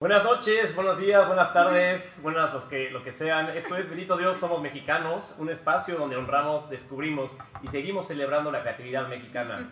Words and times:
Buenas 0.00 0.24
noches, 0.24 0.74
buenos 0.74 0.98
días, 0.98 1.26
buenas 1.26 1.52
tardes, 1.52 2.20
buenas 2.22 2.54
los 2.54 2.64
que, 2.64 2.88
lo 2.88 3.04
que 3.04 3.12
sean. 3.12 3.50
Esto 3.50 3.76
es 3.76 3.90
Benito 3.90 4.16
Dios, 4.16 4.38
somos 4.38 4.62
mexicanos, 4.62 5.34
un 5.36 5.50
espacio 5.50 5.96
donde 5.96 6.16
honramos, 6.16 6.70
descubrimos 6.70 7.36
y 7.62 7.66
seguimos 7.66 8.06
celebrando 8.06 8.50
la 8.50 8.62
creatividad 8.62 9.08
mexicana. 9.08 9.70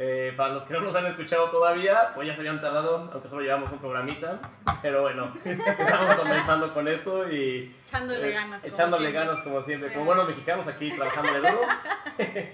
Eh, 0.00 0.32
para 0.36 0.54
los 0.54 0.62
que 0.62 0.74
no 0.74 0.80
nos 0.80 0.94
han 0.94 1.06
escuchado 1.06 1.50
todavía, 1.50 2.12
pues 2.14 2.28
ya 2.28 2.32
se 2.34 2.40
habían 2.40 2.60
tardado, 2.60 3.10
aunque 3.12 3.28
solo 3.28 3.42
llevamos 3.42 3.72
un 3.72 3.78
programita. 3.80 4.38
Pero 4.80 5.02
bueno, 5.02 5.32
estamos 5.44 6.14
comenzando 6.16 6.72
con 6.72 6.86
esto 6.86 7.28
y... 7.28 7.74
Echándole 7.84 8.30
ganas. 8.30 8.62
como 8.62 8.72
Echándole 8.74 9.02
siempre. 9.10 9.26
ganas 9.26 9.40
como 9.44 9.62
siempre, 9.62 9.92
como 9.92 10.04
buenos 10.04 10.28
mexicanos 10.28 10.68
aquí 10.68 10.90
trabajando 10.94 11.32
de 11.32 11.38
duro. 11.40 11.60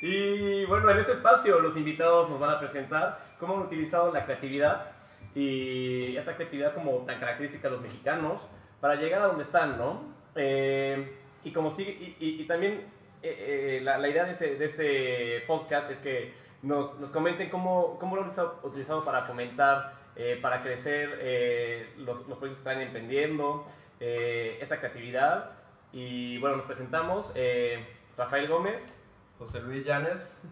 y 0.00 0.64
bueno, 0.66 0.90
en 0.90 0.98
este 0.98 1.12
espacio 1.12 1.58
los 1.60 1.76
invitados 1.76 2.28
nos 2.30 2.38
van 2.38 2.50
a 2.50 2.58
presentar 2.60 3.18
cómo 3.38 3.56
han 3.56 3.62
utilizado 3.62 4.12
la 4.12 4.24
creatividad 4.24 4.90
y 5.34 6.16
esta 6.16 6.36
creatividad 6.36 6.74
como 6.74 6.98
tan 6.98 7.18
característica 7.18 7.68
de 7.68 7.74
los 7.74 7.82
mexicanos 7.82 8.42
para 8.80 8.94
llegar 8.96 9.22
a 9.22 9.26
donde 9.26 9.42
están, 9.42 9.76
¿no? 9.78 10.02
Eh, 10.36 11.16
y 11.42 11.50
como 11.52 11.70
sigue, 11.70 11.90
y, 11.92 12.16
y- 12.20 12.42
y 12.42 12.44
también 12.46 12.84
eh, 13.22 13.78
eh, 13.78 13.80
la, 13.82 13.98
la 13.98 14.08
idea 14.08 14.24
de 14.24 14.32
este, 14.32 14.56
de 14.56 14.64
este 14.64 15.44
podcast 15.46 15.90
es 15.90 15.98
que 15.98 16.43
nos, 16.64 16.98
nos 16.98 17.10
comenten 17.10 17.50
cómo, 17.50 17.98
cómo 17.98 18.16
lo 18.16 18.22
han 18.22 18.30
utilizado, 18.62 19.04
para 19.04 19.22
fomentar, 19.22 19.94
eh, 20.16 20.38
para 20.40 20.62
crecer 20.62 21.18
eh, 21.20 21.92
los, 21.98 22.26
los 22.26 22.38
proyectos 22.38 22.62
que 22.62 22.70
están 22.70 22.80
emprendiendo, 22.80 23.66
eh, 24.00 24.58
esta 24.60 24.78
creatividad. 24.78 25.50
Y 25.92 26.38
bueno, 26.38 26.56
nos 26.56 26.66
presentamos, 26.66 27.32
eh, 27.36 27.86
Rafael 28.16 28.48
Gómez, 28.48 28.98
José 29.38 29.60
Luis 29.60 29.84
Llanes, 29.84 30.42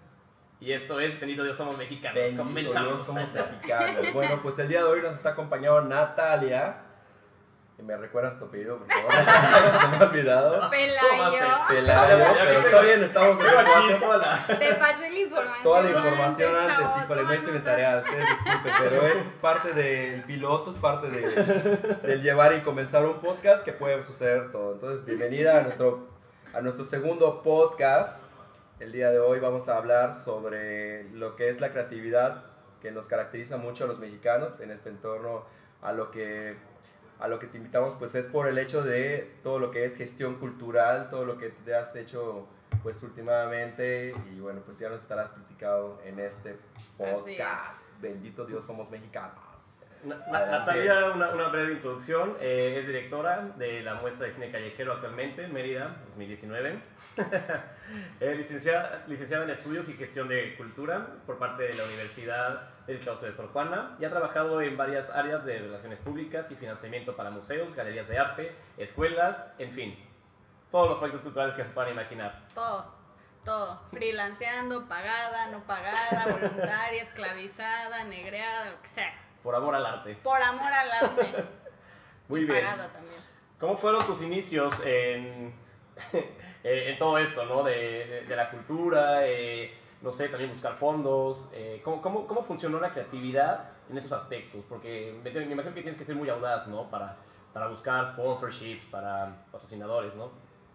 y 0.60 0.72
esto 0.72 1.00
es 1.00 1.18
Bendito 1.18 1.42
Dios 1.42 1.56
Somos 1.56 1.76
Mexicanos. 1.76 2.14
Bendito 2.14 2.44
Comenzamos. 2.44 2.88
Dios, 2.88 3.02
somos 3.02 3.34
mexicanos. 3.52 4.12
Bueno, 4.12 4.40
pues 4.42 4.58
el 4.58 4.68
día 4.68 4.78
de 4.78 4.88
hoy 4.88 5.00
nos 5.00 5.14
está 5.14 5.30
acompañando 5.30 5.82
Natalia. 5.82 6.76
Me 7.84 7.96
recuerdas 7.96 8.38
tu 8.38 8.44
apellido, 8.44 8.78
por 8.78 8.86
favor. 8.88 9.12
Se 9.80 9.88
me 9.88 9.96
ha 9.96 10.08
olvidado. 10.08 10.48
¿Cómo 10.50 10.60
va 10.60 10.66
a 10.66 10.70
Pelayo. 10.70 11.46
Pelayo, 11.68 12.24
pero 12.44 12.60
está 12.60 12.80
bien, 12.82 13.02
estamos 13.02 13.40
en 13.40 13.46
hola. 14.08 14.44
Te 14.46 14.74
pasé 14.74 15.10
la 15.10 15.18
información. 15.18 15.62
Toda 15.64 15.82
la 15.82 15.90
información 15.90 16.54
antes, 16.56 16.86
antes, 16.86 17.02
híjole, 17.04 17.22
no 17.24 17.34
hice 17.34 17.52
mi 17.52 17.58
tarea, 17.58 17.96
ustedes 17.98 18.26
disculpen, 18.28 18.72
pero 18.78 19.06
es 19.06 19.28
parte 19.40 19.72
del 19.72 20.22
piloto, 20.22 20.70
es 20.70 20.76
parte 20.76 21.08
de- 21.10 21.96
del 22.02 22.22
llevar 22.22 22.54
y 22.54 22.60
comenzar 22.60 23.04
un 23.04 23.14
podcast 23.20 23.64
que 23.64 23.72
puede 23.72 24.00
suceder 24.02 24.52
todo. 24.52 24.74
Entonces, 24.74 25.04
bienvenida 25.04 25.58
a 25.58 25.62
nuestro, 25.62 26.06
a 26.54 26.60
nuestro 26.60 26.84
segundo 26.84 27.42
podcast. 27.42 28.22
El 28.78 28.92
día 28.92 29.10
de 29.10 29.18
hoy 29.18 29.40
vamos 29.40 29.68
a 29.68 29.76
hablar 29.76 30.14
sobre 30.14 31.04
lo 31.10 31.34
que 31.36 31.48
es 31.48 31.60
la 31.60 31.70
creatividad 31.70 32.44
que 32.80 32.90
nos 32.92 33.06
caracteriza 33.08 33.56
mucho 33.56 33.84
a 33.84 33.86
los 33.86 33.98
mexicanos 33.98 34.60
en 34.60 34.70
este 34.70 34.88
entorno, 34.88 35.44
a 35.82 35.92
lo 35.92 36.10
que 36.10 36.56
a 37.22 37.28
lo 37.28 37.38
que 37.38 37.46
te 37.46 37.56
invitamos 37.56 37.94
pues 37.94 38.16
es 38.16 38.26
por 38.26 38.48
el 38.48 38.58
hecho 38.58 38.82
de 38.82 39.30
todo 39.44 39.60
lo 39.60 39.70
que 39.70 39.84
es 39.84 39.96
gestión 39.96 40.34
cultural, 40.34 41.08
todo 41.08 41.24
lo 41.24 41.38
que 41.38 41.50
te 41.50 41.74
has 41.74 41.94
hecho 41.94 42.48
pues 42.82 43.00
últimamente 43.04 44.12
y 44.32 44.40
bueno 44.40 44.60
pues 44.64 44.80
ya 44.80 44.88
nos 44.88 45.02
estarás 45.02 45.30
platicado 45.30 46.00
en 46.04 46.18
este 46.18 46.56
podcast. 46.98 47.90
Bendito 48.00 48.44
Dios 48.44 48.64
somos 48.64 48.90
mexicanos. 48.90 49.86
Na-. 50.02 50.18
Natalia, 50.26 51.12
una, 51.14 51.30
una 51.30 51.46
breve 51.48 51.74
introducción. 51.74 52.36
eh, 52.40 52.78
es 52.80 52.88
directora 52.88 53.52
de 53.56 53.82
la 53.82 53.94
muestra 53.94 54.26
de 54.26 54.32
cine 54.32 54.50
callejero 54.50 54.94
actualmente, 54.94 55.46
Mérida, 55.46 55.98
2019. 56.08 56.80
es 58.20 58.36
licenciada, 58.36 59.04
licenciada 59.06 59.44
en 59.44 59.50
Estudios 59.50 59.88
y 59.88 59.92
Gestión 59.92 60.26
de 60.26 60.56
Cultura 60.56 61.06
por 61.24 61.38
parte 61.38 61.62
de 61.62 61.74
la 61.74 61.84
Universidad 61.84 62.71
del 62.86 62.98
Claustro 63.00 63.28
de 63.30 63.36
Sor 63.36 63.48
Juana 63.52 63.96
y 64.00 64.04
ha 64.04 64.10
trabajado 64.10 64.60
en 64.62 64.76
varias 64.76 65.10
áreas 65.10 65.44
de 65.44 65.58
relaciones 65.58 65.98
públicas 66.00 66.50
y 66.50 66.56
financiamiento 66.56 67.14
para 67.16 67.30
museos, 67.30 67.74
galerías 67.74 68.08
de 68.08 68.18
arte, 68.18 68.56
escuelas, 68.76 69.52
en 69.58 69.70
fin, 69.72 69.98
todos 70.70 70.88
los 70.88 70.98
proyectos 70.98 71.22
culturales 71.22 71.54
que 71.54 71.62
se 71.64 71.70
puedan 71.70 71.92
imaginar. 71.92 72.40
Todo, 72.54 72.86
todo. 73.44 73.80
Freelanceando, 73.90 74.88
pagada, 74.88 75.48
no 75.48 75.64
pagada, 75.64 76.24
voluntaria, 76.32 77.02
esclavizada, 77.02 78.04
negreada, 78.04 78.70
lo 78.72 78.80
que 78.82 78.88
sea. 78.88 79.12
Por 79.42 79.54
amor 79.54 79.74
al 79.74 79.86
arte. 79.86 80.14
Por 80.22 80.40
amor 80.42 80.72
al 80.72 80.90
arte. 80.90 81.44
Muy 82.28 82.40
y 82.40 82.44
bien. 82.44 82.64
pagada 82.64 82.88
también. 82.92 83.14
¿Cómo 83.58 83.76
fueron 83.76 84.04
tus 84.06 84.22
inicios 84.22 84.84
en, 84.86 85.54
eh, 86.12 86.90
en 86.90 86.98
todo 86.98 87.18
esto, 87.18 87.44
¿no? 87.44 87.62
De, 87.62 87.72
de- 88.06 88.22
de 88.22 88.36
la 88.36 88.50
cultura, 88.50 89.26
eh, 89.26 89.76
no 90.02 90.12
sé, 90.12 90.28
también 90.28 90.50
buscar 90.50 90.74
fondos. 90.74 91.50
eh, 91.54 91.80
¿cómo, 91.84 92.02
cómo, 92.02 92.26
cómo 92.26 92.42
funcionó 92.42 92.80
la 92.80 92.92
creatividad 92.92 93.70
en 93.88 93.98
esos 93.98 94.12
aspectos? 94.12 94.64
Porque 94.68 95.18
me, 95.22 95.30
me 95.30 95.52
imagino 95.52 95.74
que 95.74 95.82
tienes 95.82 95.98
que 95.98 96.04
ser 96.04 96.16
muy 96.16 96.28
audaz, 96.28 96.66
¿no? 96.66 96.90
Para, 96.90 97.16
para 97.52 97.68
buscar 97.68 98.06
sponsorships, 98.08 98.84
para 98.86 99.44
patrocinadores, 99.52 100.14
¿no? 100.14 100.30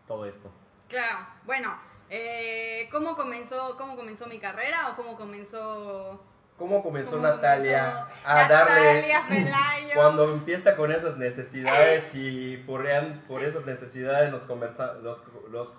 Todo 0.08 0.26
esto. 0.26 0.50
Claro, 0.88 1.28
bueno, 1.46 1.78
eh, 2.10 2.88
¿cómo, 2.92 3.16
comenzó, 3.16 3.76
¿cómo 3.78 3.96
comenzó 3.96 4.28
mi 4.28 4.40
carrera 4.40 4.90
o 4.90 4.96
cómo 4.96 5.16
comenzó... 5.18 6.24
¿Cómo 6.58 6.82
comenzó 6.82 7.18
cómo 7.18 7.28
Natalia 7.28 8.08
comenzó 8.08 8.28
a 8.30 8.48
darle 8.48 8.84
Natalia 9.12 9.26
Pelayo? 9.28 9.94
cuando 9.96 10.34
empieza 10.34 10.76
con 10.76 10.92
esas 10.92 11.18
necesidades 11.18 12.16
y 12.16 12.58
por, 12.66 12.84
por 13.28 13.44
esas 13.44 13.66
necesidades 13.68 14.32
nos, 14.32 14.48
conversa- 14.50 14.96
los, 15.04 15.24
los, 15.52 15.78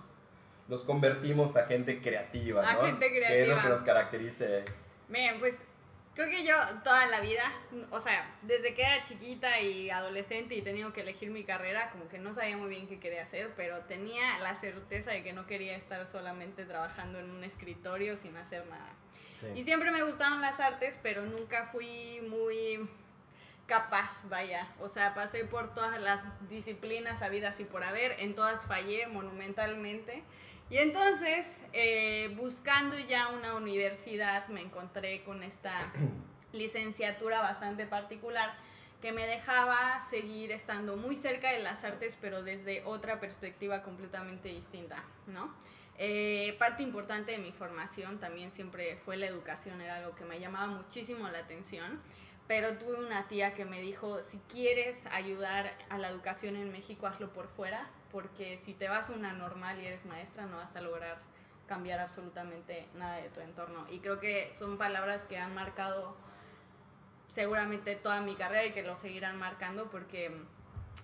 los 0.68 0.84
convertimos 0.84 1.56
a 1.56 1.66
gente 1.66 2.00
creativa, 2.00 2.68
A 2.68 2.74
¿no? 2.74 2.80
gente 2.82 3.08
Que 3.10 3.16
es 3.16 3.20
lo 3.22 3.26
creativa. 3.54 3.62
que 3.62 3.68
nos 3.70 3.82
caracteriza. 3.82 4.44
Miren, 5.08 5.40
pues 5.40 5.54
creo 6.14 6.28
que 6.28 6.44
yo 6.44 6.54
toda 6.84 7.06
la 7.06 7.20
vida, 7.20 7.50
o 7.90 8.00
sea, 8.00 8.36
desde 8.42 8.74
que 8.74 8.82
era 8.82 9.02
chiquita 9.02 9.60
y 9.60 9.88
adolescente 9.90 10.54
y 10.54 10.62
tenía 10.62 10.90
que 10.92 11.00
elegir 11.02 11.30
mi 11.30 11.44
carrera, 11.44 11.90
como 11.90 12.08
que 12.08 12.18
no 12.18 12.34
sabía 12.34 12.56
muy 12.56 12.68
bien 12.68 12.86
qué 12.88 12.98
quería 12.98 13.22
hacer, 13.22 13.52
pero 13.56 13.80
tenía 13.84 14.38
la 14.40 14.54
certeza 14.56 15.12
de 15.12 15.22
que 15.22 15.32
no 15.32 15.46
quería 15.46 15.76
estar 15.76 16.06
solamente 16.06 16.64
trabajando 16.64 17.18
en 17.18 17.30
un 17.30 17.44
escritorio 17.44 18.16
sin 18.16 18.36
hacer 18.36 18.66
nada. 18.66 18.92
Y 19.54 19.62
siempre 19.62 19.92
me 19.92 20.02
gustaron 20.02 20.40
las 20.40 20.58
artes, 20.58 20.98
pero 21.00 21.22
nunca 21.22 21.64
fui 21.66 22.20
muy 22.28 22.88
capaz, 23.66 24.12
vaya. 24.28 24.66
O 24.80 24.88
sea, 24.88 25.14
pasé 25.14 25.44
por 25.44 25.72
todas 25.74 26.00
las 26.00 26.20
disciplinas 26.48 27.22
habidas 27.22 27.60
y 27.60 27.64
por 27.64 27.84
haber, 27.84 28.18
en 28.18 28.34
todas 28.34 28.66
fallé 28.66 29.06
monumentalmente. 29.06 30.24
Y 30.70 30.76
entonces, 30.76 31.46
eh, 31.72 32.34
buscando 32.36 32.98
ya 32.98 33.28
una 33.28 33.54
universidad, 33.54 34.48
me 34.48 34.60
encontré 34.60 35.22
con 35.24 35.42
esta 35.42 35.92
licenciatura 36.52 37.40
bastante 37.40 37.86
particular 37.86 38.54
que 39.00 39.12
me 39.12 39.26
dejaba 39.26 40.00
seguir 40.10 40.52
estando 40.52 40.96
muy 40.96 41.16
cerca 41.16 41.52
de 41.52 41.60
las 41.60 41.84
artes, 41.84 42.18
pero 42.20 42.42
desde 42.42 42.84
otra 42.84 43.20
perspectiva 43.20 43.82
completamente 43.82 44.48
distinta, 44.48 45.04
¿no? 45.26 45.54
Eh, 45.96 46.54
parte 46.58 46.82
importante 46.82 47.32
de 47.32 47.38
mi 47.38 47.50
formación 47.50 48.20
también 48.20 48.52
siempre 48.52 48.98
fue 49.04 49.16
la 49.16 49.26
educación, 49.26 49.80
era 49.80 49.96
algo 49.96 50.14
que 50.14 50.24
me 50.24 50.38
llamaba 50.38 50.66
muchísimo 50.66 51.28
la 51.28 51.38
atención, 51.38 52.00
pero 52.46 52.76
tuve 52.78 53.04
una 53.04 53.26
tía 53.26 53.54
que 53.54 53.64
me 53.64 53.80
dijo, 53.80 54.20
si 54.22 54.38
quieres 54.48 55.06
ayudar 55.06 55.76
a 55.88 55.98
la 55.98 56.08
educación 56.08 56.56
en 56.56 56.70
México, 56.72 57.06
hazlo 57.06 57.32
por 57.32 57.48
fuera, 57.48 57.88
porque 58.10 58.58
si 58.58 58.74
te 58.74 58.88
vas 58.88 59.10
a 59.10 59.12
una 59.12 59.32
normal 59.32 59.80
y 59.80 59.86
eres 59.86 60.06
maestra, 60.06 60.46
no 60.46 60.56
vas 60.56 60.74
a 60.76 60.80
lograr 60.80 61.18
cambiar 61.66 62.00
absolutamente 62.00 62.88
nada 62.94 63.16
de 63.16 63.28
tu 63.28 63.40
entorno. 63.40 63.86
Y 63.90 64.00
creo 64.00 64.18
que 64.18 64.52
son 64.54 64.78
palabras 64.78 65.24
que 65.24 65.38
han 65.38 65.54
marcado 65.54 66.16
seguramente 67.28 67.94
toda 67.96 68.20
mi 68.22 68.34
carrera 68.34 68.64
y 68.64 68.72
que 68.72 68.82
lo 68.82 68.96
seguirán 68.96 69.38
marcando 69.38 69.90
porque 69.90 70.34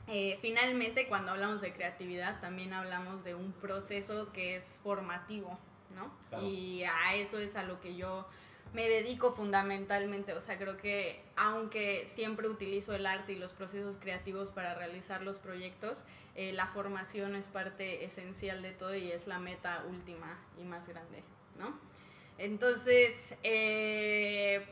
eh, 0.09 0.39
finalmente 0.41 1.07
cuando 1.07 1.33
hablamos 1.33 1.61
de 1.61 1.73
creatividad 1.73 2.41
también 2.41 2.73
hablamos 2.73 3.25
de 3.25 3.35
un 3.35 3.53
proceso 3.53 4.33
que 4.33 4.57
es 4.57 4.81
formativo, 4.83 5.59
¿no? 5.95 6.11
Claro. 6.31 6.45
Y 6.45 6.83
a 6.85 7.15
eso 7.15 7.39
es 7.39 7.57
a 7.57 7.63
lo 7.63 7.81
que 7.81 7.95
yo 7.95 8.27
me 8.73 8.89
dedico 8.89 9.33
fundamentalmente, 9.33 10.33
o 10.33 10.41
sea, 10.41 10.59
creo 10.59 10.77
que 10.77 11.23
aunque 11.37 12.07
siempre 12.07 12.49
utilizo 12.49 12.95
el 12.95 13.07
arte 13.07 13.33
y 13.33 13.37
los 13.37 13.53
procesos 13.53 13.99
creativos 13.99 14.51
para 14.51 14.75
realizar 14.75 15.23
los 15.23 15.39
proyectos, 15.39 16.05
eh, 16.35 16.53
la 16.53 16.67
formación 16.67 17.37
es 17.37 17.47
parte 17.49 18.05
esencial 18.05 18.63
de 18.63 18.73
todo 18.73 18.95
y 18.95 19.13
es 19.13 19.27
la 19.29 19.39
meta 19.39 19.85
última 19.89 20.39
y 20.59 20.65
más 20.65 20.89
grande, 20.89 21.23
¿no? 21.57 21.79
Entonces, 22.37 23.37
eh, 23.45 24.67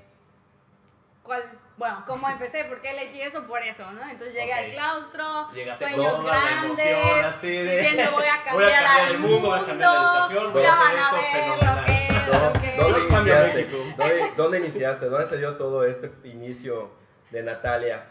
¿cuál, 1.22 1.44
bueno, 1.76 2.02
¿cómo 2.06 2.28
empecé? 2.28 2.64
¿Por 2.64 2.80
qué 2.80 2.90
elegí 2.90 3.20
eso? 3.20 3.46
Por 3.46 3.62
eso, 3.62 3.90
¿no? 3.92 4.02
Entonces 4.02 4.34
llegué 4.34 4.52
al 4.52 4.70
claustro, 4.70 5.52
Llegaste 5.52 5.88
sueños 5.88 6.12
con 6.14 6.26
grandes, 6.26 6.86
emoción, 6.86 7.24
así 7.24 7.48
de, 7.48 7.76
diciendo 7.76 8.10
voy 8.12 8.26
a 8.26 8.36
voy 8.52 8.64
cambiar, 8.64 8.84
a 8.84 8.88
cambiar 8.88 9.06
al 9.06 9.10
el 9.12 9.18
mundo, 9.20 9.48
voy 9.48 9.58
a 9.58 9.64
cambiar 9.64 9.90
la 9.92 10.08
educación, 10.08 10.52
voy 10.52 10.64
a 10.64 10.72
hacer 10.72 10.96
van 10.96 10.98
a 10.98 11.12
ver 11.12 11.24
fenomenal. 11.24 11.76
lo 11.76 11.84
que 11.86 12.06
es, 12.06 12.61
¿Dó- 12.76 12.88
lo 12.90 12.96
que 12.96 13.02
es. 13.02 13.08
¿Dónde 13.10 13.28
iniciaste? 13.30 13.64
¿Dónde, 13.96 14.32
dónde 14.36 14.58
iniciaste? 14.58 15.06
¿Dónde 15.06 15.26
se 15.26 15.38
dio 15.38 15.56
todo 15.56 15.84
este 15.84 16.10
inicio 16.24 16.90
de 17.30 17.42
Natalia? 17.42 18.06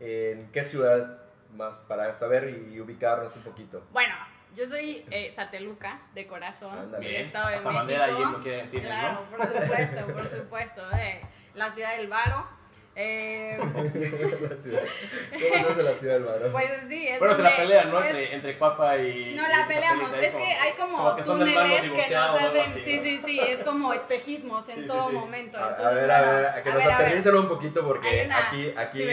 ¿En 0.00 0.50
qué 0.52 0.62
ciudad 0.64 1.22
más 1.56 1.76
para 1.88 2.12
saber 2.12 2.48
y 2.70 2.78
ubicarnos 2.80 3.34
un 3.36 3.42
poquito. 3.42 3.82
Bueno, 3.92 4.14
yo 4.54 4.66
soy 4.66 5.04
eh, 5.10 5.30
sateluca 5.34 6.00
de 6.14 6.26
corazón 6.26 6.92
del 6.92 7.16
Estado 7.16 7.48
de 7.48 7.54
Hasta 7.56 7.70
México. 7.70 7.98
bandera 7.98 8.40
que 8.42 8.58
entienden, 8.60 8.90
claro, 8.92 9.20
¿no? 9.30 9.36
por 9.36 9.46
supuesto, 9.46 10.06
por 10.12 10.28
supuesto. 10.28 10.88
de 10.90 11.20
la 11.54 11.70
ciudad 11.70 11.96
del 11.96 12.08
Varo. 12.08 12.46
Eh, 12.98 13.58
La 14.40 14.56
ciudad. 14.56 14.82
¿Cómo 15.30 15.64
se 15.66 15.70
hace 15.72 15.82
la 15.82 15.92
ciudad 15.92 16.14
del 16.14 16.24
varón? 16.24 16.50
pues 16.52 16.70
sí, 16.88 17.06
es 17.08 17.18
Bueno, 17.18 17.34
se 17.34 17.42
donde- 17.42 17.50
la 17.50 17.62
pelean, 17.62 17.90
¿no? 17.90 18.02
Entre, 18.02 18.34
entre 18.34 18.58
Cuapa 18.58 18.96
y. 18.96 19.34
No 19.34 19.42
y 19.46 19.52
la 19.54 19.68
peleamos, 19.68 20.10
Satélite, 20.10 20.26
es 20.28 20.34
que 20.34 20.52
hay 20.54 20.72
como, 20.72 21.14
que 21.16 21.22
túneles 21.22 21.82
que 21.82 22.14
nos 22.14 22.40
hacen, 22.40 22.60
así, 22.62 22.80
sí, 22.82 22.96
¿no? 22.96 23.02
sí, 23.02 23.20
sí, 23.26 23.40
es 23.40 23.58
como 23.64 23.92
espejismos 23.92 24.66
en 24.70 24.74
Sí, 24.76 24.86
todo 24.86 25.10
sí. 25.10 25.14
momento. 25.14 25.58
A, 25.58 25.66
a 25.66 25.68
Entonces, 25.70 25.94
ver, 25.94 26.10
a 26.10 26.20
ver, 26.22 26.46
a 26.46 26.62
que 26.62 26.70
a 26.70 26.74
nos 26.74 26.84
a 26.84 26.94
aterricen 26.94 27.36
un 27.36 27.48
poquito 27.48 27.84
porque 27.86 28.22
una- 28.24 28.38
aquí, 28.48 28.72
aquí 28.74 29.06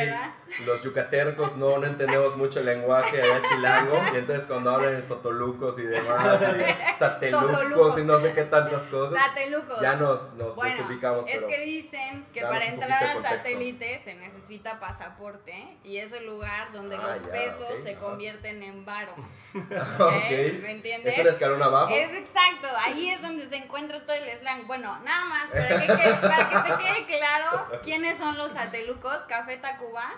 los 0.66 0.82
yucatecos 0.82 1.58
no, 1.58 1.78
no 1.78 1.86
entendemos 1.86 2.38
mucho 2.38 2.60
el 2.62 2.68
lenguaje 2.68 3.22
allá 3.22 3.42
chilango 3.50 4.02
y 4.14 4.18
entonces 4.18 4.46
cuando 4.46 4.72
hablan 4.72 4.96
de 4.96 5.04
sotolucos 5.04 5.78
y 5.80 5.84
demás, 5.84 6.40
y 6.42 6.98
satelucos 7.00 7.52
Sotolucos. 7.52 8.00
y 8.00 8.04
no 8.04 8.18
sé 8.20 8.32
qué 8.34 8.44
tantas 8.44 8.84
cosas, 8.84 9.22
Satelucos. 9.22 9.82
ya 9.82 9.96
nos, 9.98 10.34
nos 10.36 10.56
Bueno, 10.56 10.74
desubicamos. 10.74 11.28
es 11.28 11.36
pero- 11.36 11.48
que 11.48 11.60
dicen 11.66 12.26
que 12.34 12.42
para 12.44 12.66
entrar 12.66 13.04
a 13.04 13.14
de 13.16 13.73
satélite 13.74 14.04
se 14.04 14.16
necesita 14.16 14.80
pasaporte 14.80 15.78
y 15.84 15.98
es 15.98 16.12
el 16.14 16.26
lugar 16.26 16.72
donde 16.72 16.96
Ah, 16.96 17.02
los 17.14 17.26
ya, 17.26 17.32
pesos 17.32 17.68
ok, 17.72 17.84
se 17.84 17.92
ajá. 17.92 18.00
convierten 18.00 18.64
en 18.64 18.86
varo. 18.86 19.14
¿eh? 19.54 20.60
¿Me 20.62 20.72
entiendes? 20.72 21.14
es 21.14 21.20
un 21.20 21.28
escalón 21.28 21.62
abajo. 21.64 21.94
Es 21.94 22.12
exacto, 22.14 22.68
ahí 22.78 23.10
es 23.10 23.22
donde 23.22 23.48
se 23.48 23.56
encuentra 23.58 24.00
todo 24.06 24.16
el 24.16 24.30
slang. 24.40 24.66
Bueno, 24.68 24.98
nada 25.04 25.26
más, 25.26 25.50
para 25.50 25.68
que, 25.80 25.88
que- 25.88 26.28
para 26.28 26.50
que 26.50 26.58
te 26.72 26.84
quede 26.84 27.06
claro 27.06 27.80
quiénes 27.84 28.18
son 28.18 28.38
los 28.38 28.52
satelucos, 28.52 29.24
Café 29.26 29.58
Tacuba 29.58 30.14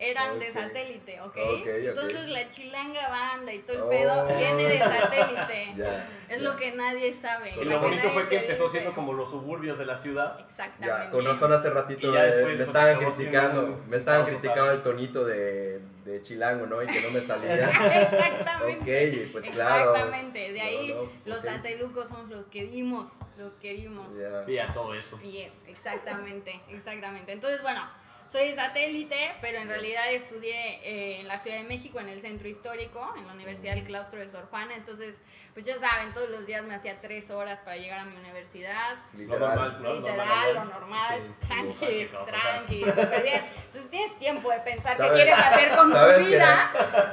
eran 0.00 0.38
de 0.38 0.52
satélite, 0.52 1.20
¿ok? 1.20 1.26
Ok, 1.26 1.36
ok. 1.36 1.66
Entonces 1.66 2.28
la 2.28 2.48
chilanga 2.48 3.08
banda 3.08 3.52
y 3.52 3.58
todo 3.60 3.76
el 3.76 3.82
Oh. 3.82 3.88
pedo 3.88 4.26
viene 4.38 4.64
de 4.64 4.78
satélite. 4.78 5.74
Es 6.28 6.42
lo 6.42 6.56
que 6.56 6.72
nadie 6.72 7.14
sabe. 7.14 7.52
Y 7.52 7.64
lo 7.64 7.70
lo 7.70 7.80
bonito 7.80 8.10
fue 8.10 8.28
que 8.28 8.36
empezó 8.36 8.64
dice. 8.64 8.72
siendo 8.80 8.94
como 8.94 9.14
los 9.14 9.30
suburbios 9.30 9.78
de 9.78 9.86
la 9.86 9.96
ciudad. 9.96 10.38
Exactamente. 10.46 11.06
Ya, 11.06 11.10
con 11.10 11.24
razón 11.24 11.52
hace 11.54 11.70
ratito 11.70 12.10
Y 12.10 12.12
ya 12.12 12.20
me, 12.20 12.26
después, 12.26 12.46
me 12.48 12.56
pues, 12.56 12.68
estaban 12.68 12.98
criticando, 12.98 13.64
un 13.64 13.88
me 13.88 13.96
estaban 13.96 14.26
criticando 14.26 14.60
total. 14.60 14.76
el 14.76 14.82
tonito 14.82 15.24
de, 15.24 15.80
de 16.04 16.20
chilango, 16.22 16.66
¿no? 16.66 16.82
Y 16.82 16.86
que 16.86 17.00
no 17.00 17.10
me 17.12 17.22
salía. 17.22 17.54
Exactamente. 18.02 19.22
ok, 19.24 19.32
pues 19.32 19.50
claro. 19.50 19.94
Exactamente. 19.94 20.52
De 20.52 20.60
ahí 20.60 20.92
No, 20.92 21.02
no, 21.04 21.10
los 21.24 21.42
satelucos 21.42 22.08
somos 22.10 22.28
los 22.28 22.44
que 22.48 22.64
dimos, 22.64 23.08
los 23.38 23.52
que 23.54 23.72
dimos. 23.72 24.12
Ya. 24.18 24.44
Y 24.46 24.58
a 24.58 24.66
todo 24.66 24.92
eso. 24.94 25.16
Bien, 25.18 25.50
exactamente, 25.66 26.60
exactamente. 26.68 27.32
Entonces, 27.32 27.62
bueno, 27.62 27.88
soy 28.28 28.54
satélite, 28.54 29.34
pero 29.40 29.58
en 29.58 29.68
realidad 29.68 30.12
estudié 30.12 30.80
eh, 30.82 31.20
en 31.20 31.28
la 31.28 31.38
Ciudad 31.38 31.56
de 31.56 31.64
México, 31.64 31.98
en 31.98 32.08
el 32.08 32.20
centro 32.20 32.46
histórico, 32.46 33.14
en 33.16 33.26
la 33.26 33.32
Universidad 33.32 33.74
del 33.74 33.84
Claustro 33.84 34.20
de 34.20 34.28
Sor 34.28 34.46
Juana. 34.50 34.74
Entonces, 34.76 35.22
pues 35.54 35.64
ya 35.64 35.78
saben, 35.78 36.12
todos 36.12 36.28
los 36.28 36.44
días 36.46 36.62
me 36.64 36.74
hacía 36.74 37.00
tres 37.00 37.30
horas 37.30 37.62
para 37.62 37.76
llegar 37.78 38.00
a 38.00 38.04
mi 38.04 38.16
universidad. 38.16 38.96
Lo 39.14 39.18
Literal. 39.20 39.48
normal, 39.56 39.82
¿no? 39.82 39.94
Literal, 39.94 40.54
lo 40.54 40.64
¿no? 40.64 40.70
normal, 40.72 41.20
Sí. 41.40 41.46
tranqui, 41.46 42.10
tranqui, 42.26 42.84
súper 42.84 43.22
bien. 43.22 43.44
Entonces 43.64 43.90
tienes 43.90 44.18
tiempo 44.18 44.50
de 44.50 44.58
pensar 44.60 44.92
qué 44.92 44.96
¿Sabes- 44.98 45.12
quieres 45.12 45.38
hacer 45.38 45.68
con 45.70 45.86
tu 45.86 45.92
sabes 45.96 46.18
que- 46.18 46.24
vida, 46.28 46.70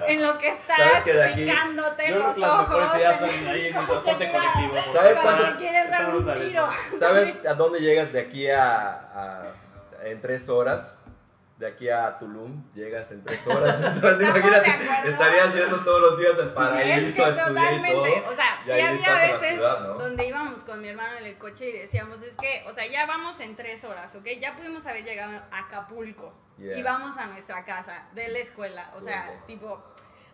en 0.08 0.22
lo 0.22 0.38
que 0.38 0.54
¿Sabes 0.54 0.60
estás 0.88 1.04
que 1.04 1.14
de 1.14 1.24
aquí- 1.24 1.46
picándote 1.46 2.10
Yo 2.10 2.20
los 2.20 2.38
ojos. 2.38 2.92
¿Sabes 4.92 5.20
cuando 5.22 5.58
quieres 5.58 5.90
dar 5.90 6.16
un 6.16 6.26
tiro. 6.34 6.70
eso. 6.70 6.98
¿Sabes 6.98 7.46
a 7.46 7.54
dónde 7.54 7.80
llegas 7.80 8.12
de 8.12 8.20
aquí 8.20 8.50
a, 8.50 8.90
a- 8.92 9.54
en 10.04 10.20
tres 10.22 10.50
horas? 10.50 11.00
De 11.58 11.68
aquí 11.68 11.90
a 11.90 12.18
Tulum 12.20 12.64
llegas 12.74 13.12
en 13.12 13.24
tres 13.24 13.48
horas. 13.48 13.78
Entonces 13.96 14.28
imagínate, 14.28 14.70
estarías 15.06 15.56
yendo 15.56 15.84
todos 15.86 16.02
los 16.02 16.20
días 16.20 16.34
al 16.38 16.54
paraíso 16.54 17.16
que 17.16 17.24
a 17.24 17.30
estudiar 17.30 17.74
y 17.74 17.92
todo. 17.92 18.04
o 18.30 18.36
sea, 18.36 18.60
sí 18.62 18.72
había 18.72 19.14
veces 19.32 19.54
ciudad, 19.54 19.80
¿no? 19.88 19.94
donde 19.94 20.28
íbamos 20.28 20.64
con 20.64 20.82
mi 20.82 20.90
hermano 20.90 21.16
en 21.18 21.26
el 21.26 21.38
coche 21.38 21.70
y 21.70 21.80
decíamos, 21.80 22.22
es 22.24 22.36
que, 22.36 22.66
o 22.68 22.74
sea, 22.74 22.86
ya 22.88 23.06
vamos 23.06 23.40
en 23.40 23.56
tres 23.56 23.86
horas, 23.86 24.14
¿ok? 24.16 24.26
Ya 24.42 24.56
pudimos 24.56 24.86
haber 24.86 25.06
llegado 25.06 25.42
a 25.52 25.60
Acapulco 25.60 26.34
Yeah. 26.58 26.78
y 26.78 26.84
vamos 26.84 27.18
a 27.18 27.26
nuestra 27.26 27.66
casa 27.66 28.08
de 28.14 28.30
la 28.30 28.40
escuela, 28.40 28.90
o 28.96 29.02
sea, 29.02 29.44
tipo, 29.46 29.84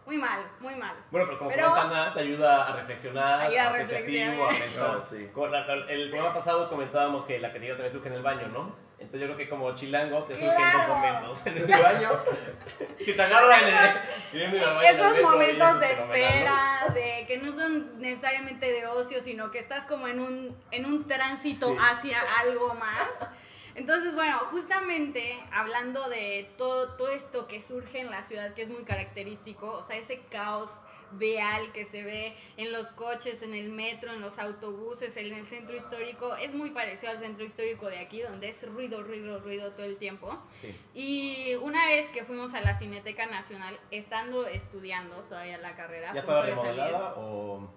muy 0.06 0.18
mal, 0.18 0.46
muy 0.60 0.76
mal. 0.76 0.96
Bueno, 1.12 1.28
pero 1.28 1.38
como 1.38 1.50
Pero- 1.52 1.70
comenta 1.70 1.88
Ana, 2.02 2.14
te 2.14 2.20
ayuda 2.22 2.68
a 2.68 2.76
reflexionar, 2.76 3.42
Ayuda 3.42 3.70
a 3.70 3.72
ser 3.74 3.88
creativo, 3.88 4.46
a 4.46 4.50
pensar. 4.50 4.94
No, 4.94 5.02
sí. 5.02 5.30
La- 5.50 5.74
el 5.90 6.10
programa 6.10 6.34
pasado 6.34 6.70
comentábamos 6.70 7.26
que 7.26 7.40
la 7.40 7.50
creatividad 7.50 7.76
también 7.76 7.94
surge 7.94 8.08
en 8.10 8.16
el 8.16 8.22
baño, 8.24 8.48
¿no? 8.48 8.92
Entonces 9.00 9.22
yo 9.22 9.26
creo 9.28 9.38
que 9.38 9.50
como 9.50 9.74
chilango 9.74 10.24
te 10.26 10.36
surge 10.36 10.50
en 10.50 10.62
dos 10.62 10.72
¡Claro! 10.74 10.96
momentos. 10.96 11.46
En 11.48 11.58
el 11.58 11.66
baño, 11.66 12.10
si 13.00 13.14
te 13.14 13.22
agarran 13.22 13.62
en 14.34 14.42
el, 14.42 14.62
baño 14.62 14.82
Esos 14.82 15.22
momentos 15.24 15.70
eso 15.70 15.80
de 15.80 15.92
espera, 15.92 16.86
de 16.94 17.26
que 17.28 17.40
no 17.40 17.52
son 17.52 18.00
necesariamente 18.00 18.72
de 18.72 18.86
ocio, 18.86 19.20
sino 19.20 19.50
que 19.50 19.58
estás 19.58 19.86
como 19.86 20.08
en 20.08 20.20
un, 20.20 20.56
en 20.70 20.86
un 20.86 21.08
tránsito 21.08 21.68
Sí. 21.70 21.78
hacia 21.80 22.20
algo 22.42 22.76
más. 22.76 23.10
Entonces, 23.76 24.16
bueno, 24.16 24.38
justamente 24.52 25.40
hablando 25.52 26.10
de 26.10 26.50
todo, 26.58 26.96
todo 26.96 27.10
esto 27.10 27.48
que 27.48 27.62
surge 27.62 28.00
en 28.00 28.10
la 28.10 28.24
ciudad, 28.24 28.54
que 28.54 28.62
es 28.62 28.70
muy 28.70 28.84
característico, 28.84 29.72
o 29.72 29.84
sea, 29.84 29.98
ese 29.98 30.22
caos 30.30 30.82
vial 31.14 31.72
que 31.72 31.86
se 31.86 32.04
ve 32.04 32.36
en 32.58 32.72
los 32.72 32.88
coches, 32.88 33.44
en 33.44 33.54
el 33.54 33.70
metro, 33.70 34.12
en 34.12 34.22
los 34.22 34.40
autobuses, 34.40 35.16
en 35.18 35.34
el 35.34 35.46
centro 35.46 35.76
histórico, 35.76 36.36
es 36.36 36.54
muy 36.54 36.72
parecido 36.72 37.12
al 37.12 37.20
centro 37.20 37.46
histórico 37.46 37.88
de 37.88 38.00
aquí, 38.00 38.22
donde 38.22 38.50
es 38.50 38.68
ruido, 38.68 39.04
ruido, 39.04 39.40
ruido 39.40 39.72
todo 39.72 39.86
el 39.86 39.98
tiempo. 39.98 40.38
Sí. 40.50 40.76
Y 40.94 41.56
una 41.56 41.86
vez 41.86 42.10
que 42.10 42.24
fuimos 42.24 42.54
a 42.54 42.62
la 42.62 42.74
Cineteca 42.76 43.26
Nacional, 43.26 43.80
estando 43.92 44.48
estudiando 44.48 45.16
todavía 45.24 45.58
la 45.58 45.76
carrera, 45.76 46.14
¿Ya 46.14 46.22
estaba 46.22 46.46
remodelada 46.46 47.16
o, 47.18 47.70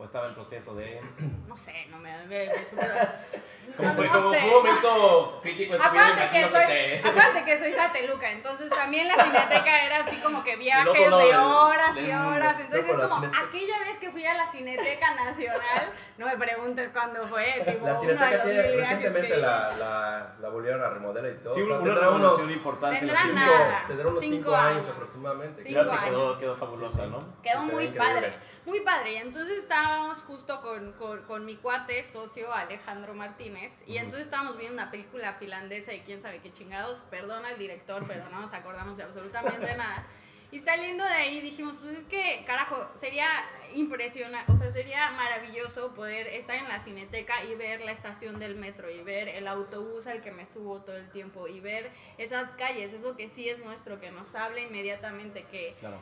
o 0.00 0.04
estaba 0.04 0.26
en 0.28 0.34
proceso 0.34 0.74
de...? 0.74 1.00
no 1.46 1.54
sé, 1.56 1.86
no 1.90 1.98
me, 1.98 2.16
me, 2.26 2.46
me 2.46 2.54
super- 2.66 2.90
¿Cómo 3.76 3.88
no, 3.90 3.94
fue, 3.94 4.06
no 4.06 4.12
como 4.12 4.32
sé. 4.32 4.40
fue 4.40 4.48
un 4.48 4.54
momento 4.56 5.38
crítico 5.42 5.74
en 5.74 5.80
tu 5.80 5.90
vida? 5.90 6.06
Acuérdate 6.08 6.30
que, 6.32 6.48
soy, 6.48 6.66
te- 6.66 6.98
acuérdate 7.08 7.44
que 7.44 7.58
soy 7.58 7.72
sateluca, 7.74 8.30
entonces 8.32 8.70
también 8.70 9.06
la 9.08 9.14
cineteca 9.22 9.84
era 9.84 9.98
así 10.04 10.16
como 10.16 10.42
que 10.42 10.56
viajes 10.56 10.86
lado 11.10 11.18
de 11.18 11.36
horas 11.36 11.96
y 11.96 12.10
horas. 12.10 12.56
Entonces 12.60 12.90
es 12.90 13.10
como 13.10 13.26
aquella 13.26 13.78
vez 13.80 13.98
que 13.98 14.10
fui 14.10 14.24
a 14.26 14.34
la 14.34 14.50
Cineteca 14.50 15.14
Nacional, 15.14 15.92
no 16.18 16.26
me 16.26 16.36
preguntes 16.36 16.90
cuándo 16.92 17.28
fue. 17.28 17.62
Tipo, 17.66 17.86
La 17.86 17.94
Cineteca 17.94 18.42
tiene, 18.42 18.62
recientemente 18.62 19.28
que- 19.28 19.36
la, 19.36 19.76
la, 19.76 20.34
la 20.40 20.48
volvieron 20.48 20.82
a 20.82 20.88
remodelar 20.90 21.30
y 21.32 21.44
todo. 21.44 21.54
Sí, 21.54 21.62
o 21.62 21.66
sea, 21.66 21.76
una 21.76 21.84
tendrá 21.84 22.10
unos, 22.10 22.50
importante. 22.50 22.98
Tendrá 22.98 23.20
cinco, 23.22 23.34
nada. 23.36 23.84
tendrá 23.86 24.06
unos 24.08 24.20
Cinco 24.20 24.34
cinco 24.36 24.54
años, 24.56 24.84
años. 24.84 24.88
aproximadamente. 24.88 25.62
Cinco 25.62 25.82
Claro, 25.82 25.90
se 26.00 26.04
quedó, 26.08 26.26
años. 26.26 26.38
quedó 26.38 26.56
fabulosa, 26.56 26.96
Sí, 26.96 27.02
sí. 27.04 27.10
¿no? 27.10 27.42
Quedó 27.42 27.62
muy 27.62 27.88
padre, 27.88 28.34
muy 28.66 28.80
padre. 28.80 29.12
Y 29.12 29.16
entonces 29.18 29.58
estábamos 29.90 30.22
justo 30.22 30.60
con, 30.60 30.92
con, 30.92 31.22
con 31.22 31.44
mi 31.44 31.56
cuate, 31.56 32.04
socio 32.04 32.54
Alejandro 32.54 33.12
Martínez, 33.12 33.72
y 33.88 33.96
entonces 33.96 34.26
estábamos 34.26 34.56
viendo 34.56 34.80
una 34.80 34.88
película 34.88 35.34
finlandesa 35.34 35.92
y 35.92 36.02
quién 36.02 36.22
sabe 36.22 36.38
qué 36.38 36.52
chingados, 36.52 36.98
perdona 37.10 37.48
al 37.48 37.58
director, 37.58 38.04
pero 38.06 38.28
no 38.30 38.40
nos 38.40 38.52
acordamos 38.52 38.96
de 38.96 39.02
absolutamente 39.02 39.74
nada. 39.76 40.06
Y 40.52 40.58
saliendo 40.60 41.04
de 41.04 41.10
ahí 41.10 41.40
dijimos, 41.40 41.76
pues 41.80 41.92
es 41.96 42.04
que, 42.04 42.42
carajo, 42.44 42.76
sería 42.96 43.28
impresionante, 43.74 44.50
o 44.50 44.56
sea, 44.56 44.72
sería 44.72 45.10
maravilloso 45.12 45.94
poder 45.94 46.26
estar 46.26 46.56
en 46.56 46.66
la 46.68 46.80
cineteca 46.80 47.44
y 47.44 47.54
ver 47.54 47.80
la 47.82 47.92
estación 47.92 48.40
del 48.40 48.56
metro 48.56 48.90
y 48.90 49.00
ver 49.02 49.28
el 49.28 49.46
autobús 49.46 50.08
al 50.08 50.20
que 50.20 50.32
me 50.32 50.46
subo 50.46 50.80
todo 50.82 50.96
el 50.96 51.08
tiempo 51.10 51.46
y 51.46 51.60
ver 51.60 51.90
esas 52.18 52.50
calles, 52.52 52.92
eso 52.92 53.16
que 53.16 53.28
sí 53.28 53.48
es 53.48 53.64
nuestro, 53.64 54.00
que 54.00 54.10
nos 54.10 54.34
habla 54.34 54.60
inmediatamente, 54.60 55.44
que 55.44 55.76
Claro. 55.78 56.00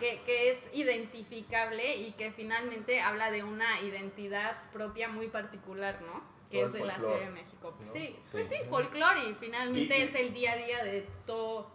que, 0.00 0.22
que 0.24 0.50
es 0.50 0.58
identificable 0.72 1.96
y 1.96 2.12
que 2.12 2.32
finalmente 2.32 3.00
habla 3.00 3.30
de 3.30 3.44
una 3.44 3.80
identidad 3.82 4.70
propia 4.72 5.08
muy 5.08 5.28
particular, 5.28 6.00
¿no? 6.02 6.22
Que 6.50 6.62
es 6.62 6.72
de 6.72 6.80
la 6.80 6.96
Ciudad 6.98 7.20
de 7.20 7.30
México. 7.30 7.74
Pues 7.76 7.88
¿no? 7.90 7.94
sí, 7.94 8.16
pues 8.32 8.46
sí, 8.48 8.56
folclore 8.68 9.28
y 9.28 9.34
finalmente 9.34 9.98
y- 9.98 10.02
es 10.02 10.14
el 10.14 10.32
día 10.32 10.52
a 10.52 10.56
día 10.56 10.82
de 10.84 11.06
todo 11.26 11.70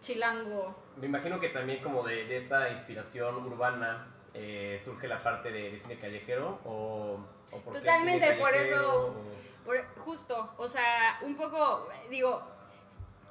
chilango. 0.00 0.74
Me 0.96 1.06
imagino 1.06 1.38
que 1.40 1.48
también 1.50 1.82
como 1.82 2.02
de, 2.02 2.24
de 2.26 2.36
esta 2.38 2.68
inspiración 2.70 3.36
urbana 3.46 4.06
eh, 4.34 4.80
surge 4.82 5.06
la 5.08 5.22
parte 5.22 5.50
de, 5.50 5.70
de 5.70 5.76
cine 5.78 5.98
callejero 5.98 6.60
o, 6.64 7.18
o 7.52 7.58
por 7.60 7.74
Totalmente, 7.74 8.32
por 8.34 8.54
eso- 8.54 9.06
o- 9.06 9.40
Por- 9.64 9.84
justo, 9.98 10.54
o 10.56 10.66
sea, 10.66 11.18
un 11.22 11.36
poco, 11.36 11.86
digo, 12.08 12.42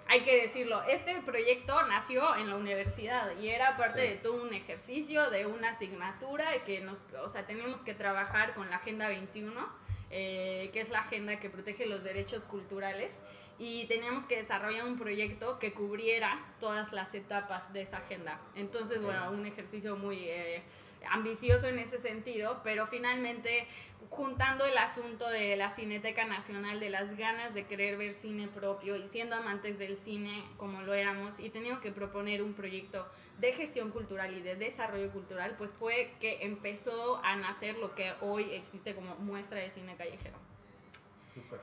hay 0.07 0.21
que 0.21 0.41
decirlo, 0.43 0.81
este 0.83 1.19
proyecto 1.23 1.81
nació 1.87 2.35
en 2.35 2.49
la 2.49 2.55
universidad 2.55 3.35
y 3.37 3.49
era 3.49 3.75
parte 3.77 4.01
Sí. 4.01 4.07
de 4.09 4.15
todo 4.17 4.41
un 4.43 4.53
ejercicio, 4.53 5.29
de 5.31 5.47
una 5.47 5.69
asignatura 5.69 6.63
que 6.65 6.81
nos, 6.81 7.01
o 7.23 7.29
sea, 7.29 7.45
teníamos 7.47 7.81
que 7.81 7.93
trabajar 7.95 8.53
con 8.53 8.69
la 8.69 8.75
Agenda 8.77 9.07
21, 9.07 9.67
eh, 10.11 10.69
que 10.73 10.81
es 10.81 10.89
la 10.89 10.99
agenda 10.99 11.39
que 11.39 11.49
protege 11.49 11.85
los 11.87 12.03
derechos 12.03 12.45
culturales. 12.45 13.11
Y 13.59 13.85
teníamos 13.87 14.25
que 14.25 14.37
desarrollar 14.37 14.85
un 14.85 14.97
proyecto 14.97 15.59
que 15.59 15.73
cubriera 15.73 16.39
todas 16.61 16.93
las 16.93 17.13
etapas 17.13 17.71
de 17.73 17.81
esa 17.81 17.97
agenda. 17.97 18.39
Entonces, 18.55 19.03
bueno, 19.03 19.29
un 19.31 19.45
ejercicio 19.45 19.97
muy 19.97 20.17
eh, 20.29 20.63
ambicioso 21.11 21.67
en 21.67 21.77
ese 21.77 21.99
sentido, 21.99 22.61
pero 22.63 22.87
finalmente 22.87 23.67
juntando 24.09 24.65
el 24.65 24.77
asunto 24.77 25.29
de 25.29 25.55
la 25.55 25.69
Cineteca 25.71 26.25
Nacional, 26.25 26.79
de 26.79 26.89
las 26.89 27.15
ganas 27.17 27.53
de 27.53 27.65
querer 27.65 27.97
ver 27.97 28.13
cine 28.13 28.47
propio 28.47 28.95
y 28.95 29.07
siendo 29.09 29.35
amantes 29.35 29.77
del 29.77 29.97
cine 29.97 30.43
como 30.57 30.81
lo 30.81 30.93
éramos 30.93 31.39
y 31.39 31.49
teniendo 31.49 31.79
que 31.79 31.91
proponer 31.91 32.41
un 32.41 32.53
proyecto 32.53 33.07
de 33.39 33.53
gestión 33.53 33.91
cultural 33.91 34.35
y 34.35 34.41
de 34.41 34.55
desarrollo 34.55 35.11
cultural, 35.11 35.55
pues 35.57 35.69
fue 35.77 36.15
que 36.19 36.45
empezó 36.45 37.21
a 37.23 37.35
nacer 37.35 37.77
lo 37.77 37.93
que 37.93 38.13
hoy 38.21 38.51
existe 38.51 38.95
como 38.95 39.15
muestra 39.15 39.59
de 39.59 39.69
cine 39.69 39.95
callejero. 39.95 40.37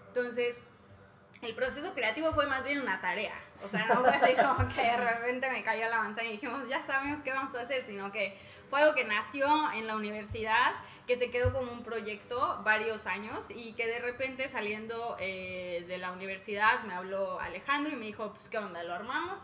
Entonces, 0.09 0.63
el 1.43 1.55
proceso 1.55 1.93
creativo 1.95 2.33
fue 2.33 2.47
más 2.47 2.65
bien 2.65 2.81
una 2.81 3.01
tarea. 3.01 3.35
O 3.63 3.69
sea, 3.69 3.87
no 3.87 3.97
fue 3.97 4.11
así 4.11 4.35
como 4.37 4.69
que 4.69 4.83
de 4.83 4.97
repente 4.97 5.51
me 5.51 5.63
cayó 5.63 5.89
la 5.89 5.99
manzana 5.99 6.29
y 6.29 6.33
dijimos, 6.33 6.69
ya 6.69 6.83
sabemos 6.83 7.21
qué 7.21 7.33
vamos 7.33 7.55
a 7.55 7.61
hacer, 7.61 7.83
sino 7.83 8.13
que 8.13 8.39
fue 8.71 8.83
algo 8.83 8.95
que 8.95 9.05
nació 9.05 9.71
en 9.73 9.87
la 9.87 9.97
universidad, 9.97 10.75
que 11.07 11.17
se 11.17 11.31
quedó 11.31 11.53
como 11.53 11.73
un 11.73 11.83
proyecto 11.83 12.61
varios 12.65 13.07
años 13.07 13.47
y 13.51 13.75
que 13.75 13.87
de 13.87 14.01
repente 14.01 14.49
saliendo 14.49 15.17
eh, 15.21 15.85
de 15.87 15.99
la 15.99 16.13
universidad 16.13 16.83
me 16.85 16.95
habló 16.95 17.41
Alejandro 17.41 17.93
y 17.93 17.97
me 17.97 18.07
dijo, 18.07 18.33
pues, 18.33 18.49
¿qué 18.49 18.59
onda? 18.59 18.83
¿Lo 18.83 18.95
armamos? 18.95 19.39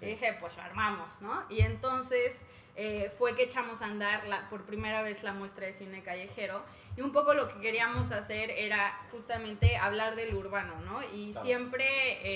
Y 0.00 0.06
dije, 0.06 0.36
pues 0.38 0.54
lo 0.56 0.62
armamos, 0.62 1.20
¿no? 1.22 1.44
Y 1.48 1.62
entonces 1.62 2.36
eh, 2.76 3.10
fue 3.16 3.34
que 3.34 3.44
echamos 3.44 3.80
a 3.80 3.86
andar 3.86 4.26
la, 4.28 4.48
por 4.50 4.64
primera 4.64 5.02
vez 5.02 5.22
la 5.22 5.32
muestra 5.32 5.66
de 5.66 5.72
cine 5.72 6.02
callejero 6.02 6.62
y 6.96 7.00
un 7.00 7.10
poco 7.12 7.34
lo 7.34 7.48
que 7.48 7.58
queríamos 7.60 8.12
hacer 8.12 8.50
era 8.50 8.92
justamente 9.10 9.76
hablar 9.76 10.14
del 10.14 10.34
urbano, 10.34 10.78
¿no? 10.80 11.02
Y 11.14 11.34
siempre 11.42 11.84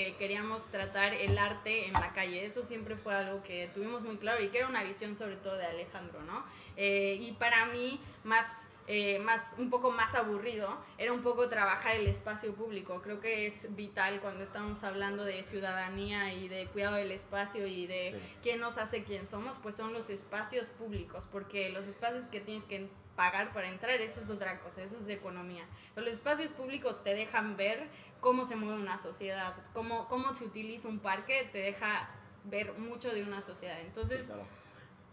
eh, 0.09 0.15
queríamos 0.17 0.71
tratar 0.71 1.15
el 1.15 1.37
arte 1.39 1.87
en 1.87 1.93
la 1.95 2.13
calle, 2.13 2.45
eso 2.45 2.63
siempre 2.63 2.97
fue 2.97 3.15
algo 3.15 3.43
que 3.43 3.71
tuvimos 3.75 4.03
muy 4.03 4.17
claro 4.17 4.43
y 4.43 4.49
que 4.49 4.59
era 4.59 4.69
una 4.69 4.83
visión 4.83 5.15
sobre 5.15 5.37
todo 5.37 5.57
de 5.57 5.67
Alejandro, 5.67 6.23
¿no? 6.23 6.45
Eh, 6.77 7.19
y 7.21 7.33
para 7.33 7.67
mí 7.67 8.01
más 8.25 8.47
eh, 8.87 9.19
más, 9.21 9.55
un 9.59 9.71
poco 9.71 9.91
más 9.91 10.15
aburrido, 10.15 10.77
era 10.99 11.13
un 11.13 11.23
poco 11.23 11.49
trabajar 11.49 11.95
el 11.95 12.07
espacio 12.07 12.55
público. 12.55 13.01
Creo 13.03 13.21
que 13.21 13.47
es 13.47 13.75
vital 13.77 14.21
cuando 14.21 14.43
estamos 14.43 14.83
hablando 14.83 15.25
de 15.25 15.45
ciudadanía 15.45 16.33
y 16.33 16.49
de 16.49 16.67
cuidado 16.67 16.97
del 16.97 17.13
espacio 17.13 17.67
y 17.67 17.87
de 17.87 18.21
quién 18.43 18.61
nos 18.61 18.79
hace 18.79 19.05
quién 19.05 19.27
somos, 19.27 19.59
pues 19.59 19.77
son 19.77 19.93
los 19.93 20.11
espacios 20.11 20.69
públicos, 20.69 21.29
porque 21.31 21.71
los 21.71 21.87
espacios 21.87 22.25
que 22.25 22.41
tienes 22.41 22.65
que 22.65 22.89
pagar 23.17 23.53
para 23.53 23.69
entrar, 23.69 24.01
eso 24.01 24.21
es 24.21 24.31
otra 24.31 24.59
cosa, 24.59 24.83
eso 24.83 24.97
es 24.97 25.09
economía. 25.09 25.65
Pero 25.95 26.07
los 26.07 26.15
espacios 26.15 26.53
públicos 26.53 27.05
te 27.05 27.15
dejan 27.15 27.57
ver 27.57 27.87
cómo 28.21 28.45
se 28.45 28.57
mueve 28.57 28.81
una 28.81 28.99
sociedad, 28.99 29.55
cómo, 29.73 30.09
cómo 30.09 30.35
se 30.35 30.45
utiliza 30.45 30.89
un 30.89 31.01
parque, 31.01 31.49
te 31.53 31.59
deja 31.59 32.09
ver 32.45 32.73
mucho 32.79 33.11
de 33.13 33.23
una 33.23 33.43
sociedad. 33.43 33.81
Entonces, 33.81 34.29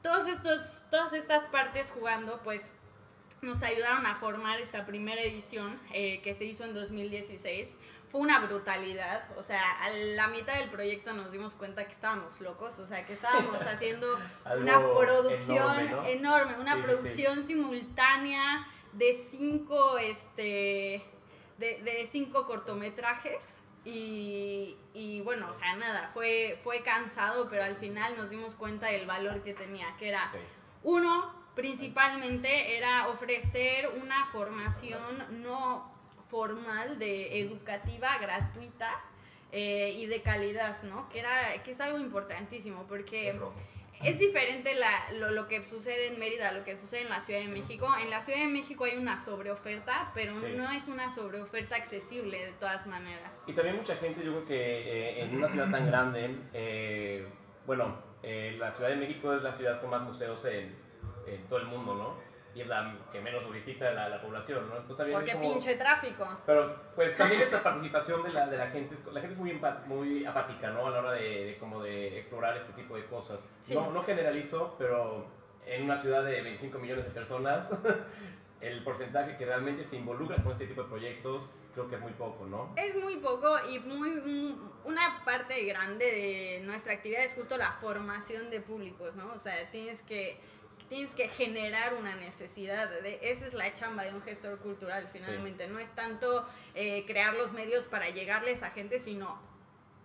todos 0.01 0.27
estos, 0.27 0.81
todas 0.89 1.13
estas 1.13 1.45
partes 1.47 1.91
jugando, 1.91 2.41
pues 2.43 2.73
nos 3.41 3.63
ayudaron 3.63 4.05
a 4.05 4.15
formar 4.15 4.59
esta 4.59 4.85
primera 4.85 5.21
edición 5.21 5.79
eh, 5.93 6.21
que 6.21 6.33
se 6.33 6.45
hizo 6.45 6.63
en 6.63 6.73
2016. 6.73 7.75
Fue 8.09 8.21
una 8.21 8.39
brutalidad, 8.39 9.29
o 9.37 9.43
sea, 9.43 9.61
a 9.81 9.89
la 9.89 10.27
mitad 10.29 10.55
del 10.55 10.69
proyecto 10.69 11.13
nos 11.13 11.31
dimos 11.31 11.55
cuenta 11.55 11.85
que 11.85 11.91
estábamos 11.91 12.39
locos, 12.39 12.79
o 12.79 12.87
sea, 12.87 13.05
que 13.05 13.13
estábamos 13.13 13.61
haciendo 13.67 14.07
una 14.59 14.81
producción 14.95 16.05
enorme, 16.05 16.55
una 16.57 16.81
producción 16.81 17.43
simultánea 17.43 18.65
de 18.93 19.25
cinco, 19.29 19.97
este, 19.97 21.03
de, 21.57 21.81
de 21.81 22.07
cinco 22.11 22.45
cortometrajes. 22.47 23.61
Y, 23.83 24.75
y, 24.93 25.21
bueno, 25.21 25.49
o 25.49 25.53
sea, 25.53 25.77
nada, 25.77 26.09
fue, 26.13 26.59
fue 26.61 26.81
cansado, 26.81 27.47
pero 27.49 27.63
al 27.63 27.77
final 27.77 28.17
nos 28.17 28.29
dimos 28.29 28.55
cuenta 28.55 28.87
del 28.87 29.05
valor 29.05 29.43
que 29.43 29.53
tenía, 29.53 29.95
que 29.97 30.09
era, 30.09 30.29
uno, 30.83 31.36
principalmente 31.57 32.77
era 32.77 33.07
ofrecer 33.07 33.89
una 33.99 34.25
formación 34.25 35.41
no 35.41 35.91
formal 36.29 36.99
de 36.99 37.41
educativa 37.41 38.15
gratuita 38.19 38.91
eh, 39.51 39.91
y 39.97 40.05
de 40.05 40.21
calidad, 40.21 40.83
¿no? 40.83 41.09
Que, 41.09 41.19
era, 41.19 41.63
que 41.63 41.71
es 41.71 41.81
algo 41.81 41.97
importantísimo 41.97 42.85
porque 42.87 43.35
es 44.03 44.19
diferente 44.19 44.75
la, 44.75 45.11
lo, 45.13 45.31
lo, 45.31 45.47
que 45.47 45.63
sucede 45.63 46.13
en 46.13 46.19
Mérida 46.19 46.49
a 46.49 46.51
lo 46.51 46.63
que 46.63 46.77
sucede 46.77 47.01
en 47.01 47.09
la 47.09 47.21
Ciudad 47.21 47.39
de 47.39 47.47
México. 47.47 47.87
En 47.99 48.11
la 48.11 48.21
Ciudad 48.21 48.39
de 48.39 48.49
México 48.49 48.83
hay 48.83 48.95
una 48.95 49.17
sobreoferta, 49.17 50.11
pero 50.13 50.33
no 50.33 50.69
es 50.69 50.87
una 50.87 51.09
sobreoferta 51.09 51.75
accesible 51.75 52.37
de 52.37 52.51
todas 52.51 52.85
maneras. 52.85 53.33
Y 53.47 53.53
también 53.53 53.77
mucha 53.77 53.95
gente, 53.95 54.23
yo 54.23 54.31
creo 54.31 54.45
que 54.45 54.59
eh, 54.59 55.23
en 55.23 55.35
una 55.35 55.47
ciudad 55.47 55.71
tan 55.71 55.87
grande, 55.87 56.35
eh, 56.53 57.27
bueno, 57.65 58.05
la 58.21 58.71
Ciudad 58.71 58.89
de 58.89 58.97
México 58.97 59.33
es 59.33 59.41
la 59.41 59.53
ciudad 59.53 59.81
con 59.81 59.89
más 59.89 60.01
museos 60.01 60.43
en, 60.45 60.86
en 61.27 61.47
todo 61.47 61.59
el 61.59 61.65
mundo, 61.65 61.95
¿no? 61.95 62.27
Y 62.55 62.61
es 62.61 62.67
la 62.67 62.97
que 63.11 63.21
menos 63.21 63.49
visita 63.51 63.91
la, 63.91 64.09
la 64.09 64.19
población, 64.19 64.67
¿no? 64.67 64.77
Entonces 64.77 64.97
también 64.97 65.19
Porque 65.19 65.35
pinche 65.35 65.75
tráfico. 65.75 66.27
Pero 66.45 66.75
pues 66.95 67.15
también 67.15 67.41
esta 67.41 67.61
participación 67.61 68.23
de 68.23 68.31
la, 68.31 68.47
de 68.47 68.57
la 68.57 68.67
gente, 68.67 68.95
la 69.11 69.21
gente 69.21 69.35
es 69.35 69.39
muy, 69.39 69.61
muy 69.85 70.25
apática, 70.25 70.71
¿no? 70.71 70.87
A 70.87 70.91
la 70.91 70.99
hora 70.99 71.11
de, 71.11 71.57
como 71.59 71.83
de 71.83 72.19
explorar 72.19 72.57
este 72.57 72.73
tipo 72.73 72.95
de 72.95 73.05
cosas. 73.05 73.47
No, 73.69 73.91
no 73.91 74.03
generalizo, 74.03 74.75
pero 74.79 75.27
en 75.65 75.83
una 75.83 75.97
ciudad 75.97 76.23
de 76.23 76.41
25 76.41 76.79
millones 76.79 77.05
de 77.05 77.11
personas, 77.11 77.69
el 78.61 78.83
porcentaje 78.83 79.37
que 79.37 79.45
realmente 79.45 79.83
se 79.83 79.97
involucra 79.97 80.41
con 80.41 80.53
este 80.53 80.65
tipo 80.65 80.81
de 80.81 80.89
proyectos 80.89 81.51
creo 81.77 81.89
que 81.89 81.95
es 81.95 82.01
muy 82.01 82.13
poco, 82.13 82.47
¿no? 82.47 82.73
Es 82.75 82.95
muy 82.95 83.17
poco 83.17 83.55
y 83.69 83.77
muy 83.79 84.57
una 84.83 85.21
parte 85.23 85.63
grande 85.65 86.05
de 86.05 86.61
nuestra 86.65 86.93
actividad 86.93 87.23
es 87.23 87.35
justo 87.35 87.55
la 87.55 87.71
formación 87.71 88.49
de 88.49 88.61
públicos, 88.61 89.15
¿no? 89.15 89.31
O 89.31 89.37
sea, 89.37 89.69
tienes 89.69 90.01
que 90.01 90.39
tienes 90.89 91.13
que 91.13 91.29
generar 91.29 91.93
una 91.93 92.15
necesidad. 92.15 92.89
De, 92.89 93.19
esa 93.21 93.45
es 93.45 93.53
la 93.53 93.71
chamba 93.73 94.03
de 94.03 94.13
un 94.13 94.21
gestor 94.21 94.59
cultural, 94.59 95.09
finalmente. 95.11 95.67
No 95.67 95.79
es 95.79 95.89
tanto 95.95 96.47
eh, 96.75 97.05
crear 97.05 97.33
los 97.33 97.51
medios 97.51 97.87
para 97.87 98.09
llegarles 98.09 98.63
a 98.63 98.69
gente, 98.69 98.99
sino 98.99 99.39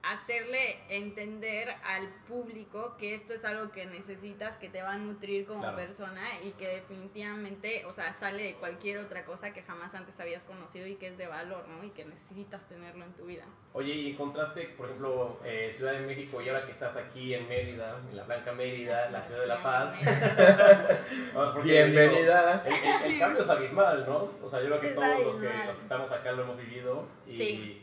hacerle 0.02 0.78
entender 0.88 1.68
al 1.84 2.08
público 2.26 2.96
que 2.98 3.14
esto 3.14 3.34
es 3.34 3.44
algo 3.44 3.70
que 3.70 3.86
necesitas, 3.86 4.56
que 4.56 4.68
te 4.68 4.82
va 4.82 4.94
a 4.94 4.98
nutrir 4.98 5.46
como 5.46 5.74
persona 5.76 6.22
y 6.42 6.52
que 6.52 6.66
definitivamente, 6.68 7.84
o 7.86 7.92
sea, 7.92 8.12
sale 8.12 8.42
de 8.42 8.54
cualquier 8.54 8.98
otra 8.98 9.24
cosa 9.24 9.52
que 9.52 9.62
jamás 9.62 9.94
antes 9.94 10.18
habías 10.18 10.44
conocido 10.44 10.86
y 10.86 10.96
que 10.96 11.08
es 11.08 11.18
de 11.18 11.28
valor, 11.28 11.68
¿no? 11.68 11.84
Y 11.84 11.90
que 11.90 12.04
necesitas 12.04 12.68
tenerlo 12.68 13.04
en 13.04 13.12
tu 13.12 13.26
vida. 13.26 13.44
Oye, 13.74 13.94
y 13.94 14.10
encontraste, 14.10 14.74
por 14.76 14.86
ejemplo, 14.86 15.38
eh, 15.44 15.70
Ciudad 15.72 15.92
de 15.92 16.00
México 16.00 16.42
y 16.42 16.48
ahora 16.48 16.66
que 16.66 16.72
estás 16.72 16.96
aquí 16.96 17.34
en 17.34 17.48
Mérida, 17.48 18.00
en 18.10 18.16
la 18.16 18.24
Blanca 18.24 18.52
Mérida, 18.52 19.08
la 19.10 19.22
ciudad 19.22 19.42
de 19.42 19.46
La 19.46 19.62
Paz. 19.62 20.02
Bienvenida. 21.62 22.64
el, 23.04 23.18
cambio 23.20 23.42
es 23.42 23.50
abismal, 23.50 24.04
¿no? 24.06 24.30
O 24.42 24.48
sea, 24.48 24.60
yo 24.60 24.66
creo 24.66 24.80
que 24.80 24.88
todos 24.88 25.20
los 25.20 25.36
que, 25.36 25.70
estamos 25.80 26.10
acá 26.10 26.32
lo 26.32 26.42
hemos 26.42 26.58
vivido 26.58 27.06
y... 27.24 27.36
Sí 27.36 27.81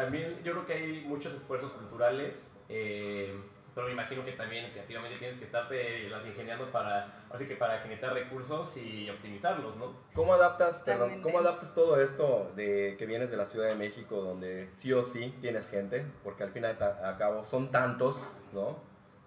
también 0.00 0.42
yo 0.42 0.52
creo 0.52 0.66
que 0.66 0.72
hay 0.72 1.04
muchos 1.06 1.34
esfuerzos 1.34 1.72
culturales, 1.72 2.58
eh, 2.70 3.38
pero 3.74 3.86
me 3.86 3.92
imagino 3.92 4.24
que 4.24 4.32
también 4.32 4.70
creativamente 4.72 5.18
tienes 5.18 5.38
que 5.38 5.44
estarte 5.44 6.08
las 6.08 6.24
ingeniando 6.24 6.72
para, 6.72 7.26
así 7.30 7.46
que 7.46 7.54
para 7.56 7.80
generar 7.80 8.14
recursos 8.14 8.78
y 8.78 9.10
optimizarlos, 9.10 9.76
¿no? 9.76 9.94
¿Cómo 10.14 10.32
adaptas, 10.32 10.80
perdón, 10.80 11.20
¿cómo 11.20 11.38
adaptas 11.38 11.74
todo 11.74 12.00
esto 12.00 12.50
de 12.56 12.96
que 12.98 13.04
vienes 13.04 13.30
de 13.30 13.36
la 13.36 13.44
Ciudad 13.44 13.68
de 13.68 13.74
México, 13.74 14.22
donde 14.22 14.68
sí 14.70 14.90
o 14.94 15.02
sí 15.02 15.34
tienes 15.42 15.68
gente, 15.68 16.06
porque 16.24 16.44
al 16.44 16.52
fin 16.52 16.62
y 16.62 16.66
al 16.66 17.18
cabo 17.18 17.44
son 17.44 17.70
tantos, 17.70 18.38
¿no? 18.54 18.78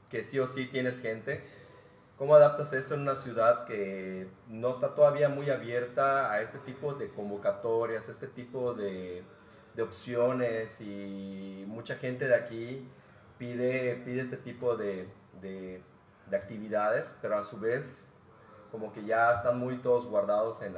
Que 0.09 0.23
sí 0.23 0.39
o 0.39 0.47
sí 0.47 0.65
tienes 0.65 1.03
gente. 1.03 1.43
¿Cómo 2.17 2.35
adaptas 2.35 2.73
eso 2.73 2.95
en 2.95 3.01
una 3.01 3.15
ciudad 3.15 3.65
que 3.65 4.27
no 4.47 4.71
está 4.71 4.95
todavía 4.95 5.29
muy 5.29 5.51
abierta 5.51 6.31
a 6.31 6.41
este 6.41 6.57
tipo 6.59 6.95
de 6.95 7.09
convocatorias, 7.09 8.09
este 8.09 8.27
tipo 8.27 8.73
de 8.73 9.23
de 9.75 9.81
opciones 9.81 10.81
y 10.81 11.65
mucha 11.67 11.95
gente 11.95 12.27
de 12.27 12.35
aquí 12.35 12.87
pide, 13.37 13.95
pide 14.05 14.21
este 14.21 14.37
tipo 14.37 14.75
de, 14.75 15.09
de, 15.41 15.81
actividades, 16.31 17.15
pero 17.21 17.37
a 17.37 17.43
su 17.43 17.59
vez 17.59 18.11
como 18.71 18.91
que 18.91 19.05
ya 19.05 19.31
están 19.33 19.59
muy 19.59 19.77
todos 19.77 20.07
guardados 20.07 20.63
en, 20.63 20.75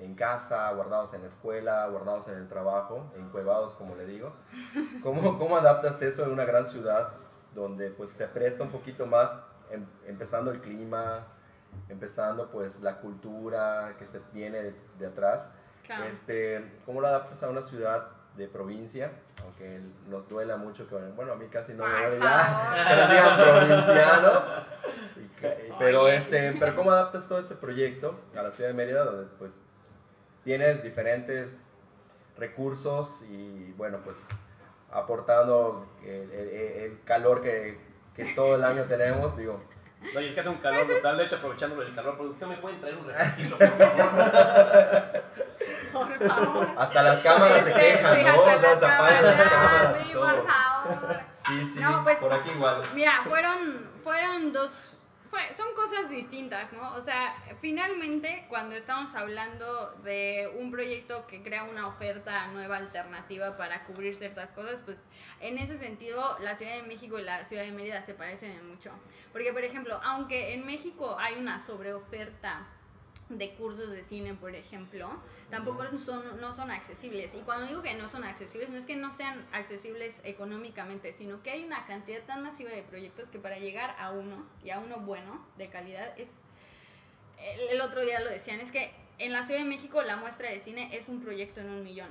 en, 0.00 0.14
casa, 0.14 0.72
guardados 0.72 1.12
en 1.12 1.20
la 1.20 1.26
escuela, 1.26 1.86
guardados 1.88 2.28
en 2.28 2.34
el 2.38 2.48
trabajo, 2.48 3.12
encuevados 3.14 3.74
como 3.74 3.94
le 3.94 4.06
digo. 4.06 4.32
¿Cómo, 5.02 5.38
¿Cómo 5.38 5.58
adaptas 5.58 6.00
eso 6.00 6.24
en 6.24 6.30
una 6.30 6.46
gran 6.46 6.64
ciudad 6.64 7.12
donde 7.54 7.90
pues 7.90 8.08
se 8.08 8.26
presta 8.26 8.62
un 8.62 8.70
poquito 8.70 9.04
más, 9.04 9.38
em, 9.70 9.84
empezando 10.06 10.50
el 10.50 10.62
clima, 10.62 11.26
empezando 11.90 12.50
pues 12.50 12.80
la 12.80 13.00
cultura 13.00 13.96
que 13.98 14.06
se 14.06 14.22
viene 14.32 14.74
de 14.98 15.06
atrás? 15.06 15.52
Este, 16.10 16.64
¿Cómo 16.86 17.00
lo 17.00 17.08
adaptas 17.08 17.42
a 17.42 17.48
una 17.48 17.62
ciudad 17.62 18.08
de 18.36 18.46
provincia? 18.48 19.10
Aunque 19.42 19.80
nos 20.08 20.28
duela 20.28 20.56
mucho 20.56 20.88
que, 20.88 20.94
bueno, 20.94 21.32
a 21.32 21.36
mí 21.36 21.46
casi 21.50 21.72
no 21.74 21.84
me 21.84 21.90
duele 21.92 22.18
ya, 22.20 22.86
pero 22.88 23.08
digan 23.08 23.36
provincianos. 23.36 24.48
pero, 25.78 26.08
este, 26.08 26.52
pero 26.58 26.76
¿cómo 26.76 26.90
adaptas 26.92 27.26
todo 27.26 27.38
este 27.38 27.54
proyecto 27.56 28.18
a 28.36 28.42
la 28.42 28.50
ciudad 28.50 28.70
de 28.70 28.74
Mérida, 28.74 29.04
donde 29.04 29.26
pues 29.38 29.58
tienes 30.44 30.82
diferentes 30.82 31.58
recursos 32.36 33.22
y, 33.30 33.72
bueno, 33.76 33.98
pues 34.04 34.26
aportando 34.92 35.86
el, 36.04 36.30
el- 36.32 36.48
el 36.82 37.00
calor 37.04 37.42
que, 37.42 37.78
que 38.14 38.24
todo 38.34 38.56
el 38.56 38.64
año 38.64 38.84
tenemos, 38.84 39.36
digo. 39.36 39.60
No, 40.14 40.20
y 40.20 40.28
es 40.28 40.34
que 40.34 40.40
hace 40.40 40.48
un 40.48 40.56
calor 40.58 40.80
Pues 40.86 40.94
brutal. 40.94 41.18
De 41.18 41.24
hecho, 41.24 41.36
aprovechando 41.36 41.82
el 41.82 41.94
calor, 41.94 42.16
producción, 42.16 42.48
¿me 42.50 42.56
pueden 42.56 42.80
traer 42.80 42.96
un 42.96 43.06
refresquito, 43.06 43.58
por 43.58 43.68
favor? 43.68 45.22
Por 45.92 46.28
favor. 46.28 46.68
Hasta 46.78 47.02
las 47.02 47.20
cámaras 47.20 47.62
se 47.64 47.70
Este, 47.70 47.80
quejan, 47.80 48.16
sí, 48.16 48.22
¿no? 48.24 48.28
hasta 48.30 48.54
O 48.54 48.58
sea, 48.58 48.76
se 48.76 48.86
apagan 48.86 49.24
las 49.24 49.48
cámaras 49.50 49.96
Sí, 49.96 50.04
y 50.10 50.14
por 50.14 50.34
todo. 50.34 50.46
favor. 50.46 51.20
Sí, 51.30 51.64
sí, 51.64 51.80
No, 51.80 52.04
pues- 52.04 52.18
por 52.18 52.32
aquí 52.32 52.50
igual. 52.50 52.80
Mira, 52.94 53.22
fueron, 53.28 53.90
fueron 54.02 54.52
dos, 54.52 54.96
fue- 55.30 55.52
son 55.56 55.72
cosas 55.74 56.08
distintas, 56.10 56.72
¿no? 56.72 56.92
O 56.94 57.00
sea, 57.00 57.34
finalmente 57.60 58.46
cuando 58.48 58.74
estamos 58.74 59.14
hablando 59.14 59.92
de 60.02 60.50
un 60.58 60.70
proyecto 60.72 61.26
que 61.26 61.42
crea 61.42 61.64
una 61.64 61.86
oferta 61.86 62.48
nueva 62.48 62.76
alternativa 62.78 63.56
para 63.56 63.84
cubrir 63.84 64.16
ciertas 64.16 64.50
cosas, 64.52 64.82
pues 64.84 64.98
en 65.40 65.58
ese 65.58 65.78
sentido 65.78 66.36
la 66.40 66.54
Ciudad 66.54 66.74
de 66.74 66.82
México 66.82 67.18
y 67.18 67.22
la 67.22 67.44
Ciudad 67.44 67.62
de 67.62 67.70
Mérida 67.72 68.02
se 68.02 68.14
parecen 68.14 68.50
en 68.52 68.68
mucho. 68.68 68.90
Porque, 69.32 69.52
por 69.52 69.62
ejemplo, 69.62 70.00
aunque 70.02 70.54
en 70.54 70.66
México 70.66 71.16
hay 71.20 71.36
una 71.38 71.60
sobreoferta 71.60 72.66
de 73.38 73.54
cursos 73.54 73.90
de 73.90 74.02
cine, 74.02 74.34
por 74.34 74.54
ejemplo, 74.54 75.08
tampoco 75.50 75.84
son, 75.98 76.40
no 76.40 76.52
son 76.52 76.70
accesibles. 76.70 77.34
Y 77.34 77.40
cuando 77.40 77.66
digo 77.66 77.82
que 77.82 77.94
no 77.94 78.08
son 78.08 78.24
accesibles, 78.24 78.70
no 78.70 78.76
es 78.76 78.86
que 78.86 78.96
no 78.96 79.12
sean 79.12 79.46
accesibles 79.52 80.20
económicamente, 80.24 81.12
sino 81.12 81.42
que 81.42 81.50
hay 81.50 81.64
una 81.64 81.84
cantidad 81.84 82.22
tan 82.24 82.42
masiva 82.42 82.70
de 82.70 82.82
proyectos 82.82 83.28
que 83.28 83.38
para 83.38 83.58
llegar 83.58 83.94
a 83.98 84.10
uno, 84.10 84.46
y 84.62 84.70
a 84.70 84.78
uno 84.78 85.00
bueno, 85.00 85.44
de 85.56 85.68
calidad, 85.68 86.18
es... 86.18 86.28
El, 87.38 87.80
otro 87.80 88.02
día 88.02 88.20
lo 88.20 88.28
decían, 88.28 88.60
es 88.60 88.70
que 88.70 88.92
en 89.18 89.32
la 89.32 89.42
Ciudad 89.42 89.60
de 89.60 89.66
México 89.66 90.02
la 90.02 90.16
muestra 90.16 90.50
de 90.50 90.60
cine 90.60 90.94
es 90.94 91.08
un 91.08 91.22
proyecto 91.22 91.60
en 91.60 91.70
un 91.70 91.82
millón, 91.82 92.10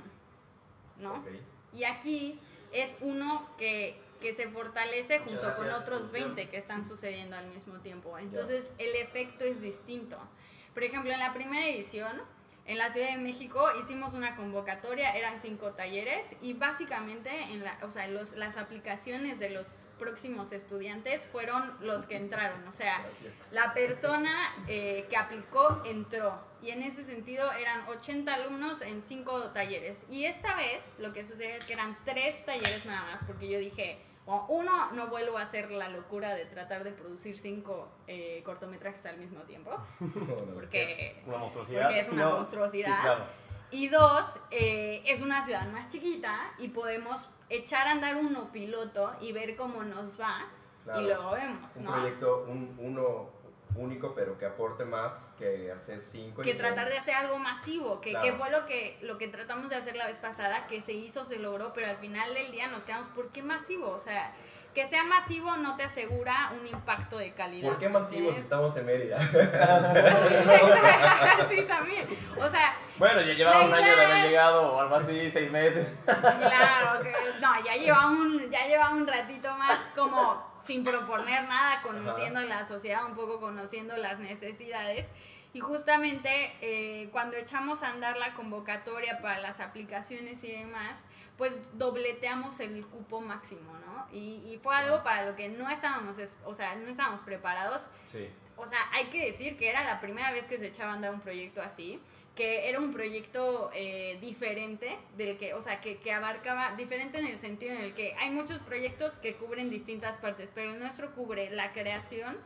¿no? 1.02 1.24
Y 1.72 1.84
aquí 1.84 2.40
es 2.72 2.96
uno 3.00 3.48
que, 3.56 3.96
que 4.20 4.34
se 4.34 4.48
fortalece 4.48 5.18
junto 5.20 5.54
con 5.54 5.68
otros 5.70 6.02
producción. 6.02 6.34
20 6.34 6.50
que 6.50 6.56
están 6.56 6.84
sucediendo 6.84 7.36
al 7.36 7.46
mismo 7.46 7.78
tiempo. 7.80 8.18
Entonces 8.18 8.70
el 8.78 8.94
efecto 8.96 9.44
es 9.44 9.60
distinto. 9.60 10.18
Por 10.74 10.84
ejemplo, 10.84 11.12
en 11.12 11.18
la 11.18 11.32
primera 11.32 11.66
edición, 11.66 12.20
en 12.66 12.78
la 12.78 12.88
Ciudad 12.90 13.08
de 13.08 13.18
México, 13.18 13.66
hicimos 13.80 14.14
una 14.14 14.36
convocatoria, 14.36 15.16
eran 15.16 15.40
cinco 15.40 15.72
talleres 15.72 16.24
y 16.40 16.52
básicamente 16.52 17.28
en 17.28 17.64
la, 17.64 17.76
o 17.82 17.90
sea, 17.90 18.06
los, 18.06 18.36
las 18.36 18.56
aplicaciones 18.56 19.40
de 19.40 19.50
los 19.50 19.88
próximos 19.98 20.52
estudiantes 20.52 21.26
fueron 21.26 21.74
los 21.80 22.06
que 22.06 22.16
entraron. 22.16 22.68
O 22.68 22.72
sea, 22.72 23.00
Gracias. 23.00 23.32
la 23.50 23.74
persona 23.74 24.54
eh, 24.68 25.06
que 25.10 25.16
aplicó 25.16 25.82
entró 25.84 26.40
y 26.62 26.70
en 26.70 26.82
ese 26.82 27.02
sentido 27.02 27.50
eran 27.52 27.88
80 27.88 28.32
alumnos 28.32 28.82
en 28.82 29.02
5 29.02 29.50
talleres. 29.50 30.06
Y 30.08 30.26
esta 30.26 30.54
vez 30.54 30.94
lo 31.00 31.12
que 31.12 31.24
sucede 31.24 31.56
es 31.56 31.64
que 31.64 31.72
eran 31.72 31.96
3 32.04 32.44
talleres 32.46 32.86
nada 32.86 33.02
más 33.10 33.24
porque 33.24 33.48
yo 33.50 33.58
dije, 33.58 33.98
uno, 34.48 34.92
no 34.92 35.08
vuelvo 35.08 35.38
a 35.38 35.42
hacer 35.42 35.70
la 35.70 35.88
locura 35.88 36.34
de 36.34 36.44
tratar 36.46 36.84
de 36.84 36.92
producir 36.92 37.36
5 37.38 37.88
cortometrajes 38.44 39.04
al 39.06 39.18
mismo 39.18 39.40
tiempo 39.42 39.70
porque... 40.54 41.16
Es 41.20 41.26
una 41.26 41.38
monstruosidad. 41.38 41.82
Porque 41.84 42.00
es 42.00 42.08
una 42.10 42.24
No, 42.24 42.30
monstruosidad. 42.36 42.96
Sí, 42.96 43.02
claro. 43.02 43.24
Y 43.72 43.88
dos, 43.88 44.38
eh, 44.50 45.02
es 45.06 45.22
una 45.22 45.44
ciudad 45.44 45.66
más 45.70 45.86
chiquita 45.88 46.52
y 46.58 46.68
podemos 46.68 47.30
echar 47.48 47.86
a 47.86 47.92
andar 47.92 48.16
uno 48.16 48.50
piloto 48.52 49.16
y 49.20 49.32
ver 49.32 49.54
cómo 49.56 49.82
nos 49.84 50.20
va 50.20 50.48
Claro. 50.84 51.00
y 51.02 51.04
luego 51.04 51.30
vemos, 51.32 51.76
Un 51.76 51.84
¿no? 51.84 51.92
proyecto, 51.92 52.46
un, 52.48 52.74
uno 52.80 53.28
único, 53.80 54.14
pero 54.14 54.38
que 54.38 54.46
aporte 54.46 54.84
más 54.84 55.32
que 55.38 55.70
hacer 55.72 56.02
cinco. 56.02 56.42
que 56.42 56.54
tratar 56.54 56.88
de 56.88 56.98
hacer 56.98 57.14
algo 57.14 57.38
masivo, 57.38 58.00
que, 58.00 58.10
Claro. 58.10 58.24
que 58.26 58.32
fue 58.34 58.50
lo 58.50 58.66
que, 58.66 58.98
lo 59.02 59.18
que 59.18 59.28
tratamos 59.28 59.68
de 59.70 59.76
hacer 59.76 59.96
la 59.96 60.06
vez 60.06 60.18
pasada, 60.18 60.66
que 60.66 60.80
se 60.82 60.92
hizo, 60.92 61.24
se 61.24 61.38
logró, 61.38 61.72
pero 61.72 61.88
al 61.88 61.96
final 61.96 62.34
del 62.34 62.52
día 62.52 62.68
nos 62.68 62.84
quedamos, 62.84 63.08
¿por 63.08 63.30
qué 63.32 63.42
masivo? 63.42 63.88
O 63.88 63.98
sea, 63.98 64.32
que 64.74 64.86
sea 64.86 65.04
masivo 65.04 65.56
no 65.56 65.76
te 65.76 65.84
asegura 65.84 66.52
un 66.58 66.66
impacto 66.66 67.18
de 67.18 67.32
calidad. 67.32 67.68
¿Por 67.68 67.78
qué 67.78 67.88
masivos 67.88 68.34
Es- 68.36 68.42
estamos 68.42 68.76
en 68.76 68.86
Mérida? 68.86 69.18
sí, 71.48 71.62
también. 71.66 72.06
O 72.38 72.48
sea, 72.48 72.76
Bueno, 72.98 73.20
ya 73.22 73.32
llevaba 73.34 73.64
un 73.64 73.74
año 73.74 73.96
de 73.96 74.04
haber 74.04 74.26
llegado, 74.28 74.72
o 74.74 74.80
algo 74.80 74.94
así, 74.96 75.30
seis 75.32 75.50
meses. 75.50 75.88
Claro, 76.04 77.02
que 77.02 77.12
no, 77.40 77.64
ya 77.64 77.74
lleva 77.74 78.08
un, 78.10 78.50
ya 78.50 78.66
lleva 78.66 78.90
un 78.90 79.06
ratito 79.06 79.52
más 79.56 79.78
como 79.94 80.48
sin 80.64 80.84
proponer 80.84 81.44
nada, 81.48 81.80
conociendo 81.82 82.40
la 82.40 82.64
sociedad, 82.64 83.04
un 83.06 83.14
poco 83.14 83.40
conociendo 83.40 83.96
las 83.96 84.18
necesidades. 84.18 85.08
Y 85.52 85.60
justamente 85.60 86.52
eh, 86.60 87.08
cuando 87.10 87.36
echamos 87.36 87.82
a 87.82 87.88
andar 87.88 88.16
la 88.16 88.34
convocatoria 88.34 89.18
para 89.20 89.40
las 89.40 89.58
aplicaciones 89.60 90.44
y 90.44 90.52
demás, 90.52 90.96
pues 91.36 91.76
dobleteamos 91.76 92.60
el 92.60 92.86
cupo 92.86 93.20
máximo, 93.20 93.72
¿no? 93.78 94.06
Y, 94.12 94.42
y 94.46 94.60
fue 94.62 94.76
algo 94.76 95.02
para 95.02 95.24
lo 95.26 95.34
que 95.36 95.48
no 95.48 95.68
estábamos, 95.68 96.18
es- 96.18 96.38
o 96.44 96.54
sea, 96.54 96.76
no 96.76 96.88
estábamos 96.88 97.22
preparados 97.22 97.86
Sí. 98.06 98.28
o 98.56 98.66
sea, 98.66 98.78
hay 98.92 99.06
que 99.06 99.24
decir 99.26 99.56
que 99.56 99.68
era 99.70 99.82
la 99.84 100.00
primera 100.00 100.30
vez 100.32 100.44
que 100.44 100.58
se 100.58 100.66
echaba 100.68 100.92
a 100.92 100.94
andar 100.94 101.12
un 101.14 101.20
proyecto 101.20 101.62
así, 101.62 102.00
que 102.36 102.68
era 102.68 102.78
un 102.78 102.92
proyecto 102.92 103.70
eh, 103.74 104.18
diferente 104.20 104.98
del 105.16 105.36
que, 105.38 105.54
o 105.54 105.60
sea, 105.62 105.80
que, 105.80 105.98
que 105.98 106.12
abarcaba, 106.12 106.74
diferente 106.76 107.18
en 107.18 107.26
el 107.26 107.38
sentido 107.38 107.72
en 107.74 107.80
el 107.80 107.94
que 107.94 108.14
hay 108.20 108.30
muchos 108.30 108.58
proyectos 108.60 109.16
que 109.16 109.34
cubren 109.36 109.68
distintas 109.70 110.18
partes, 110.18 110.52
pero 110.54 110.72
el 110.72 110.78
nuestro 110.78 111.12
cubre 111.14 111.50
la 111.50 111.72
creación, 111.72 112.36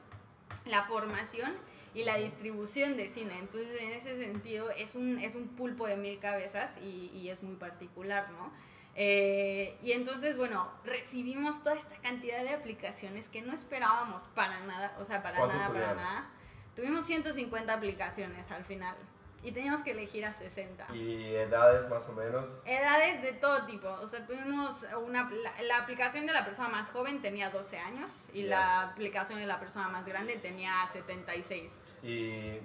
la 0.67 0.85
formación 0.85 1.55
y 1.95 2.05
la 2.05 2.17
distribución 2.17 2.97
de 2.97 3.09
cine. 3.09 3.39
Entonces, 3.39 3.81
en 3.81 3.93
ese 3.93 4.17
sentido, 4.19 4.71
es 4.71 4.95
un, 4.97 5.19
es 5.21 5.35
un 5.37 5.49
pulpo 5.49 5.87
de 5.87 5.97
mil 5.97 6.19
cabezas 6.19 6.77
y, 6.83 7.11
y 7.15 7.31
es 7.31 7.43
muy 7.43 7.57
particular, 7.57 8.31
¿no? 8.33 8.53
Eh, 8.97 9.77
y 9.83 9.93
entonces, 9.93 10.37
bueno, 10.37 10.71
recibimos 10.85 11.63
toda 11.63 11.77
esta 11.77 11.97
cantidad 11.97 12.43
de 12.43 12.51
aplicaciones 12.51 13.29
que 13.29 13.43
no 13.43 13.53
esperábamos 13.53 14.23
para 14.35 14.61
nada, 14.61 14.97
o 15.01 15.05
sea, 15.05 15.23
para 15.23 15.39
¿Cuántos 15.39 15.59
nada, 15.61 15.73
para 15.73 15.95
nada. 15.95 16.31
Tuvimos 16.77 17.05
150 17.07 17.73
aplicaciones 17.73 18.51
al 18.51 18.65
final 18.65 18.97
y 19.43 19.53
teníamos 19.53 19.83
que 19.83 19.91
elegir 19.91 20.25
a 20.25 20.33
60. 20.33 20.95
y 20.95 21.35
edades 21.35 21.89
más 21.91 22.09
o 22.09 22.13
menos. 22.15 22.63
Edades 22.65 23.21
de 23.21 23.33
todo 23.35 23.67
tipo, 23.67 23.89
o 23.89 24.07
sea, 24.09 24.27
tuvimos 24.27 24.87
una, 25.05 25.29
la, 25.31 25.61
la 25.63 25.79
aplicación 25.79 26.27
de 26.27 26.33
la 26.33 26.45
persona 26.45 26.69
más 26.69 26.91
joven 26.91 27.21
tenía 27.21 27.51
12 27.51 27.79
años 27.79 28.29
y 28.33 28.45
Ya. 28.45 28.49
la 28.59 28.81
aplicación 28.91 29.39
de 29.41 29.47
la 29.47 29.59
persona 29.61 29.89
más 29.89 30.05
grande 30.07 30.37
tenía 30.39 30.87
76. 30.93 31.83
Y 32.05 32.61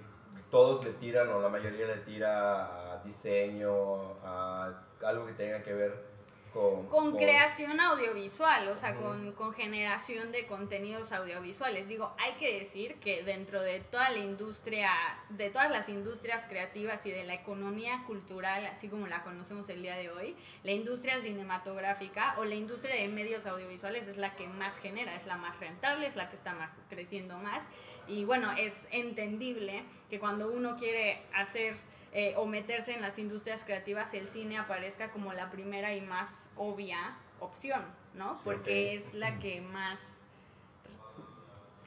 todos 0.52 0.84
le 0.84 0.92
tiran, 0.94 1.30
o 1.30 1.40
la 1.40 1.48
mayoría 1.48 1.88
le 1.88 1.98
tira 1.98 2.94
a 2.94 3.04
diseño, 3.04 4.20
a 4.22 4.74
algo 5.02 5.26
que 5.26 5.34
tenga 5.34 5.64
que 5.64 5.74
ver 5.74 6.09
con... 6.54 7.16
Creación 7.16 7.80
audiovisual, 7.80 8.68
o 8.70 8.78
sea, 8.78 8.96
con, 8.96 9.34
con 9.34 9.54
generación 9.54 10.32
de 10.32 10.48
contenidos 10.48 11.12
audiovisuales. 11.12 11.88
Digo, 11.88 12.14
hay 12.18 12.34
que 12.34 12.60
decir 12.60 12.96
que 12.96 13.24
dentro 13.24 13.62
de 13.62 13.82
toda 13.82 14.10
la 14.10 14.20
industria, 14.20 14.92
de 15.30 15.50
todas 15.50 15.70
las 15.70 15.90
industrias 15.90 16.46
creativas 16.46 17.06
y 17.06 17.12
de 17.12 17.24
la 17.24 17.34
economía 17.34 18.04
cultural, 18.08 18.66
así 18.66 18.88
como 18.88 19.08
la 19.08 19.24
conocemos 19.24 19.70
el 19.70 19.82
día 19.82 19.96
de 19.96 20.10
hoy, 20.10 20.36
la 20.64 20.72
industria 20.72 21.20
cinematográfica 21.20 22.36
o 22.38 22.46
la 22.46 22.56
industria 22.56 22.96
de 22.96 23.08
medios 23.08 23.46
audiovisuales 23.46 24.08
es 24.08 24.18
la 24.18 24.36
que 24.36 24.48
más 24.48 24.78
genera, 24.78 25.16
es 25.16 25.26
la 25.26 25.38
más 25.38 25.60
rentable, 25.60 26.08
es 26.08 26.16
la 26.16 26.30
que 26.30 26.36
está 26.36 26.54
más 26.54 26.72
creciendo 26.90 27.38
más. 27.38 27.64
Y 28.08 28.26
bueno, 28.26 28.52
es 28.58 28.74
entendible 28.92 29.84
que 30.10 30.20
cuando 30.20 30.52
uno 30.52 30.76
quiere 30.76 31.22
hacer 31.34 31.76
eh, 32.14 32.34
o 32.38 32.46
meterse 32.46 32.94
en 32.94 33.02
las 33.02 33.20
industrias 33.20 33.64
creativas, 33.64 34.14
el 34.14 34.28
cine 34.28 34.58
aparezca 34.58 35.10
como 35.12 35.32
la 35.34 35.50
primera 35.50 35.94
y 35.94 36.02
más 36.02 36.48
obvia 36.56 37.18
opción, 37.40 37.84
¿no? 38.16 38.36
Sí, 38.36 38.42
Porque 38.44 38.96
es 38.96 39.14
la 39.14 39.38
que 39.40 39.62
más 39.62 40.00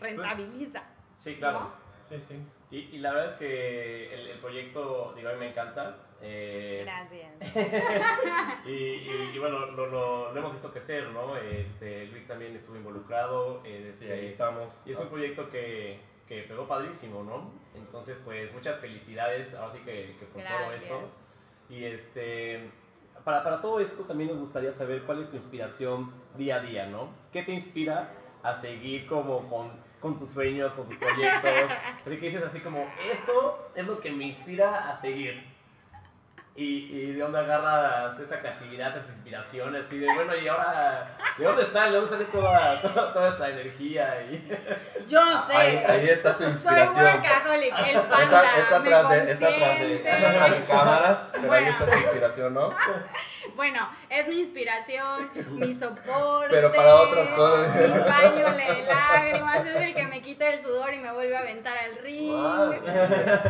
rentabiliza. 0.00 0.82
Sí, 1.16 1.36
claro. 1.36 1.60
¿No? 1.60 1.72
Sí, 2.00 2.20
sí. 2.20 2.44
Y, 2.70 2.78
y 2.78 2.98
la 2.98 3.12
verdad 3.12 3.32
es 3.32 3.38
que 3.38 4.14
el, 4.14 4.26
el 4.28 4.38
proyecto, 4.40 5.12
digo, 5.14 5.28
a 5.28 5.32
mí 5.34 5.38
me 5.40 5.50
encanta. 5.50 5.98
eh, 6.22 6.80
Gracias. 6.84 7.32
y, 8.66 8.70
y- 8.72 9.30
y 9.34 9.38
bueno, 9.38 9.66
lo, 9.66 9.86
lo- 9.86 10.32
lo 10.32 10.38
hemos 10.38 10.52
visto 10.52 10.70
crecer, 10.72 11.08
¿no? 11.10 11.36
Este, 11.36 12.06
Luis 12.06 12.26
también 12.26 12.56
estuvo 12.56 12.76
involucrado. 12.76 13.60
eh, 13.64 13.90
Sí, 13.92 14.04
este, 14.06 14.12
ahí 14.14 14.26
estamos. 14.26 14.82
Y 14.86 14.92
es 14.92 14.98
un 14.98 15.08
proyecto 15.08 15.50
que, 15.50 16.00
que 16.32 16.42
pegó 16.44 16.66
padrísimo, 16.66 17.22
¿no? 17.22 17.50
Entonces, 17.74 18.18
pues 18.24 18.50
muchas 18.54 18.80
felicidades, 18.80 19.54
ahora 19.54 19.72
sí 19.72 19.78
que, 19.84 20.16
que 20.18 20.24
por 20.26 20.42
todo 20.42 20.72
eso. 20.72 21.10
Y 21.68 21.84
este, 21.84 22.70
para, 23.22 23.42
para 23.42 23.60
todo 23.60 23.80
esto 23.80 24.04
también 24.04 24.30
nos 24.30 24.38
gustaría 24.38 24.72
saber 24.72 25.02
cuál 25.02 25.20
es 25.20 25.28
tu 25.28 25.36
inspiración 25.36 26.10
día 26.36 26.56
a 26.56 26.60
día, 26.60 26.86
¿no? 26.86 27.10
¿Qué 27.30 27.42
te 27.42 27.52
inspira 27.52 28.14
a 28.42 28.54
seguir 28.54 29.06
como 29.06 29.46
con, 29.50 29.72
con 30.00 30.16
tus 30.16 30.30
sueños, 30.30 30.72
con 30.72 30.86
tus 30.86 30.96
proyectos? 30.96 31.70
Así 32.06 32.16
que 32.18 32.26
dices 32.26 32.42
así 32.42 32.60
como, 32.60 32.86
esto 33.12 33.70
es 33.74 33.86
lo 33.86 34.00
que 34.00 34.10
me 34.10 34.24
inspira 34.24 34.90
a 34.90 34.96
seguir. 34.96 35.51
Y, 36.54 36.64
y 36.94 37.12
de 37.12 37.20
dónde 37.22 37.38
agarras 37.38 38.18
esa 38.20 38.38
creatividad, 38.40 38.90
esas 38.90 39.08
inspiraciones, 39.08 39.90
y 39.92 39.98
de 40.00 40.06
bueno, 40.14 40.36
y 40.36 40.46
ahora, 40.48 41.16
¿de 41.38 41.44
dónde 41.44 41.64
sale? 41.64 41.92
¿De 41.92 41.96
dónde 41.96 42.10
sale 42.10 42.24
toda, 42.26 42.82
toda, 42.82 43.12
toda 43.12 43.28
esta 43.30 43.48
energía? 43.48 44.22
Y... 44.30 44.48
Yo 45.08 45.24
no 45.24 45.40
sé. 45.42 45.54
Ahí, 45.56 45.76
ahí 45.88 46.08
está 46.10 46.32
su 46.34 46.42
Soy 46.42 46.48
inspiración. 46.52 47.04
workaholic, 47.06 47.74
el 47.88 48.00
panda, 48.02 48.22
Está, 48.22 48.58
está 48.58 48.80
me 48.80 48.94
atrás 48.94 49.08
de, 49.10 49.32
está 49.32 49.48
atrás 49.48 49.60
de, 49.60 49.78
consiente. 49.78 50.10
está 50.10 50.28
atrás 50.30 50.50
de 50.50 50.64
cámaras, 50.64 51.28
pero 51.32 51.42
ahí 51.42 51.48
Bueno. 51.64 51.70
está 51.78 51.90
su 51.92 51.98
inspiración, 51.98 52.54
¿no? 52.54 52.70
Bueno, 53.56 53.90
es 54.08 54.28
mi 54.28 54.38
inspiración, 54.38 55.30
mi 55.50 55.74
soporte. 55.74 56.48
Pero 56.48 56.72
para 56.72 56.94
otras 56.94 57.28
cosas. 57.30 57.74
Mi 57.76 57.98
paño 57.98 58.50
de 58.52 58.82
lágrimas, 58.86 59.61
es 60.46 60.54
el 60.54 60.60
sudor 60.60 60.92
y 60.94 60.98
me 60.98 61.12
vuelve 61.12 61.36
a 61.36 61.40
aventar 61.40 61.76
al 61.76 61.98
ring. 61.98 62.30
Wow. 62.30 62.74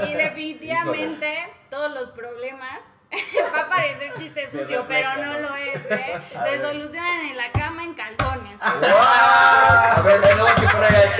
Y 0.08 0.14
definitivamente 0.14 1.48
todos 1.70 1.90
los 1.92 2.10
problemas. 2.10 2.82
Va 3.54 3.60
a 3.60 3.68
parecer 3.68 4.14
chiste 4.16 4.50
sucio, 4.50 4.86
pero 4.88 5.14
no 5.16 5.34
¿no? 5.34 5.40
lo 5.50 5.56
es, 5.56 5.76
¿eh? 5.90 6.14
Se 6.32 6.38
ver. 6.50 6.60
solucionan 6.62 7.20
en 7.28 7.36
la 7.36 7.52
cama 7.52 7.84
en 7.84 7.92
calzones. 7.92 8.58
¡Wow! 8.58 8.90
A 8.90 10.02
ver, 10.02 10.22
tenemos 10.22 10.52
que 10.54 10.66
poner 10.66 10.96
ahí. 10.96 11.10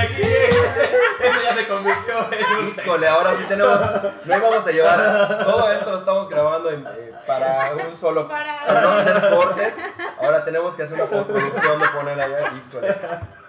Aquí. 0.00 0.22
Eso 0.22 1.42
ya 1.42 1.54
se 1.54 1.68
convirtió 1.68 2.32
en 2.32 2.58
un 2.58 2.68
Híjole, 2.68 3.06
ahora 3.08 3.36
sí 3.36 3.44
tenemos. 3.44 3.80
No 4.24 4.36
íbamos 4.36 4.66
a 4.66 4.70
llevar. 4.72 5.44
Todo 5.44 5.70
esto 5.72 5.90
lo 5.92 5.98
estamos 5.98 6.28
grabando 6.28 6.70
en- 6.70 6.84
eh, 6.86 7.12
para 7.28 7.72
un 7.74 7.94
solo. 7.94 8.26
Para- 8.28 8.64
Para 8.66 8.80
no 8.80 9.04
tener 9.04 9.30
cortes. 9.30 9.78
Ahora 10.20 10.44
tenemos 10.44 10.74
que 10.74 10.82
hacer 10.82 10.96
una 11.00 11.06
postproducción 11.08 11.80
de 11.80 11.88
poner 11.90 12.20
allá. 12.20 12.52
Híjole. 12.68 12.98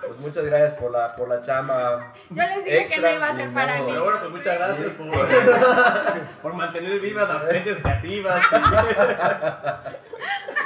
Pues 0.06 0.20
muchas 0.20 0.46
gracias 0.46 0.76
por 0.76 0.92
la, 0.92 1.16
por 1.16 1.28
la 1.30 1.42
chama. 1.42 2.14
Yo 2.30 2.44
les 2.44 2.64
dije 2.66 2.70
que 2.70 2.80
Extra, 2.80 3.02
no 3.02 3.16
iba 3.16 3.28
a 3.28 3.36
ser 3.36 3.54
para. 3.54 3.74
Pero 3.86 4.04
bueno, 4.04 4.20
pues 4.20 4.32
muchas 4.32 4.58
gracias 4.58 4.90
por, 4.94 5.08
por 6.42 6.54
mantener 6.54 7.00
vivas 7.00 7.30
las 7.30 7.46
mentes 7.52 7.78
creativas. 7.78 8.44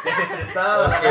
Desestresadas. 0.04 0.98
Ok. 1.00 1.06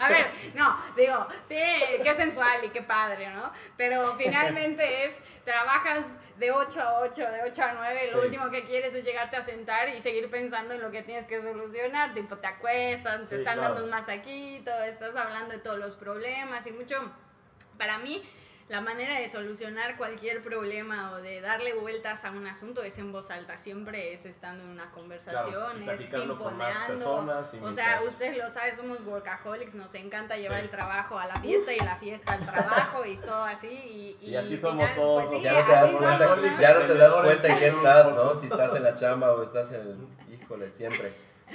A 0.00 0.08
ver, 0.08 0.26
no, 0.54 0.76
digo, 0.96 1.26
te- 1.48 2.00
qué 2.02 2.14
sensual 2.14 2.64
y 2.64 2.68
qué 2.70 2.82
padre, 2.82 3.28
¿no? 3.30 3.52
Pero 3.76 4.14
finalmente 4.16 5.06
es, 5.06 5.14
trabajas 5.44 6.04
de 6.38 6.50
8 6.50 6.80
a 6.80 7.00
8, 7.00 7.14
de 7.30 7.42
8 7.44 7.62
a 7.62 7.72
9, 7.74 8.00
Sí. 8.06 8.14
lo 8.14 8.22
último 8.22 8.50
que 8.50 8.64
quieres 8.64 8.92
es 8.94 9.04
llegarte 9.04 9.36
a 9.36 9.42
sentar 9.42 9.88
y 9.88 10.00
seguir 10.00 10.28
pensando 10.30 10.74
en 10.74 10.82
lo 10.82 10.90
que 10.90 11.02
tienes 11.02 11.26
que 11.26 11.40
solucionar, 11.42 12.12
tipo 12.14 12.36
te 12.38 12.46
acuestas, 12.46 13.22
Sí, 13.24 13.30
te 13.30 13.36
están 13.36 13.58
claro. 13.58 13.74
dando 13.74 13.84
un 13.84 13.90
masajito, 13.90 14.70
estás 14.82 15.14
hablando 15.16 15.54
de 15.54 15.60
todos 15.60 15.78
los 15.78 15.96
problemas 15.96 16.66
y 16.66 16.72
mucho, 16.72 16.96
para 17.78 17.98
mí... 17.98 18.22
La 18.68 18.80
manera 18.80 19.18
de 19.20 19.28
solucionar 19.28 19.98
cualquier 19.98 20.42
problema 20.42 21.12
o 21.12 21.16
de 21.20 21.42
darle 21.42 21.74
vueltas 21.74 22.24
a 22.24 22.30
un 22.30 22.46
asunto 22.46 22.82
es 22.82 22.96
en 22.96 23.12
voz 23.12 23.30
alta, 23.30 23.58
siempre 23.58 24.14
es 24.14 24.24
estando 24.24 24.64
en 24.64 24.70
una 24.70 24.90
conversación, 24.90 25.82
Claro, 25.82 25.92
es 26.00 26.08
pimponeando. 26.08 27.42
O 27.62 27.72
sea, 27.72 28.00
ustedes 28.02 28.38
lo 28.38 28.48
saben, 28.50 28.74
somos 28.74 29.04
workaholics, 29.04 29.74
nos 29.74 29.94
encanta 29.94 30.36
llevar 30.36 30.60
Sí. 30.60 30.64
el 30.64 30.70
trabajo 30.70 31.18
a 31.18 31.26
la 31.26 31.36
fiesta 31.36 31.74
y 31.74 31.78
la 31.80 31.96
fiesta 31.96 32.32
al 32.32 32.46
trabajo 32.46 33.04
y 33.04 33.16
todo 33.18 33.44
así. 33.44 33.68
Y, 33.68 34.30
Y 34.30 34.36
así 34.36 34.54
al 34.54 34.60
somos 34.60 34.82
final, 34.84 34.94
todos 34.96 35.24
pues 35.26 35.36
sí, 35.36 35.44
Ya 35.44 35.52
no 35.52 35.66
te 35.66 35.72
das 35.72 35.90
cuenta, 35.94 36.60
ya 36.60 36.74
no 36.74 36.86
te 36.86 36.94
das 36.94 37.16
cuenta 37.16 37.48
en 37.48 37.58
qué 37.58 37.66
estás, 37.68 38.12
¿no? 38.14 38.32
Si 38.32 38.46
estás 38.46 38.74
en 38.76 38.82
la 38.82 38.94
chamba 38.94 39.32
o 39.34 39.42
estás 39.42 39.72
en 39.72 39.80
el. 39.82 40.34
Híjole, 40.34 40.70
siempre. 40.70 41.12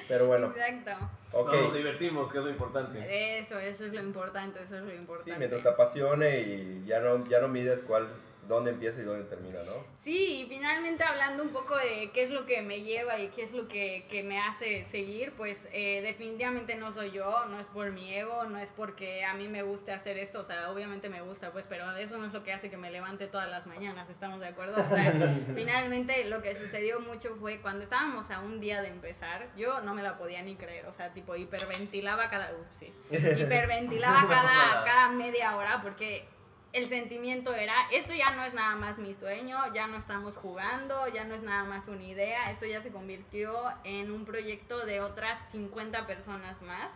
Pero 0.07 0.27
bueno, 0.27 0.53
Exacto. 0.55 1.09
ok. 1.33 1.53
No, 1.53 1.61
nos 1.63 1.73
divertimos, 1.73 2.31
que 2.31 2.37
es 2.37 2.43
lo 2.43 2.49
importante. 2.49 3.39
Eso, 3.39 3.59
eso 3.59 3.85
es 3.85 3.93
lo 3.93 4.01
importante, 4.01 4.61
eso 4.63 4.77
es 4.77 4.83
lo 4.83 4.93
importante. 4.93 5.31
Sí, 5.31 5.37
mientras 5.37 5.63
te 5.63 5.69
apasione 5.69 6.39
y 6.41 6.83
ya 6.85 6.99
no, 6.99 7.23
ya 7.25 7.39
no 7.39 7.47
mides 7.47 7.83
cuál, 7.83 8.07
dónde 8.49 8.71
empieza 8.71 8.99
y 8.99 9.03
dónde 9.03 9.25
termina, 9.25 9.61
¿no? 9.63 9.85
Sí, 9.95 10.41
y 10.41 10.45
finalmente 10.49 11.03
hablando 11.03 11.43
un 11.43 11.49
poco 11.49 11.77
de 11.77 12.09
qué 12.11 12.23
es 12.23 12.31
lo 12.31 12.47
que 12.47 12.63
me 12.63 12.81
lleva 12.81 13.19
y 13.19 13.27
qué 13.27 13.43
es 13.43 13.53
lo 13.53 13.67
que, 13.67 14.07
que 14.09 14.23
me 14.23 14.41
hace 14.41 14.83
seguir, 14.83 15.33
pues 15.37 15.69
eh, 15.71 16.01
definitivamente 16.01 16.75
no 16.75 16.91
soy 16.91 17.11
yo, 17.11 17.45
no 17.45 17.59
es 17.59 17.67
por 17.67 17.91
mi 17.91 18.11
ego, 18.11 18.45
no 18.45 18.57
es 18.57 18.71
porque 18.71 19.23
a 19.23 19.35
mí 19.35 19.47
me 19.47 19.61
guste 19.61 19.91
hacer 19.91 20.17
esto, 20.17 20.39
o 20.39 20.43
sea, 20.43 20.71
obviamente 20.71 21.09
me 21.09 21.21
gusta, 21.21 21.51
pues, 21.51 21.67
pero 21.67 21.95
eso 21.95 22.17
no 22.17 22.25
es 22.25 22.33
lo 22.33 22.43
que 22.43 22.51
hace 22.51 22.71
que 22.71 22.77
me 22.77 22.89
levante 22.89 23.27
todas 23.27 23.47
las 23.47 23.67
mañanas, 23.67 24.09
¿estamos 24.09 24.39
de 24.39 24.47
acuerdo? 24.47 24.81
O 24.81 24.89
sea, 24.89 25.13
finalmente 25.55 26.25
lo 26.25 26.41
que 26.41 26.55
sucedió 26.55 26.99
mucho 27.01 27.35
fue 27.35 27.61
cuando 27.61 27.83
estábamos 27.83 28.31
a 28.31 28.39
un 28.39 28.59
día 28.59 28.81
de 28.81 28.87
empezar, 28.87 29.47
yo 29.55 29.81
no 29.81 29.93
me 29.93 30.01
la 30.01 30.17
podía 30.17 30.41
ni 30.41 30.55
creer, 30.55 30.87
o 30.87 30.91
sea, 30.91 31.13
tipo 31.13 31.35
hiperventilaba 31.35 32.27
cada, 32.29 32.51
ups, 32.55 32.77
sí, 32.77 32.91
hiperventilaba 33.11 34.27
cada, 34.27 34.83
cada 34.83 35.09
media 35.09 35.55
hora 35.55 35.83
porque 35.83 36.25
el 36.71 36.87
sentimiento 36.87 37.53
era, 37.55 37.73
esto 37.91 38.13
ya 38.13 38.35
no 38.35 38.43
es 38.43 38.53
nada 38.53 38.75
más 38.75 38.99
mi 38.99 39.13
sueño, 39.15 39.57
ya 39.73 39.87
no 39.87 39.97
estamos 39.97 40.37
jugando, 40.37 41.07
ya 41.07 41.23
no 41.23 41.33
es 41.33 41.41
nada 41.41 41.63
más 41.63 41.87
una 41.87 42.03
idea, 42.03 42.51
esto 42.51 42.65
ya 42.65 42.81
se 42.81 42.91
convirtió 42.91 43.51
en 43.83 44.11
un 44.11 44.25
proyecto 44.25 44.85
de 44.85 45.01
otras 45.01 45.39
50 45.51 46.05
personas 46.05 46.61
más 46.61 46.91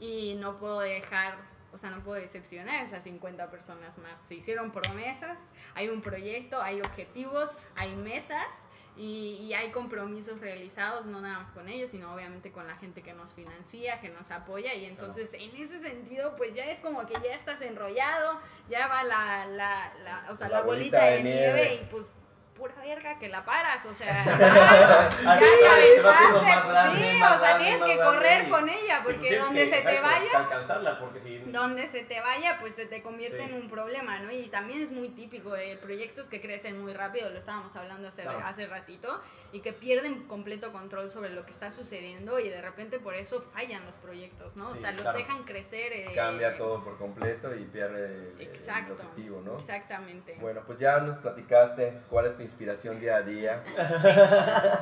y 0.00 0.34
no 0.34 0.56
puedo 0.56 0.80
dejar, 0.80 1.38
o 1.72 1.78
sea, 1.78 1.90
no 1.90 2.02
puedo 2.02 2.20
decepcionar 2.20 2.80
a 2.80 2.82
esas 2.82 3.04
50 3.04 3.50
personas 3.50 3.96
más. 3.98 4.20
Se 4.28 4.34
hicieron 4.34 4.70
promesas, 4.70 5.38
hay 5.74 5.88
un 5.88 6.02
proyecto, 6.02 6.60
hay 6.60 6.80
objetivos, 6.80 7.50
hay 7.74 7.94
metas. 7.96 8.52
Y, 8.98 9.38
y 9.42 9.52
hay 9.52 9.70
compromisos 9.72 10.40
realizados, 10.40 11.04
no 11.04 11.20
nada 11.20 11.38
más 11.40 11.50
con 11.52 11.68
ellos, 11.68 11.90
sino 11.90 12.14
obviamente 12.14 12.50
con 12.50 12.66
la 12.66 12.74
gente 12.76 13.02
que 13.02 13.12
nos 13.12 13.34
financia, 13.34 14.00
que 14.00 14.08
nos 14.08 14.30
apoya. 14.30 14.72
Y 14.74 14.86
entonces, 14.86 15.30
en 15.34 15.54
ese 15.54 15.80
sentido, 15.80 16.34
pues 16.36 16.54
ya 16.54 16.64
es 16.64 16.80
como 16.80 17.04
que 17.06 17.12
ya 17.22 17.34
estás 17.34 17.60
enrollado, 17.60 18.40
ya 18.70 18.88
va 18.88 19.04
la, 19.04 19.44
la, 19.46 19.92
la, 20.02 20.26
o 20.30 20.34
sea, 20.34 20.48
La 20.48 20.60
la, 20.60 20.64
bolita 20.64 20.98
bolita, 20.98 21.04
de 21.04 21.16
de, 21.18 21.22
nieve. 21.22 21.52
nieve. 21.62 21.74
y 21.74 21.86
pues 21.90 22.10
pura 22.56 22.74
verga 22.82 23.18
que 23.18 23.28
la 23.28 23.44
paras, 23.44 23.84
o 23.86 23.92
sea, 23.94 24.24
Ah, 24.26 25.08
ya 25.40 25.40
te 25.40 25.68
aventaste, 25.68 26.96
sí, 26.96 27.22
o 27.22 27.38
sea, 27.38 27.58
tienes 27.58 27.82
que 27.82 27.96
correr 27.98 28.48
con 28.48 28.68
ella, 28.68 29.02
porque 29.04 29.38
donde 29.38 29.66
se 29.66 29.82
te 29.82 30.00
vaya, 30.00 30.30
alcanzarla, 30.38 30.98
porque 30.98 31.20
si... 31.20 31.36
donde 31.50 31.86
se 31.86 32.02
te 32.04 32.20
vaya, 32.20 32.56
pues 32.58 32.74
se 32.74 32.86
te 32.86 33.02
convierte 33.02 33.42
en 33.42 33.54
un 33.54 33.68
problema, 33.68 34.18
¿no? 34.20 34.30
Y 34.30 34.48
también 34.48 34.80
es 34.80 34.90
muy 34.92 35.10
típico 35.10 35.52
de 35.52 35.76
proyectos 35.76 36.28
que 36.28 36.40
crecen 36.40 36.80
muy 36.80 36.92
rápido, 36.94 37.30
lo 37.30 37.38
estábamos 37.38 37.74
hablando 37.76 38.08
hace, 38.08 38.22
Claro. 38.22 38.40
hace 38.44 38.66
ratito, 38.66 39.20
y 39.52 39.60
que 39.60 39.72
pierden 39.72 40.26
completo 40.26 40.72
control 40.72 41.10
sobre 41.10 41.30
lo 41.30 41.44
que 41.44 41.52
está 41.52 41.70
sucediendo 41.70 42.38
y 42.40 42.48
de 42.48 42.60
repente 42.62 42.98
por 42.98 43.14
eso 43.14 43.40
fallan 43.40 43.84
los 43.84 43.98
proyectos, 43.98 44.56
¿no? 44.56 44.68
o 44.70 44.76
sea, 44.76 44.92
los 44.92 45.02
claro. 45.02 45.18
dejan 45.18 45.44
crecer. 45.44 45.92
eh, 45.92 46.06
Cambia 46.14 46.56
todo 46.56 46.82
por 46.82 46.96
completo 46.98 47.54
y 47.54 47.64
pierde 47.64 48.32
el, 48.38 48.40
el 48.40 48.90
objetivo, 48.92 49.42
¿no? 49.44 49.56
Exactamente. 49.56 50.36
Bueno, 50.40 50.62
pues 50.66 50.78
ya 50.78 50.98
nos 50.98 51.18
platicaste 51.18 52.00
cuál 52.08 52.26
es 52.26 52.36
tu 52.36 52.42
inspiración 52.46 52.98
día 53.00 53.16
a 53.16 53.22
día. 53.22 53.62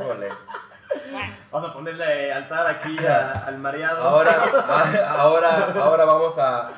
Híjole. 0.01 0.29
Vamos 1.51 1.71
a 1.71 1.73
ponerle 1.73 2.33
altar 2.33 2.67
aquí 2.67 2.97
a- 3.07 3.33
al 3.33 3.59
mareado. 3.59 4.03
Ahora, 4.03 4.33
a- 4.33 5.21
ahora, 5.21 5.73
ahora 5.83 6.05
vamos 6.05 6.39
a. 6.39 6.71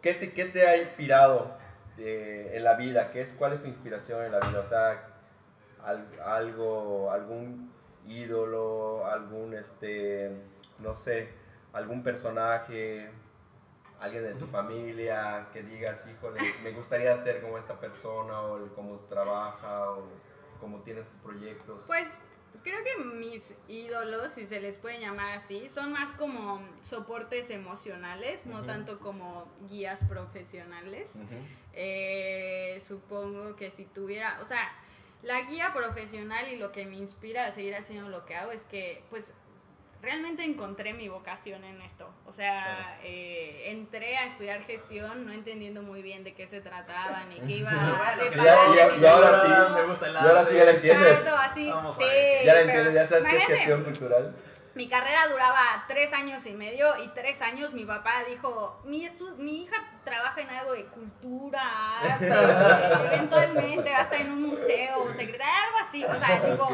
¿Qué 0.00 0.14
te, 0.14 0.32
qué 0.32 0.44
te 0.46 0.66
ha 0.66 0.76
inspirado 0.76 1.56
eh, 1.98 2.52
en 2.54 2.64
la 2.64 2.74
vida? 2.74 3.10
¿Qué 3.10 3.20
es, 3.22 3.32
¿Cuál 3.32 3.52
es 3.54 3.60
tu 3.60 3.66
inspiración 3.68 4.24
en 4.24 4.32
la 4.32 4.40
vida? 4.40 4.60
O 4.60 4.64
sea, 4.64 5.02
al- 5.84 6.08
algo, 6.24 7.10
algún 7.10 7.72
ídolo, 8.06 9.06
algún, 9.06 9.54
este, 9.54 10.30
no 10.78 10.94
sé, 10.94 11.28
algún 11.72 12.02
personaje, 12.02 13.10
alguien 14.00 14.24
de 14.24 14.34
tu 14.34 14.46
familia 14.46 15.48
que 15.52 15.62
digas, 15.62 16.06
híjole, 16.10 16.40
me 16.62 16.70
gustaría 16.72 17.16
ser 17.16 17.40
como 17.40 17.56
esta 17.58 17.78
persona, 17.78 18.40
o 18.42 18.56
el- 18.64 18.70
cómo 18.72 18.98
trabaja, 19.08 19.90
o 19.90 20.04
cómo 20.60 20.80
tiene 20.80 21.04
sus 21.04 21.16
proyectos. 21.16 21.84
Pues 21.86 22.08
creo 22.62 22.78
que 22.84 23.02
mis 23.04 23.54
ídolos, 23.68 24.32
si 24.32 24.46
se 24.46 24.60
les 24.60 24.78
puede 24.78 25.00
llamar 25.00 25.36
así, 25.38 25.68
son 25.68 25.92
más 25.92 26.10
como 26.12 26.66
soportes 26.80 27.50
emocionales, 27.50 28.46
no 28.46 28.64
tanto 28.64 28.98
como 29.00 29.50
guías 29.68 30.02
profesionales. 30.04 31.12
Eh, 31.72 32.78
supongo 32.80 33.56
que 33.56 33.70
si 33.70 33.84
tuviera, 33.84 34.38
o 34.40 34.44
sea, 34.44 34.60
la 35.22 35.40
guía 35.42 35.72
profesional 35.74 36.48
y 36.48 36.56
lo 36.56 36.70
que 36.72 36.86
me 36.86 36.96
inspira 36.96 37.46
a 37.46 37.52
seguir 37.52 37.74
haciendo 37.74 38.08
lo 38.08 38.24
que 38.24 38.36
hago 38.36 38.52
es 38.52 38.64
que, 38.64 39.02
pues, 39.10 39.32
realmente 40.04 40.44
encontré 40.44 40.92
mi 40.92 41.08
vocación 41.08 41.64
en 41.64 41.80
esto. 41.82 42.08
O 42.26 42.32
sea, 42.32 42.98
eh, 43.02 43.70
entré 43.70 44.16
a 44.16 44.26
estudiar 44.26 44.62
gestión 44.62 45.26
no 45.26 45.32
entendiendo 45.32 45.82
muy 45.82 46.02
bien 46.02 46.22
de 46.22 46.34
qué 46.34 46.46
se 46.46 46.60
trataba 46.60 47.24
ni 47.24 47.40
qué 47.40 47.58
iba 47.58 47.70
a 48.08 48.16
deparar 48.16 48.98
y 49.00 49.04
ahora 49.06 49.40
sí, 49.40 49.74
me 49.74 49.82
gusta 49.84 50.06
el 50.06 50.14
Y 50.14 50.16
ahora 50.16 50.44
sí 50.44 50.56
ya 50.56 50.64
la 50.64 50.70
entiendes. 50.70 51.18
Exacto, 51.18 51.40
así. 51.40 51.72
Sí. 51.96 52.44
Ya 52.44 52.54
la 52.54 52.60
entiendes, 52.60 52.94
ya 52.94 53.06
sabes 53.06 53.24
qué 53.28 53.36
es 53.36 53.46
gestión 53.46 53.84
cultural. 53.84 54.34
Mi 54.74 54.88
carrera 54.88 55.28
duraba 55.28 55.84
tres 55.86 56.12
años 56.12 56.44
y 56.46 56.52
medio 56.54 57.02
y 57.04 57.08
tres 57.14 57.40
años 57.42 57.72
mi 57.74 57.84
papá 57.84 58.24
dijo, 58.28 58.80
mi, 58.84 59.06
estu- 59.06 59.36
mi 59.36 59.62
hija 59.62 59.76
trabaja 60.04 60.40
en 60.40 60.50
algo 60.50 60.72
de 60.72 60.86
cultura, 60.86 62.00
arte, 62.00 62.26
eventualmente 63.14 63.90
va 63.90 63.98
a 63.98 64.02
estar 64.02 64.20
en 64.20 64.32
un 64.32 64.42
museo, 64.42 65.12
secretaria, 65.12 65.62
algo 65.66 65.78
así. 65.88 66.04
O 66.04 66.14
sea, 66.14 66.42
tipo, 66.50 66.68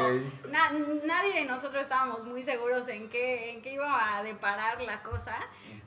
na- 0.49 0.71
nadie 1.03 1.33
de 1.33 1.45
nosotros 1.45 1.83
estábamos 1.83 2.25
muy 2.25 2.43
seguros 2.43 2.87
en 2.87 3.07
qué, 3.09 3.51
en 3.51 3.61
qué 3.61 3.73
iba 3.73 4.17
a 4.17 4.23
deparar 4.23 4.81
la 4.81 5.03
cosa. 5.03 5.37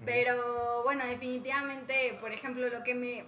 Pero 0.05 0.83
bueno, 0.85 1.05
definitivamente, 1.07 2.17
por 2.21 2.31
ejemplo, 2.33 2.69
lo 2.69 2.83
que 2.85 2.95
me 2.95 3.25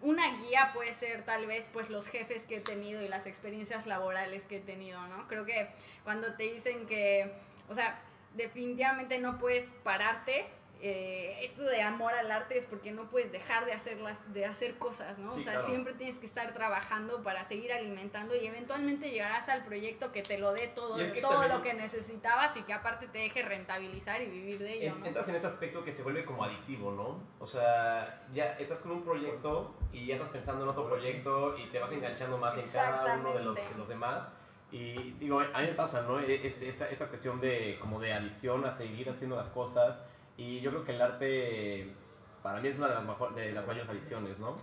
una 0.00 0.36
guía 0.38 0.72
puede 0.74 0.92
ser 0.94 1.22
tal 1.24 1.46
vez 1.46 1.68
pues 1.72 1.88
los 1.88 2.08
jefes 2.08 2.42
que 2.44 2.56
he 2.56 2.60
tenido 2.60 3.02
y 3.02 3.08
las 3.08 3.26
experiencias 3.28 3.86
laborales 3.86 4.46
que 4.48 4.56
he 4.56 4.60
tenido, 4.60 5.00
¿no? 5.06 5.28
Creo 5.28 5.44
que 5.44 5.68
cuando 6.02 6.34
te 6.34 6.42
dicen 6.44 6.86
que, 6.86 7.32
o 7.68 7.74
sea, 7.74 8.00
definitivamente 8.34 9.18
no 9.18 9.38
puedes 9.38 9.74
pararte 9.82 10.46
eh, 10.84 11.44
eso 11.44 11.62
de 11.62 11.80
amor 11.80 12.12
al 12.12 12.28
arte 12.32 12.58
es 12.58 12.66
porque 12.66 12.90
no 12.90 13.08
puedes 13.08 13.30
dejar 13.30 13.66
de 13.66 13.72
hacerlas, 13.72 14.32
de 14.34 14.46
hacer 14.46 14.78
cosas, 14.78 15.16
¿no? 15.20 15.32
Sí, 15.32 15.40
o 15.40 15.44
sea, 15.44 15.52
claro. 15.52 15.68
siempre 15.68 15.92
tienes 15.92 16.18
que 16.18 16.26
estar 16.26 16.52
trabajando 16.54 17.22
para 17.22 17.44
seguir 17.44 17.72
alimentando 17.72 18.34
y 18.34 18.44
eventualmente 18.48 19.08
llegarás 19.12 19.48
al 19.48 19.62
proyecto 19.62 20.10
que 20.10 20.22
te 20.24 20.38
lo 20.38 20.52
dé 20.52 20.66
todo, 20.66 20.98
Y 20.98 21.04
es 21.04 21.12
que 21.12 21.20
todo 21.20 21.34
también- 21.42 21.52
lo 21.52 21.62
que 21.62 21.74
necesitabas 21.74 22.56
y 22.56 22.62
que 22.62 22.72
aparte 22.72 23.06
te 23.06 23.18
deje 23.18 23.42
rentabilizar 23.42 24.22
y 24.22 24.26
vivir 24.26 24.58
de 24.58 24.72
ello, 24.72 24.96
¿no? 24.96 25.06
Entras 25.06 25.28
en 25.28 25.36
ese 25.36 25.46
aspecto 25.46 25.84
que 25.84 25.92
se 25.92 26.02
vuelve 26.02 26.24
como 26.24 26.42
adictivo, 26.42 26.90
¿no? 26.90 27.22
O 27.38 27.46
sea, 27.46 28.26
ya 28.32 28.54
estás 28.58 28.80
con 28.80 28.90
un 28.90 29.04
proyecto 29.04 29.76
y 29.92 30.06
ya 30.06 30.16
estás 30.16 30.30
pensando 30.30 30.64
en 30.64 30.70
otro 30.70 30.88
proyecto 30.88 31.56
y 31.56 31.68
te 31.70 31.78
vas 31.78 31.92
enganchando 31.92 32.38
más 32.38 32.58
en 32.58 32.66
cada 32.66 33.14
uno 33.18 33.34
de 33.34 33.44
los, 33.44 33.54
de 33.54 33.78
los 33.78 33.86
demás. 33.86 34.36
Y 34.72 35.12
digo, 35.20 35.38
a 35.40 35.60
mí 35.60 35.66
me 35.66 35.74
pasa, 35.74 36.02
¿no? 36.02 36.18
E- 36.18 36.46
Este, 36.46 36.68
esta, 36.68 36.88
esta 36.88 37.06
cuestión 37.06 37.40
de 37.40 37.76
como 37.80 38.00
de 38.00 38.12
adicción 38.12 38.64
a 38.64 38.70
seguir 38.70 39.08
haciendo 39.10 39.36
las 39.36 39.48
cosas. 39.48 40.02
Y 40.36 40.60
yo 40.60 40.70
creo 40.70 40.84
que 40.84 40.92
el 40.96 41.02
arte 41.02 41.94
para 42.42 42.58
mí 42.60 42.68
es 42.68 42.78
una 42.78 42.88
de 42.88 42.94
las, 42.94 43.04
mejor, 43.04 43.34
de 43.34 43.52
las 43.52 43.66
mayores 43.66 43.88
adicciones, 43.90 44.38
¿no? 44.38 44.56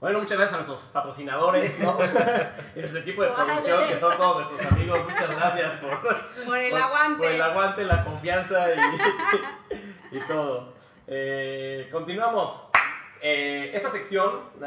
Bueno, 0.00 0.18
muchas 0.18 0.36
gracias 0.36 0.54
a 0.54 0.56
nuestros 0.64 0.80
patrocinadores, 0.92 1.78
¿no? 1.78 1.96
y 2.74 2.80
nuestro 2.80 3.00
equipo 3.00 3.22
de 3.22 3.28
producción, 3.30 3.86
que 3.88 4.00
son 4.00 4.16
todos 4.16 4.50
nuestros 4.50 4.72
amigos. 4.72 5.00
Muchas 5.08 5.30
gracias 5.30 5.72
por, 5.74 5.90
Por 6.44 6.58
el 6.58 6.70
por- 6.72 6.80
aguante. 6.82 7.18
Por 7.22 7.30
el 7.32 7.42
aguante, 7.42 7.84
la 7.84 8.04
confianza 8.04 8.66
y, 8.74 8.78
y 10.16 10.20
todo. 10.26 10.74
Eh, 11.06 11.88
continuamos. 11.92 12.68
Eh, 13.22 13.70
esta 13.72 13.90
sección 13.92 14.40
¿no? 14.58 14.66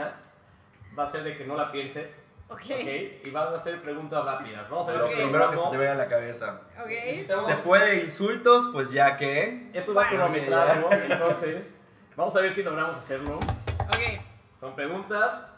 va 0.98 1.04
a 1.04 1.08
ser 1.08 1.24
de 1.24 1.38
que 1.38 1.44
no 1.44 1.58
la 1.58 1.70
pienses. 1.70 2.32
Ok. 2.48 2.60
¿ok? 2.62 3.26
Y 3.26 3.30
van 3.32 3.54
a 3.54 3.60
ser 3.60 3.82
preguntas 3.82 4.24
rápidas. 4.24 4.70
Vamos 4.70 4.88
a 4.88 4.92
ver 4.92 5.02
Lo 5.02 5.08
si 5.08 5.14
Ok. 5.14 5.20
primero 5.20 5.50
que 5.52 5.58
se 5.58 5.64
te 5.72 5.78
venga 5.78 5.92
a 5.92 5.96
la 5.96 6.08
cabeza. 6.08 6.62
Ok. 6.80 6.88
necesitamos- 6.88 7.46
¿Se 7.46 7.56
puede 7.56 7.96
insultos? 8.04 8.70
Pues 8.72 8.92
ya 8.92 9.18
que. 9.18 9.70
Esto 9.74 9.94
va 9.94 10.04
Bueno. 10.04 10.18
cronometrado, 10.26 10.90
entonces 11.10 11.80
vamos 12.16 12.36
a 12.36 12.42
ver 12.42 12.54
si 12.54 12.64
logramos 12.64 12.96
hacerlo. 12.98 13.38
Ok. 13.38 14.22
Son 14.60 14.76
preguntas 14.76 15.52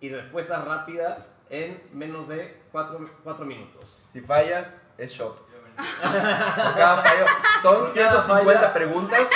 y 0.00 0.10
respuestas 0.10 0.64
rápidas 0.64 1.36
en 1.50 1.82
menos 1.92 2.28
de 2.28 2.62
4 2.70 3.44
minutos. 3.44 4.02
Si 4.08 4.20
fallas, 4.20 4.86
es 4.98 5.10
shot. 5.12 5.36
Por 5.78 6.74
cada 6.76 7.02
fallo. 7.02 7.24
Son 7.62 7.74
Por 7.80 7.94
cada 7.94 8.20
150 8.22 8.60
falla. 8.60 8.74
preguntas. 8.74 9.28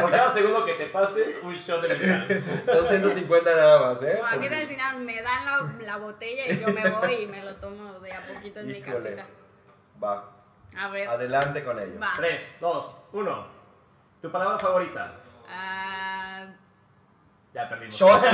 Por 0.00 0.10
cada 0.10 0.30
segundo 0.32 0.64
que 0.64 0.74
te 0.74 0.86
pases, 0.86 1.38
un 1.42 1.54
shot 1.54 1.82
de 1.82 1.88
mezcal. 1.88 2.44
Son 2.66 2.86
150 2.86 3.54
nada 3.54 3.78
más, 3.88 4.02
¿eh? 4.02 4.16
Bueno, 4.20 4.40
¿Qué 4.40 4.48
tal 4.50 4.66
si 4.68 4.76
nada 4.76 4.98
me 4.98 5.20
dan 5.22 5.44
la, 5.44 5.68
la 5.84 5.96
botella 5.96 6.46
y 6.52 6.60
yo 6.60 6.68
me 6.68 6.88
voy 6.90 7.14
y 7.14 7.26
me 7.26 7.42
lo 7.44 7.56
tomo 7.56 7.98
de 8.00 8.12
a 8.12 8.22
poquito 8.26 8.60
en 8.60 8.66
mi 8.66 8.72
Híjole. 8.78 9.14
casita? 9.16 9.26
Va. 10.02 10.24
A 10.78 10.88
ver. 10.88 11.08
Adelante 11.08 11.64
con 11.64 11.78
ello. 11.78 11.98
Va. 12.00 12.12
3, 12.16 12.56
2, 12.60 13.04
1. 13.12 13.46
¿Tu 14.22 14.30
palabra 14.30 14.58
favorita? 14.58 15.12
Ah, 15.48 16.44
Ya 17.54 17.68
perdimos. 17.68 17.94
Shot. 17.94 18.22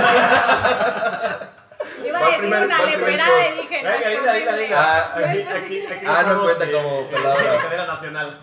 iba 2.05 2.19
a 2.19 2.31
decir 2.31 2.47
una 2.49 2.85
leperada 2.87 3.49
y 3.49 3.53
dije, 3.61 3.83
no 3.83 3.89
Venga, 3.91 4.11
es 4.11 4.21
diga, 4.21 4.33
diga, 4.33 4.51
posible. 4.51 4.63
diga. 4.67 4.79
Ah, 4.81 5.15
Aquí, 5.17 5.43
aquí, 5.43 5.87
aquí 5.87 6.07
ah, 6.07 6.23
no 6.27 6.43
cuenta 6.43 6.65
eh, 6.65 6.73
como 6.73 7.11
palabra. 7.11 7.55
en 7.55 7.61
cadena 7.61 7.87
nacional. 7.87 8.39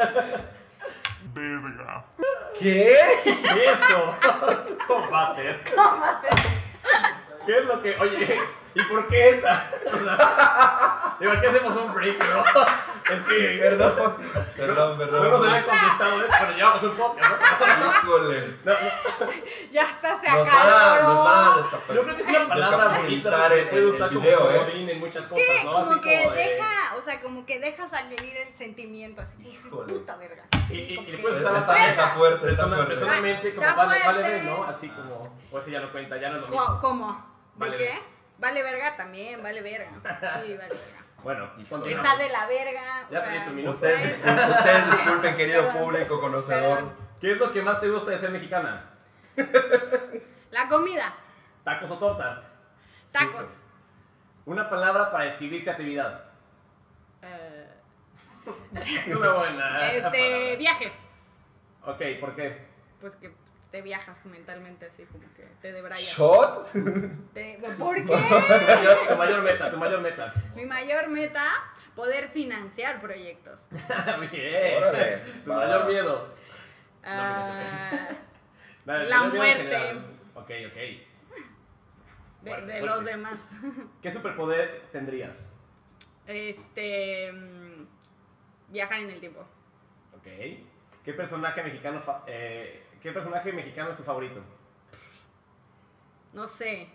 Verga. 1.34 2.06
¿Qué? 2.62 2.96
Eso. 3.26 4.16
¿Cómo 4.88 5.10
va 5.10 5.30
a 5.30 5.36
ser? 5.36 5.62
¿Cómo 5.76 6.00
va 6.00 6.12
a 6.12 6.22
ser? 6.22 6.30
¿Qué 7.46 7.58
es 7.58 7.66
lo 7.66 7.82
que.? 7.82 7.96
Oye, 8.00 8.40
¿y 8.76 8.84
por 8.84 9.08
qué 9.08 9.30
esa? 9.30 9.70
O 9.92 9.98
sea, 10.04 11.16
digo, 11.20 11.32
aquí 11.34 11.46
hacemos 11.48 11.76
un 11.76 11.94
break, 11.94 12.18
¿no? 12.34 12.44
Es 13.12 13.22
que. 13.24 13.58
Perdón. 13.60 14.16
Perdón, 14.56 14.98
No 14.98 15.06
nos 15.06 15.10
perdón. 15.12 15.50
habían 15.50 15.64
contestado 15.66 16.22
eso, 16.24 16.36
pero 16.40 16.52
llevamos 16.56 16.84
un 16.84 16.92
podcast, 16.96 17.32
¿no? 17.42 17.92
Híjole. 18.04 18.56
No, 18.64 18.72
no, 18.72 18.80
Ya 19.72 19.82
está, 19.84 20.20
se 20.22 20.28
acabó. 20.28 21.14
nos 21.14 21.26
van 21.26 21.46
a 21.46 21.58
descapar- 21.58 21.96
Yo 21.96 22.04
creo 22.04 22.16
que 22.16 22.22
es 22.22 22.28
una 22.30 22.48
palabra 22.48 23.00
bonita 23.00 23.50
que 23.50 23.62
puede 23.64 23.86
usar 23.88 24.08
el 24.10 24.14
como 24.16 24.22
video, 24.26 24.52
¿eh? 24.52 24.58
comodín 24.60 24.90
en 24.90 25.00
muchas 25.00 25.26
cosas, 25.26 25.46
que 25.46 25.64
¿no? 25.66 25.72
como 25.74 25.92
Así 25.92 26.02
que 26.02 26.18
como 26.24 26.36
de- 26.36 26.38
deja, 26.44 26.96
o 26.98 27.02
sea, 27.02 27.22
como 27.22 27.46
que 27.46 27.60
deja 27.60 27.90
salir 27.90 28.38
el 28.38 28.54
sentimiento 28.56 29.22
así, 29.22 29.38
Híjole. 29.48 29.94
puta 29.94 30.16
verga. 30.18 30.44
Y, 30.70 30.74
y, 30.78 30.96
como 30.96 31.08
y 31.08 31.12
que- 31.12 31.18
le 31.18 31.24
puedes 31.24 31.40
usar 31.42 31.58
Está, 31.58 31.72
hasta 31.74 31.90
está 31.90 32.08
fuerte, 32.12 32.52
está 32.52 32.68
fuerte. 32.68 32.86
personalmente 32.94 33.56
como 33.56 33.68
Está 33.68 33.76
vale, 33.86 34.00
vale 34.06 34.44
¿no? 34.44 34.64
Así 34.64 34.90
como, 34.90 35.38
o 35.52 35.60
ese 35.60 35.72
ya 35.72 35.82
no 35.82 35.92
cuenta, 35.92 36.18
ya 36.18 36.30
no 36.30 36.36
es 36.36 36.42
lo 36.44 36.48
¿Cómo? 36.48 36.62
mismo. 36.62 36.80
¿Cómo? 36.80 37.32
¿De 37.56 37.66
Vale 37.66 37.78
qué? 37.78 38.02
Vale 38.42 38.64
verga 38.64 38.98
también, 38.98 39.42
vale 39.44 39.62
verga. 39.62 39.92
Sí, 40.44 40.58
vale 40.58 40.58
verga. 40.58 41.06
Bueno, 41.24 41.52
Y. 41.58 41.92
Está 41.94 42.16
de 42.16 42.30
la 42.30 42.48
verga. 42.48 43.06
o 43.08 43.12
Ya 43.14 43.20
sea, 43.22 43.30
pediste 43.30 43.50
un 43.52 43.56
minuto. 43.56 43.72
Ustedes 43.72 44.04
disculpen, 44.04 44.50
ustedes 44.50 44.92
disculpen, 44.92 45.36
querido 45.36 45.72
público 45.74 46.20
conocedor. 46.20 46.92
¿Qué 47.22 47.32
es 47.34 47.38
lo 47.38 47.52
que 47.52 47.62
más 47.62 47.80
te 47.80 47.88
gusta 47.90 48.10
de 48.12 48.18
ser 48.18 48.32
mexicana? 48.32 48.90
La 50.50 50.68
comida, 50.68 51.14
¿Tacos 51.64 51.92
o 51.92 51.96
torta? 52.00 52.44
tacos. 53.12 53.46
Una 54.46 54.68
palabra 54.70 55.12
para 55.12 55.28
escribir 55.28 55.62
creatividad. 55.64 56.26
Es 58.74 59.16
una 59.16 59.34
buena. 59.34 59.92
este, 59.92 60.02
palabra. 60.10 60.56
viaje. 60.58 60.92
Ok, 61.86 62.02
¿por 62.20 62.36
qué? 62.36 62.66
Pues 63.00 63.16
que 63.16 63.32
te 63.72 63.82
viajas 63.82 64.26
mentalmente 64.26 64.86
así 64.88 65.04
como 65.06 65.24
que 65.34 65.44
te 65.62 65.72
debrayas. 65.72 66.04
¿Shot? 66.18 66.72
Te- 67.34 67.60
¿Por 67.80 67.96
qué? 68.06 68.18
tu 69.10 69.16
mayor 69.18 69.42
meta, 69.42 69.72
tu 69.72 69.78
mayor 69.78 70.02
meta. 70.02 70.34
Mi 70.56 70.66
mayor 70.66 71.08
meta, 71.08 71.48
poder 71.96 72.28
financiar 72.30 73.00
proyectos. 73.00 73.66
Bien. 74.32 74.78
Órale, 74.78 75.18
Tu 75.44 75.50
va. 75.50 75.56
mayor 75.56 75.88
miedo. 75.88 76.36
Ah, 77.04 78.08
Vale, 78.86 79.06
La 79.10 79.20
mayor 79.24 79.36
muerte. 79.36 79.78
Ok, 80.36 80.50
ok. 80.68 80.76
de, 80.76 81.08
Fuerte, 82.44 82.66
de 82.68 82.80
fuerte. 82.80 82.86
los 82.86 83.06
demás. 83.06 83.40
¿Qué 84.02 84.12
superpoder 84.12 84.82
tendrías? 84.92 85.56
Este. 86.28 87.32
mm, 87.32 87.86
Viajar 88.70 89.00
en 89.00 89.10
el 89.12 89.20
tiempo. 89.20 89.42
Ok. 90.14 90.28
¿Qué 91.04 91.14
personaje 91.14 91.64
mexicano, 91.64 92.02
fa- 92.02 92.24
eh, 92.28 92.84
¿qué 93.02 93.12
personaje 93.12 93.52
mexicano 93.52 93.90
es 93.92 93.98
tu 93.98 94.04
favorito? 94.04 94.42
No 96.34 96.48
sé. 96.48 96.90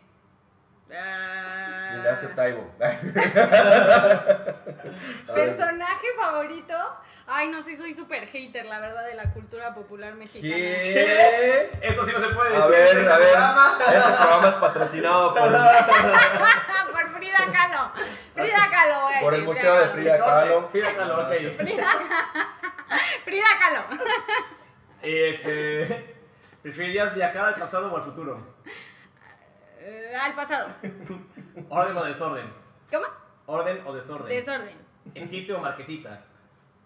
Ah, 0.94 1.94
Ignacio 1.96 2.28
Taibo. 2.30 2.70
Personaje 5.34 6.06
favorito. 6.16 6.74
Ay, 7.26 7.48
no 7.48 7.60
sé, 7.60 7.76
soy 7.76 7.92
súper 7.92 8.28
hater, 8.28 8.66
la 8.66 8.78
verdad, 8.78 9.04
de 9.04 9.14
la 9.14 9.32
cultura 9.32 9.74
popular 9.74 10.14
mexicana. 10.14 10.54
¿Qué? 10.54 11.76
Esto 11.82 12.06
sí 12.06 12.12
no 12.16 12.20
se 12.20 12.32
puede 12.34 12.54
A 12.56 12.68
decir. 12.68 12.70
ver, 12.70 12.88
en 12.96 12.98
este 12.98 13.12
a 13.12 13.18
ver. 13.18 13.28
programa. 13.32 13.78
Este 13.80 14.12
programa 14.16 14.48
es 14.48 14.54
patrocinado 14.54 15.34
por, 15.34 15.50
Por 16.92 17.16
Frida 17.18 17.38
Kahlo. 17.52 17.90
Frida 18.34 18.70
Kahlo, 18.70 19.08
a 19.08 19.20
por 19.20 19.34
el 19.34 19.42
Museo 19.42 19.80
de 19.80 19.88
Frida. 19.88 20.18
Kahlo. 20.20 20.68
Frida 20.68 20.94
Kahlo, 20.94 21.20
ok. 21.22 21.32
Frida, 21.56 21.88
Frida 23.24 23.46
Kahlo. 23.58 23.82
Este, 25.06 26.16
¿Preferirías 26.62 27.14
viajar 27.14 27.44
al 27.44 27.54
pasado 27.54 27.92
o 27.92 27.96
al 27.96 28.02
futuro? 28.02 28.56
Eh, 29.78 30.12
al 30.20 30.34
pasado. 30.34 30.68
¿Orden 31.68 31.96
o 31.96 32.04
desorden? 32.04 32.52
¿Cómo? 32.90 33.06
¿Orden 33.46 33.86
o 33.86 33.94
desorden? 33.94 34.28
Desorden. 34.28 34.76
¿Esquite 35.14 35.52
o 35.52 35.60
marquesita? 35.60 36.24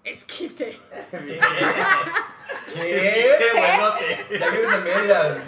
Esquite. 0.04 0.78
Bien. 1.24 1.40
¿Qué? 2.74 3.36
¡Qué 3.38 3.58
buenote! 3.58 4.38
Ya 4.38 4.50
vives 4.50 4.72
en 4.72 4.84
Mérida. 4.84 5.44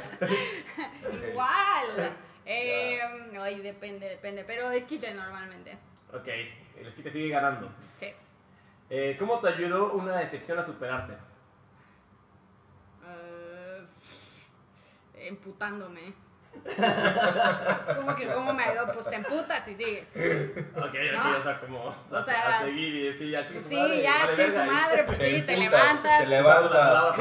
Igual. 1.30 2.16
Eh, 2.46 3.00
ay, 3.38 3.60
depende, 3.60 4.08
depende. 4.08 4.44
Pero 4.46 4.70
esquite 4.70 5.12
normalmente. 5.12 5.76
Ok, 6.10 6.26
el 6.78 6.86
esquite 6.86 7.10
sigue 7.10 7.28
ganando. 7.28 7.70
Sí. 7.98 8.06
Eh, 8.88 9.16
¿Cómo 9.18 9.40
te 9.40 9.48
ayudó 9.48 9.92
una 9.92 10.16
decepción 10.16 10.58
a 10.58 10.62
superarte? 10.62 11.31
Eh, 13.06 13.86
emputándome. 15.28 16.14
¿Cómo 17.96 18.14
que 18.14 18.26
cómo 18.30 18.52
me 18.52 18.64
ayudó? 18.64 18.92
Pues 18.92 19.06
te 19.08 19.14
emputas 19.16 19.66
y 19.68 19.74
sigues. 19.74 20.08
Ok, 20.76 20.84
ok, 20.84 20.94
¿No? 21.14 21.36
o 21.36 21.40
sea, 21.40 21.58
como 21.60 21.78
O 22.10 22.16
a, 22.16 22.22
sea, 22.22 22.58
a 22.58 22.62
seguir 22.64 22.94
y 22.94 23.06
decir 23.06 23.30
ya, 23.30 23.42
chingue 23.44 23.60
Pues 23.60 23.64
su 23.64 23.70
sí, 23.70 23.76
madre, 23.76 24.02
ya, 24.02 24.18
vale 24.18 24.32
che 24.34 24.42
verga, 24.42 24.64
su 24.64 24.70
madre, 24.70 25.04
pues 25.04 25.18
sí, 25.18 25.42
te 25.42 25.56
levantas, 25.56 26.22
Te 26.22 26.28
levantas, 26.28 27.16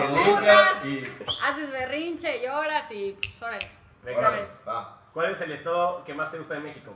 te 0.81 0.87
y. 0.89 1.17
haces 1.43 1.71
berrinche, 1.71 2.41
lloras 2.45 2.91
y 2.91 3.13
pues 3.13 3.41
órale. 3.41 3.67
Venga. 4.03 4.97
¿Cuál 5.13 5.31
es 5.31 5.41
el 5.41 5.51
estado 5.53 6.03
que 6.03 6.13
más 6.13 6.29
te 6.31 6.37
gusta 6.37 6.55
de 6.55 6.59
México? 6.61 6.93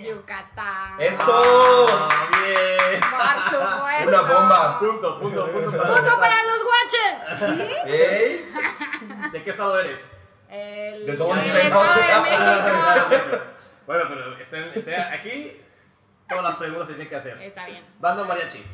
Yucatán. 0.00 1.00
¡Eso! 1.00 1.86
Bien. 2.30 3.00
Por 3.00 3.38
supuesto. 3.50 4.08
Una 4.08 4.22
bomba. 4.22 4.78
Punto, 4.78 5.20
punto, 5.20 5.46
punto 5.46 5.70
para 5.70 5.82
Punto 5.94 6.02
Yucatán. 6.02 6.20
para 6.20 6.36
los 6.44 6.64
guaches. 6.64 7.84
¿Sí? 7.86 9.30
¿De 9.32 9.42
qué 9.42 9.50
estado 9.50 9.78
eres? 9.80 10.04
El, 10.48 11.06
¿De 11.06 11.16
dónde? 11.16 11.42
el 11.50 11.56
Estado 11.56 11.84
de 11.94 12.20
México. 12.30 13.42
Bueno, 13.86 14.04
pero 14.08 14.38
estén, 14.38 14.64
estén 14.74 15.00
aquí, 15.00 15.60
todas 16.28 16.44
las 16.44 16.56
preguntas 16.56 16.86
se 16.88 16.94
tienen 16.94 17.08
que 17.08 17.16
hacer. 17.16 17.40
Está 17.42 17.66
bien. 17.66 17.84
Banda 17.98 18.24
mariachi. 18.24 18.64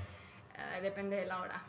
Depende 0.83 1.17
de 1.17 1.27
la 1.27 1.40
hora. 1.40 1.62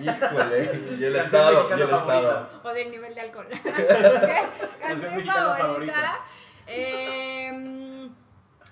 Híjole, 0.00 0.80
y 0.98 1.04
el 1.04 1.16
estado, 1.16 1.68
y 1.70 1.72
el 1.80 1.88
estado. 1.90 2.50
O 2.62 2.68
del 2.70 2.90
nivel 2.90 3.14
de 3.14 3.20
alcohol. 3.20 3.46
¿Qué? 3.48 3.58
Canción 4.80 5.24
favorita. 5.24 5.56
favorita. 5.56 6.20
Eh, 6.66 8.08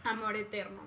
amor 0.07 0.37
eterno. 0.37 0.83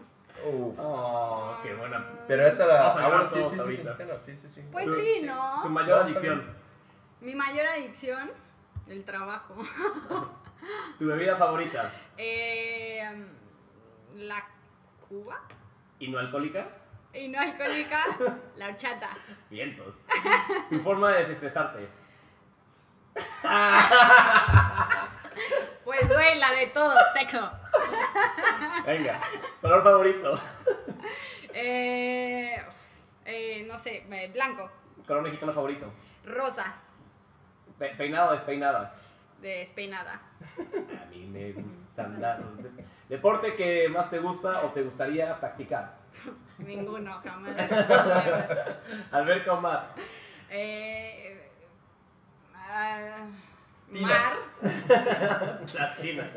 Uf. 0.46 0.76
Oh, 0.80 1.58
qué 1.62 1.74
buena. 1.74 2.06
Pero 2.28 2.46
esa 2.48 2.66
la. 2.66 2.84
Vamos 2.84 2.96
a 2.96 3.06
Ah, 3.06 3.10
bueno, 3.10 3.26
sí, 3.26 3.44
sí, 3.44 3.50
sí, 3.56 3.60
ahorita. 3.60 3.84
mexicana, 3.84 4.20
sí, 4.20 4.38
sí, 4.38 4.48
sí. 4.48 4.64
Pues 4.72 4.88
sí, 4.88 5.22
¿no? 5.26 5.60
Tu 5.64 5.70
mayor 5.70 6.00
adicción. 6.00 6.56
Mi 7.22 7.36
mayor 7.36 7.68
adicción, 7.68 8.32
el 8.88 9.04
trabajo. 9.04 9.56
Tu 11.00 11.08
bebida 11.08 11.36
favorita. 11.36 11.92
Eh, 12.18 13.02
la 14.16 14.46
Cuba. 15.08 15.42
¿Y 16.00 16.10
no 16.10 16.20
alcohólica? 16.20 16.68
Y 17.14 17.28
no 17.28 17.40
alcohólica, 17.40 18.06
la 18.56 18.68
horchata. 18.68 19.10
Vientos. 19.50 20.00
Tu 20.70 20.80
forma 20.80 21.12
de 21.12 21.20
desestresarte. 21.20 21.88
Pues, 25.84 26.08
güey, 26.08 26.38
la 26.38 26.52
de 26.52 26.68
todo, 26.68 26.94
sexo. 27.14 27.52
Venga. 28.86 29.20
Color 29.62 29.84
favorito. 29.84 30.40
Eh, 31.54 32.62
eh, 33.26 33.66
no 33.68 33.78
sé, 33.78 34.06
eh, 34.10 34.30
blanco. 34.34 34.70
Color 35.08 35.24
mexicano 35.24 35.54
favorito. 35.54 35.92
Rosa, 36.26 36.74
Pe- 37.78 37.96
¿Peinada 37.96 38.30
o 38.30 38.32
despeinada? 38.34 38.94
despeinada. 39.42 40.20
A 41.02 41.06
mí 41.10 41.26
me 41.26 41.54
gusta 41.54 42.04
andar. 42.04 42.42
¿Deporte 43.08 43.56
que 43.56 43.88
más 43.88 44.10
te 44.10 44.20
gusta 44.20 44.66
o 44.66 44.70
te 44.70 44.82
gustaría 44.84 45.40
practicar? 45.40 45.96
Ninguno, 46.58 47.20
jamás. 47.24 47.56
Alberca 49.12 49.54
o 49.54 49.62
mar. 49.62 49.92
Eh, 50.50 51.50
ah, 52.54 53.28
Tina. 53.92 54.08
mar. 54.08 54.34
Latina. 55.74 56.32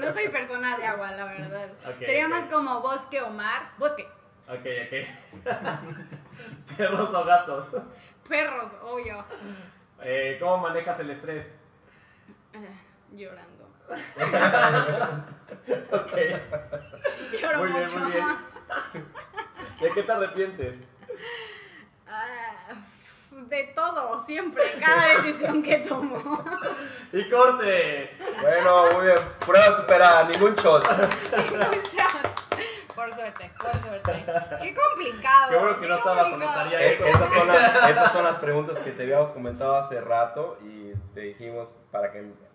No 0.00 0.12
soy 0.12 0.28
persona 0.28 0.76
de 0.78 0.86
agua, 0.86 1.10
la 1.12 1.24
verdad. 1.24 1.70
Sería 1.98 2.28
más 2.28 2.44
como 2.44 2.80
bosque 2.80 3.20
o 3.20 3.30
mar. 3.30 3.72
Bosque. 3.78 4.08
Ok, 4.48 4.66
ok. 4.86 5.46
Perros 6.76 7.14
o 7.14 7.24
gatos. 7.24 7.70
Perros, 8.28 8.72
obvio. 8.82 9.24
Eh, 10.02 10.36
¿Cómo 10.40 10.58
manejas 10.58 10.98
el 11.00 11.10
estrés? 11.10 11.58
Eh, 12.52 12.80
llorando. 13.12 13.68
Ok. 15.92 16.16
Lloro 17.40 17.58
Muy 17.58 17.72
bien, 17.72 18.00
muy 18.00 18.10
bien. 18.10 18.26
¿De 19.80 19.90
qué 19.90 20.02
te 20.02 20.12
arrepientes? 20.12 20.80
Ah, 22.06 22.51
de 23.48 23.72
todo, 23.74 24.18
siempre, 24.24 24.62
cada 24.80 25.22
decisión 25.22 25.62
que 25.62 25.78
tomo. 25.78 26.44
Y 27.12 27.28
corte. 27.28 28.10
Bueno, 28.40 28.86
muy 28.92 29.06
bien. 29.06 29.18
Prueba 29.44 29.76
superada, 29.76 30.24
ningún 30.24 30.54
shot. 30.54 30.82
por 32.94 33.12
suerte, 33.12 33.50
por 33.58 33.82
suerte. 33.82 34.24
Qué 34.62 34.74
complicado. 34.74 35.50
Qué 35.50 35.56
bueno 35.56 35.80
que 35.80 35.86
no 35.88 35.94
estaba 35.96 36.30
con. 36.30 36.42
Eh, 36.42 37.00
esas, 37.06 37.32
son 37.32 37.48
las, 37.48 37.90
esas 37.90 38.12
son 38.12 38.24
las 38.24 38.38
preguntas 38.38 38.78
que 38.78 38.92
te 38.92 39.02
habíamos 39.02 39.30
comentado 39.30 39.76
hace 39.76 40.00
rato 40.00 40.58
y 40.62 40.92
te 41.14 41.20
dijimos 41.20 41.78
para 41.90 42.12
que. 42.12 42.51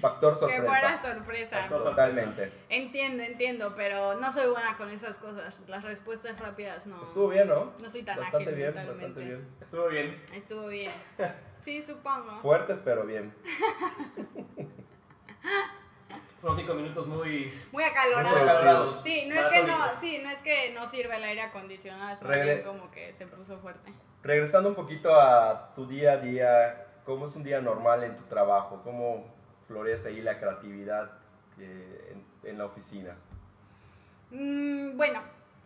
Factor 0.00 0.32
Que 0.32 0.62
fuera 0.62 0.92
sorpresa. 0.98 1.14
sorpresa. 1.14 1.56
Factor 1.60 1.84
Totalmente. 1.84 2.52
Entiendo, 2.68 3.22
entiendo, 3.22 3.72
pero 3.74 4.14
no 4.20 4.30
soy 4.32 4.50
buena 4.50 4.76
con 4.76 4.90
esas 4.90 5.18
cosas. 5.18 5.60
Las 5.66 5.84
respuestas 5.84 6.38
rápidas 6.40 6.86
no. 6.86 7.02
Estuvo 7.02 7.28
bien, 7.28 7.48
¿no? 7.48 7.72
No 7.80 7.88
soy 7.88 8.02
tan 8.02 8.18
Bastante 8.18 8.44
ágil 8.50 8.54
bien, 8.56 8.74
mentalmente. 8.74 9.04
bastante 9.06 9.20
bien. 9.28 9.48
Estuvo 9.60 9.88
bien. 9.88 10.24
Estuvo 10.34 10.66
bien. 10.68 10.92
Sí, 11.64 11.82
supongo. 11.86 12.40
Fuertes, 12.40 12.80
pero 12.82 13.04
bien. 13.04 13.34
Fueron 16.40 16.56
cinco 16.58 16.72
minutos 16.74 17.06
muy. 17.06 17.52
Muy 17.70 17.84
acalorado. 17.84 18.30
Muy 18.38 18.48
acalorados. 18.48 19.00
Sí, 19.02 19.26
no 19.28 19.34
es 19.34 19.46
que 19.48 19.62
no, 19.64 19.76
sí, 20.00 20.20
no 20.22 20.30
es 20.30 20.38
que 20.38 20.72
no 20.72 20.86
sirve 20.86 21.16
el 21.16 21.24
aire 21.24 21.42
acondicionado, 21.42 22.12
es 22.12 22.22
Regre- 22.22 22.44
bien 22.44 22.62
como 22.62 22.90
que 22.90 23.12
se 23.12 23.26
puso 23.26 23.58
fuerte. 23.58 23.92
Regresando 24.22 24.70
un 24.70 24.74
poquito 24.74 25.14
a 25.14 25.74
tu 25.74 25.86
día 25.86 26.12
a 26.12 26.16
día, 26.16 26.86
¿cómo 27.04 27.26
es 27.26 27.36
un 27.36 27.44
día 27.44 27.60
normal 27.60 28.04
en 28.04 28.16
tu 28.16 28.24
trabajo? 28.24 28.80
¿Cómo 28.82 29.26
florece 29.70 30.08
ahí 30.08 30.20
la 30.20 30.36
creatividad 30.36 31.12
eh, 31.60 32.12
en, 32.42 32.50
en 32.50 32.58
la 32.58 32.64
oficina? 32.64 33.14
Mm, 34.32 34.96
bueno, 34.96 35.22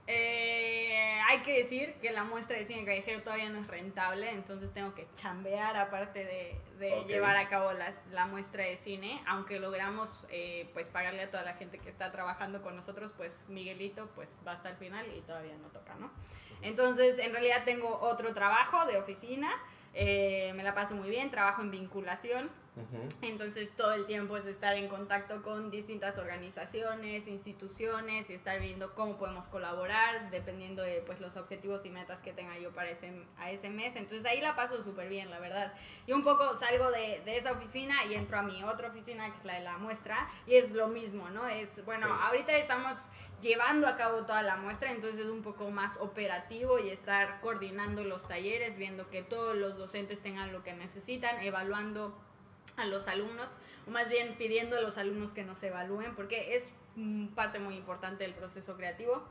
eh, 0.06 1.18
hay 1.26 1.40
que 1.40 1.56
decir 1.56 1.94
que 2.02 2.12
la 2.12 2.22
muestra 2.24 2.58
de 2.58 2.66
cine 2.66 2.84
callejero 2.84 3.22
todavía 3.22 3.48
no 3.48 3.60
es 3.60 3.66
rentable, 3.66 4.30
entonces 4.30 4.70
tengo 4.74 4.94
que 4.94 5.06
chambear 5.14 5.74
aparte 5.78 6.22
de, 6.26 6.60
de 6.78 6.92
Ok. 6.92 7.06
llevar 7.06 7.38
a 7.38 7.48
cabo 7.48 7.72
las- 7.72 7.96
la 8.10 8.26
muestra 8.26 8.64
de 8.64 8.76
cine, 8.76 9.22
aunque 9.26 9.58
logramos 9.58 10.26
eh, 10.30 10.68
pues 10.74 10.90
pagarle 10.90 11.22
a 11.22 11.30
toda 11.30 11.42
la 11.42 11.54
gente 11.54 11.78
que 11.78 11.88
está 11.88 12.12
trabajando 12.12 12.60
con 12.60 12.76
nosotros, 12.76 13.14
pues 13.16 13.46
Miguelito 13.48 14.10
pues 14.14 14.28
va 14.46 14.52
hasta 14.52 14.68
el 14.68 14.76
final 14.76 15.06
y 15.16 15.22
todavía 15.22 15.56
no 15.62 15.68
toca, 15.68 15.94
¿no? 15.94 16.10
Entonces, 16.60 17.18
en 17.18 17.32
realidad 17.32 17.64
tengo 17.64 18.00
otro 18.00 18.34
trabajo 18.34 18.84
de 18.84 18.98
oficina, 18.98 19.50
eh, 19.94 20.52
me 20.56 20.62
la 20.62 20.74
paso 20.74 20.94
muy 20.94 21.08
bien, 21.08 21.30
trabajo 21.30 21.62
en 21.62 21.70
vinculación. 21.70 22.50
Entonces 23.22 23.70
todo 23.76 23.92
el 23.92 24.06
tiempo 24.06 24.36
es 24.36 24.46
estar 24.46 24.74
en 24.76 24.88
contacto 24.88 25.42
con 25.42 25.70
distintas 25.70 26.18
organizaciones, 26.18 27.28
instituciones 27.28 28.30
y 28.30 28.34
estar 28.34 28.60
viendo 28.60 28.94
cómo 28.94 29.16
podemos 29.16 29.48
colaborar 29.48 30.30
dependiendo 30.30 30.82
de 30.82 31.02
pues, 31.06 31.20
los 31.20 31.36
objetivos 31.36 31.84
y 31.86 31.90
metas 31.90 32.20
que 32.20 32.32
tenga 32.32 32.58
yo 32.58 32.72
para 32.72 32.90
ese, 32.90 33.12
a 33.38 33.50
ese 33.50 33.70
mes. 33.70 33.94
Entonces 33.96 34.26
ahí 34.26 34.40
la 34.40 34.56
paso 34.56 34.82
súper 34.82 35.08
bien, 35.08 35.30
la 35.30 35.38
verdad. 35.38 35.72
Yo 36.06 36.16
un 36.16 36.22
poco 36.22 36.54
salgo 36.56 36.90
de, 36.90 37.22
de 37.24 37.36
esa 37.36 37.52
oficina 37.52 38.04
y 38.06 38.14
entro 38.14 38.38
a 38.38 38.42
mi 38.42 38.62
otra 38.64 38.88
oficina 38.88 39.30
que 39.30 39.38
es 39.38 39.44
la 39.44 39.54
de 39.54 39.60
la 39.60 39.78
muestra 39.78 40.28
y 40.46 40.56
es 40.56 40.72
lo 40.72 40.88
mismo, 40.88 41.30
¿no? 41.30 41.46
Es, 41.46 41.84
bueno, 41.84 42.06
Sí. 42.06 42.12
ahorita 42.22 42.56
estamos 42.56 43.08
llevando 43.40 43.86
a 43.86 43.96
cabo 43.96 44.24
toda 44.24 44.42
la 44.42 44.56
muestra, 44.56 44.90
entonces 44.90 45.20
es 45.20 45.30
un 45.30 45.42
poco 45.42 45.70
más 45.70 45.98
operativo 45.98 46.78
y 46.78 46.88
estar 46.90 47.40
coordinando 47.40 48.02
los 48.02 48.26
talleres, 48.26 48.78
viendo 48.78 49.10
que 49.10 49.22
todos 49.22 49.54
los 49.56 49.76
docentes 49.76 50.20
tengan 50.22 50.52
lo 50.52 50.62
que 50.62 50.72
necesitan, 50.72 51.40
evaluando 51.40 52.18
a 52.76 52.86
los 52.86 53.08
alumnos, 53.08 53.56
o 53.86 53.90
más 53.90 54.08
bien 54.08 54.36
pidiendo 54.36 54.76
a 54.76 54.80
los 54.80 54.98
alumnos 54.98 55.32
que 55.32 55.44
nos 55.44 55.62
evalúen, 55.62 56.14
porque 56.14 56.56
es 56.56 56.72
parte 57.34 57.58
muy 57.58 57.76
importante 57.76 58.24
del 58.24 58.34
proceso 58.34 58.76
creativo 58.76 59.24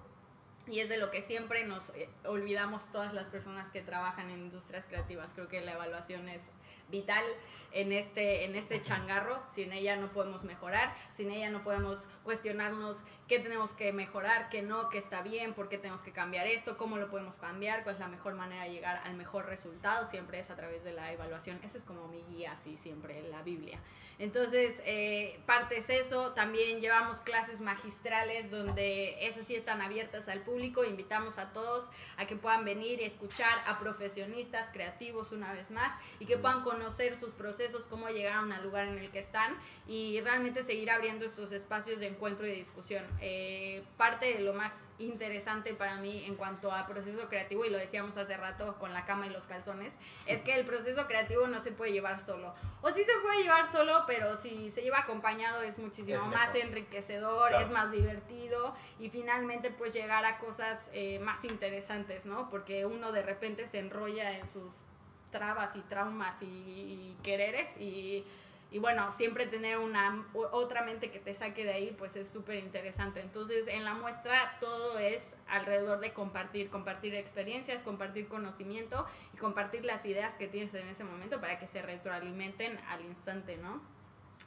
y 0.68 0.80
es 0.80 0.90
de 0.90 0.98
lo 0.98 1.12
que 1.12 1.22
siempre 1.22 1.66
nos 1.66 1.90
eh, 1.92 2.10
olvidamos 2.26 2.92
todas 2.92 3.14
las 3.14 3.30
personas 3.30 3.70
que 3.70 3.82
trabajan 3.82 4.30
en 4.30 4.40
industrias 4.40 4.88
creativas. 4.88 5.32
Creo 5.34 5.48
que 5.48 5.62
la 5.62 5.74
evaluación 5.74 6.30
es 6.30 6.42
vital 6.90 7.24
en 7.72 7.92
este, 7.92 8.46
en 8.46 8.56
este 8.56 8.82
changarro. 8.82 9.42
Sin 9.50 9.74
ella 9.74 9.96
no 9.96 10.12
podemos 10.12 10.44
mejorar, 10.44 10.96
sin 11.14 11.32
ella 11.32 11.50
no 11.50 11.64
podemos 11.64 12.08
cuestionarnos 12.24 13.04
qué 13.28 13.40
tenemos 13.40 13.72
que 13.72 13.92
mejorar, 13.94 14.50
qué 14.50 14.62
no, 14.62 14.90
qué 14.90 14.98
está 14.98 15.22
bien, 15.22 15.54
por 15.54 15.70
qué 15.70 15.78
tenemos 15.78 16.04
que 16.04 16.12
cambiar 16.12 16.46
esto, 16.46 16.78
cómo 16.78 16.98
lo 16.98 17.10
podemos 17.10 17.38
cambiar, 17.38 17.84
cuál 17.84 17.96
es 17.96 18.00
la 18.00 18.08
mejor 18.08 18.36
manera 18.36 18.66
de 18.66 18.72
llegar 18.72 19.02
al 19.06 19.16
mejor 19.16 19.48
resultado. 19.48 20.06
Siempre 20.06 20.40
es 20.40 20.50
a 20.50 20.56
través 20.56 20.84
de 20.84 20.94
la 20.94 21.12
evaluación. 21.12 21.60
Esa 21.64 21.78
es 21.78 21.84
como 21.84 22.08
mi 22.08 22.22
guía, 22.30 22.54
así 22.54 22.78
siempre, 22.78 23.22
la 23.24 23.42
Biblia. 23.42 23.80
Entonces, 24.20 24.82
eh, 24.86 25.40
parte 25.46 25.78
es 25.78 25.90
eso. 25.90 26.34
También 26.34 26.80
llevamos 26.80 27.22
clases 27.22 27.62
magistrales 27.62 28.52
donde 28.52 29.26
esas 29.28 29.48
sí 29.48 29.56
están 29.56 29.82
abiertas 29.82 30.30
al 30.30 30.42
público. 30.42 30.84
Invitamos 30.84 31.40
a 31.40 31.54
todos 31.54 31.90
a 32.18 32.28
que 32.28 32.36
puedan 32.36 32.66
venir 32.66 33.02
y 33.02 33.06
escuchar 33.06 33.54
a 33.66 33.80
profesionistas 33.80 34.70
creativos 34.72 35.32
una 35.32 35.52
vez 35.54 35.72
más 35.72 35.94
y 36.20 36.26
que 36.26 36.38
puedan 36.38 36.62
conocer 36.62 36.73
sus 37.20 37.34
procesos, 37.34 37.86
cómo 37.88 38.10
llegaron 38.10 38.52
al 38.52 38.64
lugar 38.64 38.88
en 38.88 38.98
el 38.98 39.10
que 39.12 39.20
están 39.20 39.56
y 39.88 40.20
realmente 40.22 40.64
seguir 40.64 40.90
abriendo 40.92 41.26
estos 41.26 41.52
espacios 41.52 42.00
de 42.00 42.08
encuentro 42.08 42.46
y 42.46 42.50
de 42.50 42.56
discusión. 42.56 43.06
Eh, 43.22 43.84
parte 43.98 44.34
de 44.34 44.42
lo 44.42 44.54
más 44.54 44.74
interesante 45.00 45.74
para 45.74 45.96
mí 45.98 46.24
en 46.26 46.36
cuanto 46.36 46.72
a 46.72 46.86
proceso 46.88 47.28
creativo, 47.28 47.66
y 47.66 47.70
lo 47.70 47.78
decíamos 47.78 48.16
hace 48.18 48.38
rato 48.38 48.78
con 48.80 48.94
la 48.94 49.06
cama 49.06 49.28
y 49.28 49.30
los 49.30 49.48
calzones, 49.48 49.94
es 50.26 50.42
que 50.44 50.56
el 50.56 50.66
proceso 50.66 51.08
creativo 51.08 51.48
no 51.48 51.60
se 51.60 51.72
puede 51.72 51.92
llevar 51.92 52.22
solo. 52.22 52.54
O 52.82 52.92
sí 52.92 53.04
se 53.04 53.12
puede 53.22 53.42
llevar 53.44 53.72
solo, 53.72 54.04
pero 54.08 54.36
si 54.36 54.70
se 54.72 54.82
lleva 54.82 55.00
acompañado 55.00 55.62
es 55.64 55.80
muchísimo 55.80 56.18
Es 56.18 56.28
más 56.28 56.56
enriquecedor, 56.56 57.50
Claro. 57.50 57.66
es 57.66 57.72
más 57.72 57.92
divertido 57.92 58.76
y 59.00 59.10
finalmente 59.10 59.72
pues 59.72 59.94
llegar 59.94 60.26
a 60.26 60.38
cosas 60.38 60.90
eh, 60.94 61.20
más 61.20 61.44
interesantes, 61.44 62.26
¿no? 62.26 62.50
Porque 62.50 62.86
uno 62.86 63.12
de 63.12 63.24
repente 63.24 63.68
se 63.68 63.80
enrolla 63.80 64.38
en 64.38 64.48
sus 64.48 64.86
trabas 65.34 65.76
y 65.76 65.82
traumas 65.82 66.42
y, 66.42 67.18
quereres 67.22 67.78
y, 67.78 68.24
y 68.72 68.80
bueno, 68.80 69.12
siempre 69.12 69.48
tener 69.48 69.78
una 69.80 70.26
otra 70.34 70.84
mente 70.84 71.12
que 71.12 71.20
te 71.20 71.34
saque 71.34 71.66
de 71.66 71.74
ahí 71.74 71.96
pues 71.98 72.16
es 72.16 72.30
súper 72.30 72.56
interesante. 72.60 73.20
Entonces 73.20 73.68
en 73.68 73.84
la 73.84 73.96
muestra 73.96 74.58
todo 74.62 74.98
es 74.98 75.36
alrededor 75.50 76.00
de 76.00 76.14
compartir, 76.14 76.70
compartir 76.70 77.16
experiencias, 77.16 77.82
compartir 77.82 78.30
conocimiento 78.30 79.06
y 79.34 79.38
compartir 79.38 79.84
las 79.84 80.06
ideas 80.06 80.34
que 80.36 80.48
tienes 80.48 80.74
en 80.76 80.88
ese 80.88 81.04
momento 81.04 81.42
para 81.42 81.60
que 81.60 81.68
se 81.68 81.82
retroalimenten 81.82 82.80
al 82.88 83.02
instante, 83.02 83.58
¿no? 83.58 83.82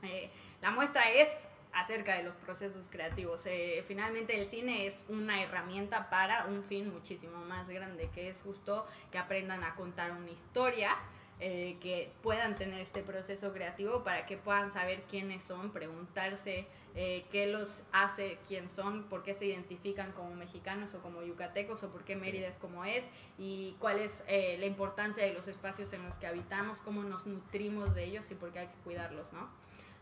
eh, 0.02 0.30
la 0.60 0.70
muestra 0.70 1.10
es 1.10 1.28
acerca 1.76 2.16
de 2.16 2.22
los 2.22 2.36
procesos 2.36 2.88
creativos. 2.88 3.46
Eh, 3.46 3.84
finalmente 3.86 4.38
el 4.38 4.46
cine 4.46 4.86
es 4.86 5.04
una 5.08 5.42
herramienta 5.42 6.08
para 6.10 6.46
un 6.46 6.64
fin 6.64 6.92
muchísimo 6.92 7.38
más 7.44 7.68
grande, 7.68 8.10
que 8.14 8.28
es 8.28 8.42
justo 8.42 8.86
que 9.12 9.18
aprendan 9.18 9.62
a 9.62 9.74
contar 9.74 10.12
una 10.12 10.30
historia. 10.30 10.96
eh, 11.38 11.76
que 11.80 12.10
puedan 12.22 12.54
tener 12.54 12.80
este 12.80 13.02
proceso 13.02 13.52
creativo 13.52 14.02
para 14.02 14.24
que 14.24 14.38
puedan 14.38 14.72
saber 14.72 15.02
quiénes 15.02 15.44
son, 15.44 15.70
preguntarse 15.70 16.66
eh, 16.94 17.26
qué 17.30 17.46
los 17.46 17.84
hace, 17.92 18.38
quién 18.48 18.70
son, 18.70 19.04
por 19.04 19.22
qué 19.22 19.34
se 19.34 19.44
identifican 19.44 20.12
como 20.12 20.34
mexicanos 20.34 20.94
o 20.94 21.02
como 21.02 21.22
yucatecos 21.22 21.82
o 21.84 21.90
por 21.90 22.04
qué 22.04 22.16
Mérida 22.16 22.48
es 22.48 22.56
como 22.56 22.86
es 22.86 23.04
y 23.36 23.76
cuál 23.80 23.98
es 23.98 24.24
eh, 24.28 24.56
la 24.58 24.64
importancia 24.64 25.22
de 25.22 25.34
los 25.34 25.46
espacios 25.46 25.92
en 25.92 26.04
los 26.04 26.16
que 26.16 26.26
habitamos, 26.26 26.80
cómo 26.80 27.02
nos 27.02 27.26
nutrimos 27.26 27.94
de 27.94 28.04
ellos 28.04 28.30
y 28.30 28.34
por 28.34 28.50
qué 28.50 28.60
hay 28.60 28.68
que 28.68 28.78
cuidarlos, 28.82 29.34
¿no? 29.34 29.50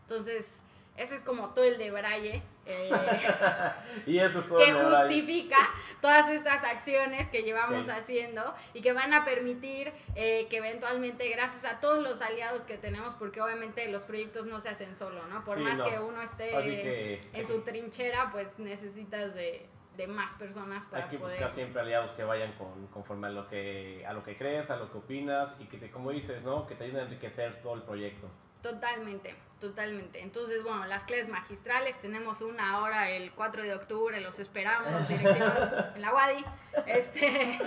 Entonces, 0.03 0.61
ese 0.97 1.15
es 1.15 1.23
como 1.23 1.49
todo 1.53 1.65
el 1.65 1.77
de 1.77 1.91
Braille. 1.91 2.41
eh, 2.65 2.89
Y 4.05 4.19
eso 4.19 4.39
es 4.39 4.47
todo. 4.47 4.57
que 4.59 4.71
justifica 4.73 5.57
todas 6.01 6.29
estas 6.29 6.63
acciones 6.63 7.29
que 7.29 7.43
llevamos 7.43 7.89
haciendo 7.89 8.53
y 8.73 8.81
que 8.81 8.93
van 8.93 9.13
a 9.13 9.25
permitir 9.25 9.91
eh, 10.15 10.47
que 10.49 10.57
eventualmente, 10.57 11.29
gracias 11.29 11.65
a 11.65 11.79
todos 11.79 12.01
los 12.03 12.21
aliados 12.21 12.63
que 12.63 12.77
tenemos, 12.77 13.15
porque 13.15 13.41
obviamente 13.41 13.87
los 13.91 14.05
proyectos 14.05 14.45
no 14.45 14.59
se 14.59 14.69
hacen 14.69 14.95
solo, 14.95 15.25
¿no? 15.27 15.43
Por 15.43 15.57
Sí, 15.57 15.63
más 15.63 15.77
no. 15.77 15.85
que 15.85 15.99
uno 15.99 16.21
esté 16.21 16.49
que 16.49 17.21
en 17.33 17.45
su 17.45 17.61
trinchera, 17.61 18.29
pues 18.31 18.57
necesitas 18.59 19.33
de, 19.35 19.67
de 19.97 20.07
más 20.07 20.35
personas 20.35 20.85
para 20.87 21.03
hay 21.05 21.09
que 21.09 21.17
poder... 21.17 21.37
buscar 21.37 21.55
siempre 21.55 21.81
aliados 21.81 22.11
que 22.13 22.23
vayan 22.23 22.53
con, 22.53 22.87
conforme 22.87 23.27
a 23.27 23.31
lo 23.31 23.47
que 23.47 24.05
a 24.07 24.13
lo 24.13 24.23
que 24.23 24.37
crees, 24.37 24.69
a 24.71 24.77
lo 24.77 24.91
que 24.91 24.97
opinas 24.97 25.55
y 25.59 25.65
que 25.65 25.77
te, 25.77 25.91
como 25.91 26.11
dices, 26.11 26.43
¿no? 26.43 26.65
Que 26.67 26.75
te 26.75 26.85
ayuden 26.85 27.01
a 27.01 27.03
enriquecer 27.05 27.61
todo 27.61 27.75
el 27.75 27.81
proyecto. 27.83 28.27
Totalmente, 28.61 29.35
totalmente. 29.69 30.21
Entonces, 30.21 30.63
bueno, 30.63 30.85
las 30.85 31.03
clases 31.03 31.29
magistrales, 31.29 31.99
tenemos 32.01 32.41
una 32.41 32.71
ahora 32.73 33.09
el 33.09 33.31
4 33.31 33.63
de 33.63 33.73
octubre, 33.73 34.19
los 34.21 34.39
esperamos, 34.39 35.07
dirección 35.07 35.51
en 35.95 36.01
la 36.01 36.13
Wadi. 36.13 36.45
Este, 36.87 37.59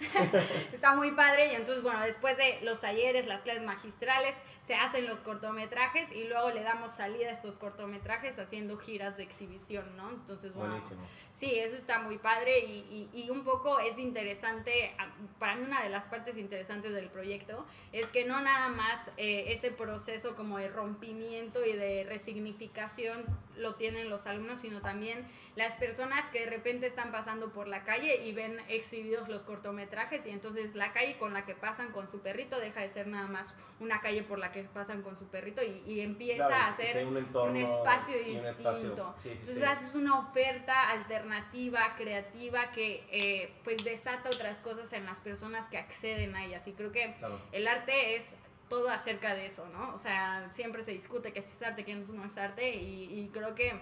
está 0.72 0.94
muy 0.94 1.10
padre 1.12 1.52
y 1.52 1.56
entonces, 1.56 1.82
bueno, 1.82 2.00
después 2.02 2.36
de 2.36 2.60
los 2.62 2.80
talleres, 2.80 3.26
las 3.26 3.40
clases 3.42 3.62
magistrales, 3.64 4.34
se 4.66 4.74
hacen 4.76 5.06
los 5.08 5.18
cortometrajes 5.18 6.12
y 6.12 6.24
luego 6.28 6.50
le 6.50 6.62
damos 6.62 6.92
salida 6.94 7.28
a 7.28 7.32
estos 7.32 7.58
cortometrajes 7.58 8.38
haciendo 8.38 8.78
giras 8.78 9.16
de 9.16 9.24
exhibición, 9.24 9.96
¿no? 9.96 10.10
Entonces, 10.10 10.54
bueno, 10.54 10.74
Buenísimo. 10.74 11.02
Sí, 11.34 11.58
eso 11.58 11.74
está 11.76 11.98
muy 11.98 12.18
padre 12.18 12.60
y, 12.60 13.08
y- 13.12 13.24
y 13.24 13.30
un 13.30 13.42
poco 13.42 13.80
es 13.80 13.98
interesante, 13.98 14.94
a- 14.98 15.10
para 15.40 15.56
mí 15.56 15.64
una 15.64 15.82
de 15.82 15.90
las 15.90 16.04
partes 16.04 16.36
interesantes 16.36 16.92
del 16.92 17.10
proyecto 17.10 17.66
es 17.90 18.06
que 18.06 18.24
no 18.24 18.40
nada 18.40 18.68
más 18.68 19.08
eh, 19.16 19.46
ese 19.48 19.72
proceso 19.72 20.36
como 20.36 20.58
de 20.58 20.68
rompimiento 20.68 21.22
y 21.64 21.72
de 21.72 22.04
resignificación 22.08 23.24
lo 23.56 23.74
tienen 23.74 24.08
los 24.08 24.26
alumnos, 24.26 24.60
sino 24.60 24.80
también 24.80 25.26
las 25.56 25.76
personas 25.76 26.24
que 26.26 26.40
de 26.40 26.46
repente 26.50 26.86
están 26.86 27.12
pasando 27.12 27.52
por 27.52 27.68
la 27.68 27.84
calle 27.84 28.24
y 28.24 28.32
ven 28.32 28.58
exhibidos 28.68 29.28
los 29.28 29.44
cortometrajes 29.44 30.24
y 30.26 30.30
entonces 30.30 30.74
la 30.74 30.92
calle 30.92 31.18
con 31.18 31.34
la 31.34 31.44
que 31.44 31.54
pasan 31.54 31.92
con 31.92 32.08
su 32.08 32.20
perrito 32.20 32.58
deja 32.58 32.80
de 32.80 32.88
ser 32.88 33.06
nada 33.08 33.26
más 33.28 33.54
una 33.78 34.00
calle 34.00 34.22
por 34.22 34.38
la 34.38 34.50
que 34.52 34.62
pasan 34.64 35.02
con 35.02 35.18
su 35.18 35.26
perrito 35.28 35.62
y, 35.62 35.82
y 35.86 36.00
empieza 36.00 36.46
Claro, 36.46 36.72
a 36.72 36.76
ser 36.76 37.06
un, 37.06 37.16
un 37.16 37.56
espacio 37.56 38.16
y 38.16 38.36
un 38.36 38.44
distinto. 38.46 38.56
espacio- 38.58 39.14
sí, 39.18 39.28
sí, 39.28 39.30
Entonces 39.40 39.56
sí. 39.56 39.64
haces 39.64 39.94
una 39.94 40.18
oferta 40.18 40.88
alternativa, 40.90 41.94
creativa, 41.96 42.70
que 42.70 43.04
eh, 43.10 43.52
pues 43.64 43.84
desata 43.84 44.30
otras 44.30 44.60
cosas 44.60 44.92
en 44.92 45.04
las 45.04 45.20
personas 45.20 45.66
que 45.68 45.78
acceden 45.78 46.34
a 46.36 46.44
ellas. 46.44 46.66
Y 46.66 46.72
creo 46.72 46.90
que 46.92 47.14
Claro. 47.18 47.38
el 47.52 47.68
arte 47.68 48.16
es 48.16 48.24
todo 48.72 48.88
acerca 48.88 49.34
de 49.34 49.44
eso, 49.44 49.68
¿no? 49.68 49.92
O 49.92 49.98
sea, 49.98 50.50
siempre 50.50 50.82
se 50.82 50.92
discute 50.92 51.34
que 51.34 51.42
si 51.42 51.52
es 51.52 51.62
arte, 51.62 51.84
que 51.84 51.94
no 51.94 52.24
es 52.24 52.38
arte, 52.38 52.74
y, 52.74 53.20
y 53.20 53.28
creo 53.28 53.54
que 53.54 53.78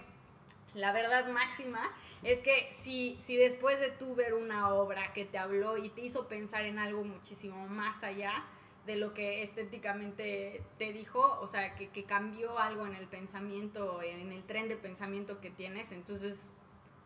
la 0.73 0.91
verdad 0.91 1.29
máxima 1.29 1.79
es 2.23 2.39
que 2.39 2.67
si, 2.73 3.15
si 3.21 3.37
después 3.37 3.79
de 3.79 3.91
tú 3.91 4.15
ver 4.15 4.33
una 4.33 4.73
obra 4.73 5.13
que 5.13 5.23
te 5.23 5.37
habló 5.37 5.77
y 5.77 5.91
te 5.91 6.01
hizo 6.01 6.27
pensar 6.27 6.65
en 6.65 6.77
algo 6.77 7.05
muchísimo 7.05 7.69
más 7.69 8.03
allá 8.03 8.43
de 8.85 8.97
lo 8.97 9.13
que 9.13 9.43
estéticamente 9.43 10.61
te 10.77 10.91
dijo, 10.91 11.39
o 11.39 11.47
sea, 11.47 11.73
que, 11.75 11.87
que 11.87 12.03
cambió 12.03 12.59
algo 12.59 12.85
en 12.85 12.93
el 12.93 13.07
pensamiento, 13.07 14.01
en 14.01 14.33
el 14.33 14.43
tren 14.43 14.67
de 14.67 14.75
pensamiento 14.75 15.39
que 15.39 15.51
tienes, 15.51 15.93
entonces 15.93 16.51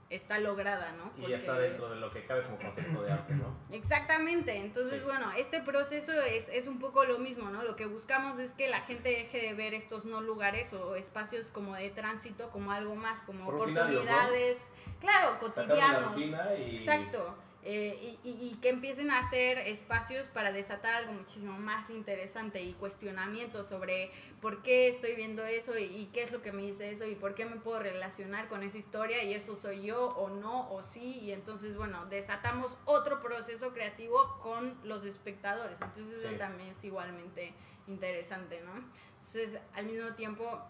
está 0.10 0.38
lograda, 0.40 0.92
¿no? 0.94 1.12
Y 1.18 1.30
ya 1.30 1.38
está 1.38 1.54
Porque- 1.54 1.68
dentro 1.70 1.90
de 1.90 1.96
lo 2.00 2.12
que 2.12 2.24
cabe 2.26 2.44
como 2.44 2.58
concepto 2.58 3.02
de 3.02 3.12
arte, 3.12 3.34
¿no? 3.34 3.56
Exactamente, 3.72 4.56
entonces 4.58 5.00
Sí. 5.02 5.06
bueno, 5.06 5.32
este 5.36 5.62
proceso 5.62 6.12
es, 6.22 6.48
es 6.50 6.68
un 6.68 6.80
poco 6.80 7.06
lo 7.06 7.18
mismo, 7.20 7.50
¿no? 7.50 7.64
Lo 7.64 7.76
que 7.76 7.86
buscamos 7.88 8.38
es 8.40 8.52
que 8.54 8.70
la 8.70 8.82
gente 8.82 9.10
deje 9.10 9.42
de 9.42 9.54
ver 9.56 9.74
estos 9.74 10.06
no 10.06 10.22
lugares 10.22 10.74
o 10.74 10.96
espacios 10.96 11.50
como 11.52 11.76
de 11.76 11.90
tránsito 11.90 12.52
como 12.52 12.72
algo 12.72 12.96
más, 12.96 13.22
como 13.22 13.48
oportunidades, 13.48 14.58
claro, 15.02 15.40
cotidianos. 15.40 16.18
Exacto. 16.58 17.36
Eh, 17.68 18.18
y, 18.24 18.30
y- 18.30 18.58
que 18.62 18.70
empiecen 18.70 19.10
a 19.10 19.18
hacer 19.20 19.58
espacios 19.58 20.28
para 20.28 20.52
desatar 20.52 20.94
algo 20.94 21.14
muchísimo 21.14 21.58
más 21.58 21.90
interesante 21.90 22.62
y 22.62 22.74
cuestionamientos 22.74 23.68
sobre 23.68 24.12
por 24.40 24.62
qué 24.62 24.88
estoy 24.88 25.16
viendo 25.16 25.44
eso 25.44 25.76
y, 25.78 25.84
y 25.86 26.06
qué 26.14 26.22
es 26.22 26.32
lo 26.32 26.42
que 26.44 26.52
me 26.52 26.62
dice 26.62 26.92
eso 26.92 27.06
y 27.06 27.16
por 27.16 27.34
qué 27.34 27.46
me 27.46 27.56
puedo 27.56 27.80
relacionar 27.80 28.48
con 28.48 28.62
esa 28.62 28.78
historia 28.78 29.24
y 29.24 29.34
eso 29.34 29.56
soy 29.56 29.82
yo 29.84 30.10
o 30.10 30.30
no 30.30 30.72
o 30.72 30.84
sí. 30.84 31.18
Y 31.22 31.32
entonces 31.32 31.76
bueno 31.76 32.06
desatamos 32.06 32.78
otro 32.86 33.20
proceso 33.20 33.74
creativo 33.74 34.40
con 34.44 34.78
los 34.84 35.04
espectadores. 35.04 35.80
Entonces 35.82 36.20
Sí. 36.22 36.28
eso 36.28 36.38
también 36.38 36.70
es 36.70 36.84
igualmente 36.84 37.54
interesante 37.88 38.62
no 38.62 38.74
entonces 39.20 39.60
al 39.74 39.86
mismo 39.86 40.14
tiempo 40.16 40.62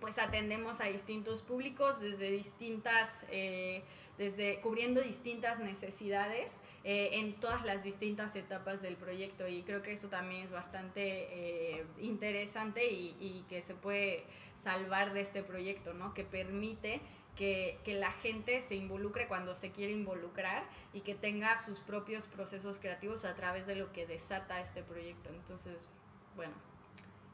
pues 0.00 0.18
atendemos 0.18 0.80
a 0.80 0.86
distintos 0.86 1.42
públicos 1.42 2.00
desde 2.00 2.30
distintas, 2.30 3.24
eh, 3.30 3.84
desde 4.18 4.60
cubriendo 4.60 5.00
distintas 5.00 5.60
necesidades 5.60 6.56
eh, 6.82 7.10
en 7.20 7.34
todas 7.34 7.64
las 7.64 7.84
distintas 7.84 8.34
etapas 8.34 8.82
del 8.82 8.96
proyecto 8.96 9.46
y 9.46 9.62
creo 9.62 9.82
que 9.82 9.92
eso 9.92 10.08
también 10.08 10.42
es 10.42 10.50
bastante 10.50 11.78
eh, 11.80 11.86
interesante 12.00 12.90
y, 12.90 13.16
y 13.20 13.44
que 13.48 13.62
se 13.62 13.74
puede 13.74 14.24
salvar 14.56 15.12
de 15.12 15.20
este 15.20 15.44
proyecto, 15.44 15.94
¿no? 15.94 16.14
Que 16.14 16.24
permite 16.24 17.00
que, 17.36 17.78
que 17.84 17.94
la 17.94 18.12
gente 18.12 18.60
se 18.60 18.74
involucre 18.74 19.28
cuando 19.28 19.54
se 19.54 19.70
quiere 19.70 19.92
involucrar 19.92 20.64
y 20.92 21.00
que 21.00 21.14
tenga 21.14 21.56
sus 21.56 21.80
propios 21.80 22.26
procesos 22.26 22.78
creativos 22.78 23.24
a 23.24 23.34
través 23.34 23.66
de 23.66 23.76
lo 23.76 23.92
que 23.92 24.06
desata 24.06 24.60
este 24.60 24.82
proyecto. 24.82 25.30
Entonces, 25.30 25.88
bueno, 26.36 26.54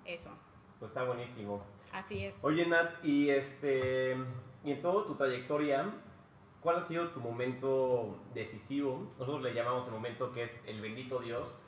eso, 0.05 0.31
Pues 0.79 0.91
está 0.91 1.05
buenísimo. 1.05 1.63
así 1.93 2.27
es. 2.27 2.37
Oye, 2.43 2.67
Nat, 2.67 3.05
y 3.05 3.31
este... 3.31 4.17
Y 4.65 4.73
en 4.73 4.83
toda 4.83 5.07
tu 5.07 5.15
trayectoria, 5.15 5.89
¿cuál 6.61 6.77
ha 6.77 6.83
sido 6.83 7.09
tu 7.09 7.21
momento 7.21 8.19
decisivo? 8.35 9.13
Nosotros 9.19 9.43
le 9.43 9.55
llamamos 9.55 9.87
el 9.87 9.93
momento 9.93 10.33
que 10.33 10.43
es 10.45 10.63
el 10.67 10.81
bendito 10.81 11.21
Dios, 11.21 11.61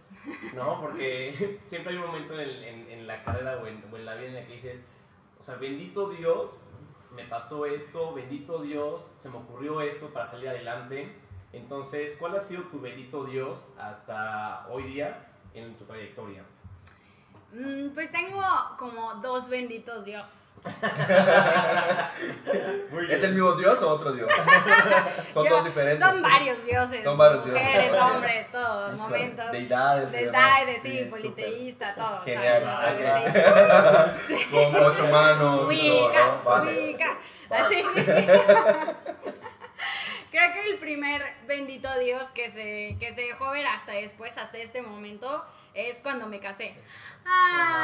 ¿no? 0.55 0.81
Porque 0.81 1.61
siempre 1.65 1.93
hay 1.93 1.99
un 1.99 2.07
momento 2.07 2.35
en, 2.35 2.41
el- 2.41 2.65
en- 2.65 2.91
en 2.91 3.07
la 3.07 3.23
carrera 3.23 3.59
o 3.63 3.67
en, 3.67 3.83
o 3.93 3.97
en 3.97 4.05
la 4.05 4.15
vida 4.17 4.27
en 4.29 4.35
la 4.35 4.47
que 4.47 4.55
dices, 4.55 4.85
o 5.39 5.43
sea, 5.43 5.57
bendito 5.57 6.11
Dios, 6.11 6.61
me 7.15 7.25
pasó 7.25 7.65
esto, 7.67 8.13
bendito 8.13 8.61
Dios, 8.63 9.11
se 9.19 9.29
me 9.31 9.39
ocurrió 9.39 9.81
esto 9.81 10.09
para 10.13 10.27
salir 10.27 10.49
adelante. 10.49 11.13
Entonces, 11.53 12.17
¿cuál 12.21 12.37
ha 12.37 12.41
sido 12.41 12.63
tu 12.65 12.81
bendito 12.81 13.25
Dios 13.25 13.73
hasta 13.79 14.69
hoy 14.71 14.85
día 14.85 15.33
en 15.55 15.75
tu 15.77 15.85
trayectoria? 15.85 16.45
Mm, 17.53 17.89
pues 17.95 18.13
tengo 18.13 18.43
como 18.79 19.15
dos 19.15 19.49
benditos 19.49 20.05
Dios. 20.05 20.29
¿Es 23.09 23.23
el 23.25 23.33
mismo 23.33 23.53
Dios 23.55 23.83
o 23.83 23.91
otro 23.91 24.13
Dios? 24.13 24.31
Son 25.33 25.45
Yo- 25.45 25.57
dos 25.57 25.65
diferentes. 25.65 26.07
Son 26.07 26.23
varios 26.23 26.65
dioses. 26.65 27.03
Son 27.03 27.19
varios 27.19 27.45
dioses. 27.45 27.65
Mujeres, 27.65 27.93
hombres, 28.01 28.53
todos, 28.53 28.95
momentos. 28.95 29.51
Deidades. 29.51 30.13
demás. 30.13 30.61
sí, 30.83 31.05
súper. 31.05 31.11
politeísta, 31.11 31.95
todo. 31.95 32.21
Genial. 32.23 34.17
Sí. 34.27 34.35
Con 34.51 34.77
ocho 34.77 35.09
manos. 35.09 35.69
Wicca, 35.69 36.27
¿no? 36.27 36.43
Vale. 36.45 36.87
Wicca. 36.87 37.19
Vale. 37.49 37.65
Así, 37.65 37.83
sí, 37.95 38.05
sí. 38.05 38.13
Creo 40.31 40.53
que 40.53 40.71
el 40.71 40.79
primer 40.79 41.21
bendito 41.49 41.89
Dios 41.99 42.31
que 42.31 42.51
se, 42.51 42.97
que 43.01 43.13
se 43.13 43.23
dejó 43.23 43.51
ver 43.51 43.67
hasta 43.67 43.93
después, 43.93 44.39
hasta 44.39 44.59
este 44.59 44.81
momento, 44.81 45.45
es 45.75 46.01
cuando 46.03 46.27
me 46.27 46.41
casé. 46.41 46.75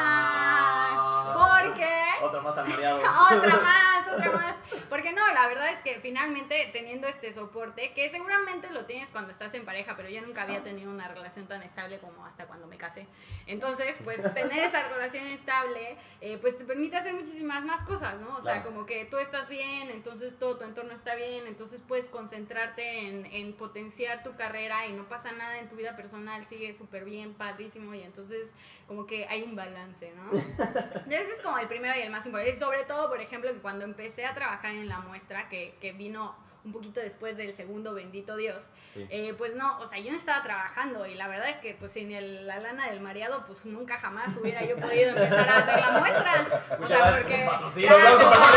Ah, 0.08 1.34
porque 1.60 2.24
Otro 2.24 2.42
más 2.42 2.56
almareado. 2.58 2.98
otra 3.36 3.56
más, 3.62 4.08
otra 4.08 4.30
más. 4.32 4.56
Porque 4.88 5.12
no, 5.12 5.26
la 5.32 5.46
verdad 5.48 5.68
es 5.70 5.78
que 5.80 6.00
finalmente 6.00 6.70
teniendo 6.72 7.06
este 7.06 7.32
soporte, 7.32 7.92
que 7.92 8.08
seguramente 8.10 8.70
lo 8.70 8.86
tienes 8.86 9.10
cuando 9.10 9.30
estás 9.30 9.54
en 9.54 9.64
pareja, 9.64 9.94
pero 9.96 10.08
yo 10.08 10.22
nunca 10.22 10.42
había 10.42 10.62
tenido 10.62 10.90
una 10.90 11.08
relación 11.08 11.46
tan 11.46 11.62
estable 11.62 11.98
como 11.98 12.24
hasta 12.24 12.46
cuando 12.46 12.66
me 12.66 12.76
casé. 12.76 13.06
Entonces, 13.46 13.98
pues 14.04 14.22
tener 14.34 14.58
esa 14.58 14.82
relación 14.88 15.26
estable, 15.26 15.96
eh, 16.20 16.38
pues 16.40 16.56
te 16.58 16.64
permite 16.64 16.96
hacer 16.96 17.14
muchísimas 17.14 17.64
más 17.64 17.82
cosas, 17.82 18.18
¿no? 18.20 18.36
O 18.36 18.40
sea, 18.42 18.54
Claro. 18.56 18.70
como 18.70 18.86
que 18.86 19.04
tú 19.06 19.18
estás 19.18 19.48
bien, 19.48 19.90
entonces 19.90 20.38
todo 20.38 20.56
tu 20.56 20.64
entorno 20.64 20.92
está 20.92 21.14
bien, 21.14 21.46
entonces 21.46 21.82
puedes 21.82 22.08
concentrarte 22.08 23.08
en, 23.08 23.26
en 23.26 23.52
potenciar 23.54 24.22
tu 24.22 24.34
carrera 24.36 24.86
y 24.86 24.92
no 24.92 25.04
pasa 25.08 25.32
nada 25.32 25.58
en 25.58 25.68
tu 25.68 25.76
vida 25.76 25.94
personal, 25.96 26.44
sigue 26.44 26.72
súper 26.72 27.04
bien, 27.04 27.34
padrísimo, 27.34 27.75
y 27.94 28.02
entonces 28.02 28.48
como 28.86 29.06
que 29.06 29.26
hay 29.28 29.42
un 29.42 29.54
balance, 29.56 30.12
¿no? 30.16 30.30
Entonces 30.32 31.28
es 31.36 31.42
como 31.42 31.58
el 31.58 31.68
primero 31.68 31.94
y 31.98 32.02
el 32.02 32.10
más 32.10 32.24
importante. 32.26 32.56
Y 32.56 32.58
sobre 32.58 32.84
todo, 32.84 33.08
por 33.08 33.20
ejemplo, 33.20 33.52
que 33.52 33.60
cuando 33.60 33.84
empecé 33.84 34.24
a 34.26 34.34
trabajar 34.34 34.72
en 34.72 34.88
la 34.88 35.00
muestra, 35.00 35.48
que, 35.48 35.76
que 35.80 35.92
vino 35.92 36.34
un 36.64 36.72
poquito 36.72 36.98
después 36.98 37.36
del 37.36 37.54
segundo 37.54 37.94
Bendito 37.94 38.34
Dios, 38.36 38.70
Sí. 38.92 39.06
eh, 39.08 39.34
pues 39.38 39.54
no, 39.54 39.78
o 39.78 39.86
sea, 39.86 40.00
yo 40.00 40.10
no 40.10 40.16
estaba 40.16 40.42
trabajando 40.42 41.06
y 41.06 41.14
la 41.14 41.28
verdad 41.28 41.48
es 41.48 41.56
que 41.58 41.74
pues 41.74 41.92
sin 41.92 42.10
el- 42.10 42.44
la 42.46 42.58
lana 42.58 42.88
del 42.88 43.00
mareado, 43.00 43.44
pues 43.44 43.64
nunca 43.66 43.96
jamás 43.98 44.36
hubiera 44.36 44.64
yo 44.64 44.76
podido 44.76 45.10
empezar 45.10 45.48
a 45.48 45.58
hacer 45.58 45.80
la 45.80 45.90
muestra. 46.00 46.44
O 46.82 46.88
sea, 46.88 46.98
gracias 46.98 47.18
porque... 47.20 47.42
por 47.44 47.52
patrocinio. 47.54 47.88
Claro, 47.88 48.02
¡Un 48.02 48.06
aplauso 48.06 48.30
para 48.30 48.56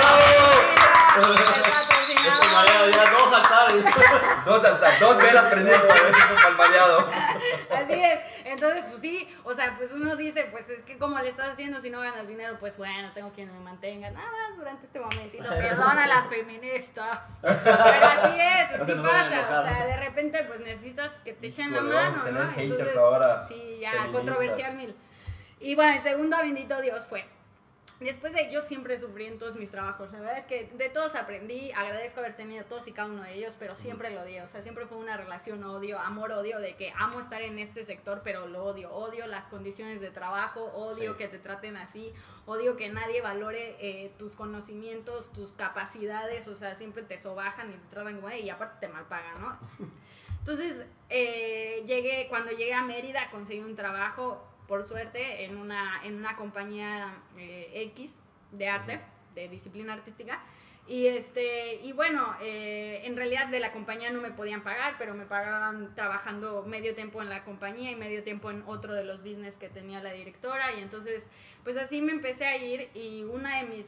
el 1.20 1.34
Eso, 1.36 1.72
patrocinador. 1.72 2.52
María, 2.52 2.92
ya 2.92 3.04
dos. 4.46 4.64
Dos, 5.00 5.18
velas 5.18 5.46
prendidas 5.46 5.82
para 5.82 6.50
el 6.50 6.56
mareado. 6.56 7.08
Así 7.72 7.94
es. 7.94 8.20
Entonces, 8.46 8.84
pues 8.90 9.02
sí, 9.02 9.30
o 9.44 9.54
sea, 9.54 9.76
pues 9.78 9.92
uno 9.92 10.16
dice, 10.16 10.48
pues 10.52 10.70
es 10.70 10.84
que 10.84 10.98
como 10.98 11.20
le 11.20 11.30
estás 11.30 11.50
haciendo 11.50 11.80
si 11.80 11.90
no 11.90 12.02
ganas 12.02 12.28
dinero, 12.28 12.58
pues 12.60 12.78
bueno, 12.78 13.12
tengo 13.14 13.32
quien 13.32 13.52
me 13.52 13.60
mantenga, 13.60 14.10
nada 14.12 14.28
más 14.32 14.58
durante 14.58 14.86
este 14.86 15.00
momentito. 15.00 15.50
Perdona 15.50 16.04
a 16.04 16.08
las 16.08 16.28
feministas. 16.28 17.40
Pero 17.42 18.06
así 18.06 18.40
es, 18.40 18.82
así 18.82 18.94
pasa. 18.96 19.60
O 19.60 19.64
sea, 19.64 19.86
de 19.86 19.98
repente 19.98 20.44
pues 20.46 20.60
necesitas 20.60 21.12
que 21.24 21.34
te 21.34 21.48
echen 21.48 21.72
la 21.74 21.82
mano, 21.82 22.32
¿no? 22.32 22.52
haters 22.52 22.98
ahora, 22.98 23.46
sí, 23.48 23.80
ya, 23.82 24.12
controversial 24.12 24.76
mil. 24.76 24.96
Y 25.60 25.76
bueno, 25.76 25.94
el 25.94 26.02
segundo 26.02 26.38
bendito 26.38 26.80
Dios 26.82 27.06
fue. 27.08 27.26
Después 28.00 28.32
de 28.34 28.50
yo 28.50 28.62
siempre 28.62 28.98
sufrí 28.98 29.26
en 29.26 29.38
todos 29.38 29.58
mis 29.58 29.72
trabajos. 29.72 30.10
La 30.14 30.20
verdad 30.22 30.38
es 30.38 30.46
que 30.46 30.72
de 30.78 30.90
todos 30.90 31.16
aprendí, 31.16 31.72
agradezco 31.74 32.22
haber 32.22 32.34
tenido 32.34 32.64
todos 32.64 32.88
y 32.88 32.94
cada 32.94 33.10
uno 33.10 33.24
de 33.24 33.34
ellos, 33.34 33.58
pero 33.60 33.76
siempre 33.76 34.10
lo 34.10 34.22
odié. 34.22 34.42
O 34.42 34.48
sea, 34.48 34.62
siempre 34.62 34.86
fue 34.86 34.98
una 34.98 35.18
relación 35.18 35.62
odio, 35.66 36.00
amor-odio, 36.00 36.60
de 36.60 36.78
que 36.78 36.94
amo 36.98 37.20
estar 37.20 37.42
en 37.42 37.60
este 37.60 37.84
sector, 37.84 38.22
pero 38.24 38.48
lo 38.48 38.64
odio. 38.64 38.90
Odio 38.94 39.28
las 39.28 39.48
condiciones 39.48 40.00
de 40.00 40.12
trabajo, 40.12 40.64
odio 40.74 41.12
Sí. 41.12 41.18
que 41.18 41.28
te 41.28 41.40
traten 41.40 41.76
así, 41.76 42.14
odio 42.46 42.78
que 42.78 42.88
nadie 42.90 43.22
valore 43.22 43.76
eh, 43.82 44.14
tus 44.18 44.36
conocimientos, 44.38 45.34
tus 45.34 45.52
capacidades. 45.52 46.48
O 46.48 46.56
sea, 46.56 46.76
siempre 46.76 47.04
te 47.04 47.18
sobajan 47.18 47.70
y 47.70 47.74
te 47.74 47.88
tratan 47.90 48.16
como, 48.22 48.32
y 48.32 48.50
aparte 48.50 48.88
te 48.88 48.94
malpagan, 48.94 49.42
¿no? 49.42 49.60
Entonces, 50.40 50.86
eh, 51.10 51.84
llegué, 51.86 52.28
cuando 52.30 52.52
llegué 52.52 52.74
a 52.74 52.82
Mérida, 52.82 53.30
conseguí 53.30 53.60
un 53.60 53.76
trabajo, 53.76 54.42
por 54.70 54.86
suerte, 54.86 55.44
en 55.44 55.58
una, 55.58 56.00
en 56.06 56.16
una 56.16 56.36
compañía 56.36 57.18
eh, 57.38 57.72
X 57.92 58.18
de 58.52 58.70
arte, 58.70 59.02
de 59.34 59.50
disciplina 59.50 59.94
artística. 59.94 60.40
Y, 60.88 61.08
este, 61.08 61.76
y 61.84 61.92
bueno, 61.92 62.36
eh, 62.42 63.02
en 63.04 63.18
realidad 63.18 63.48
de 63.48 63.60
la 63.60 63.72
compañía 63.72 64.12
no 64.12 64.22
me 64.22 64.32
podían 64.32 64.64
pagar, 64.64 64.96
pero 64.98 65.14
me 65.16 65.26
pagaban 65.26 65.94
trabajando 65.96 66.64
medio 66.64 66.96
tiempo 66.96 67.22
en 67.22 67.30
la 67.30 67.44
compañía 67.44 67.92
y 67.92 67.96
medio 67.96 68.24
tiempo 68.24 68.50
en 68.52 68.64
otro 68.66 68.94
de 68.94 69.04
los 69.04 69.24
business 69.24 69.58
que 69.58 69.70
tenía 69.70 70.02
la 70.02 70.14
directora. 70.14 70.74
Y 70.74 70.82
entonces, 70.82 71.28
pues 71.64 71.76
así 71.76 72.02
me 72.02 72.12
empecé 72.12 72.46
a 72.46 72.58
ir 72.58 72.90
y 72.94 73.24
una 73.24 73.62
de 73.62 73.70
mis 73.70 73.88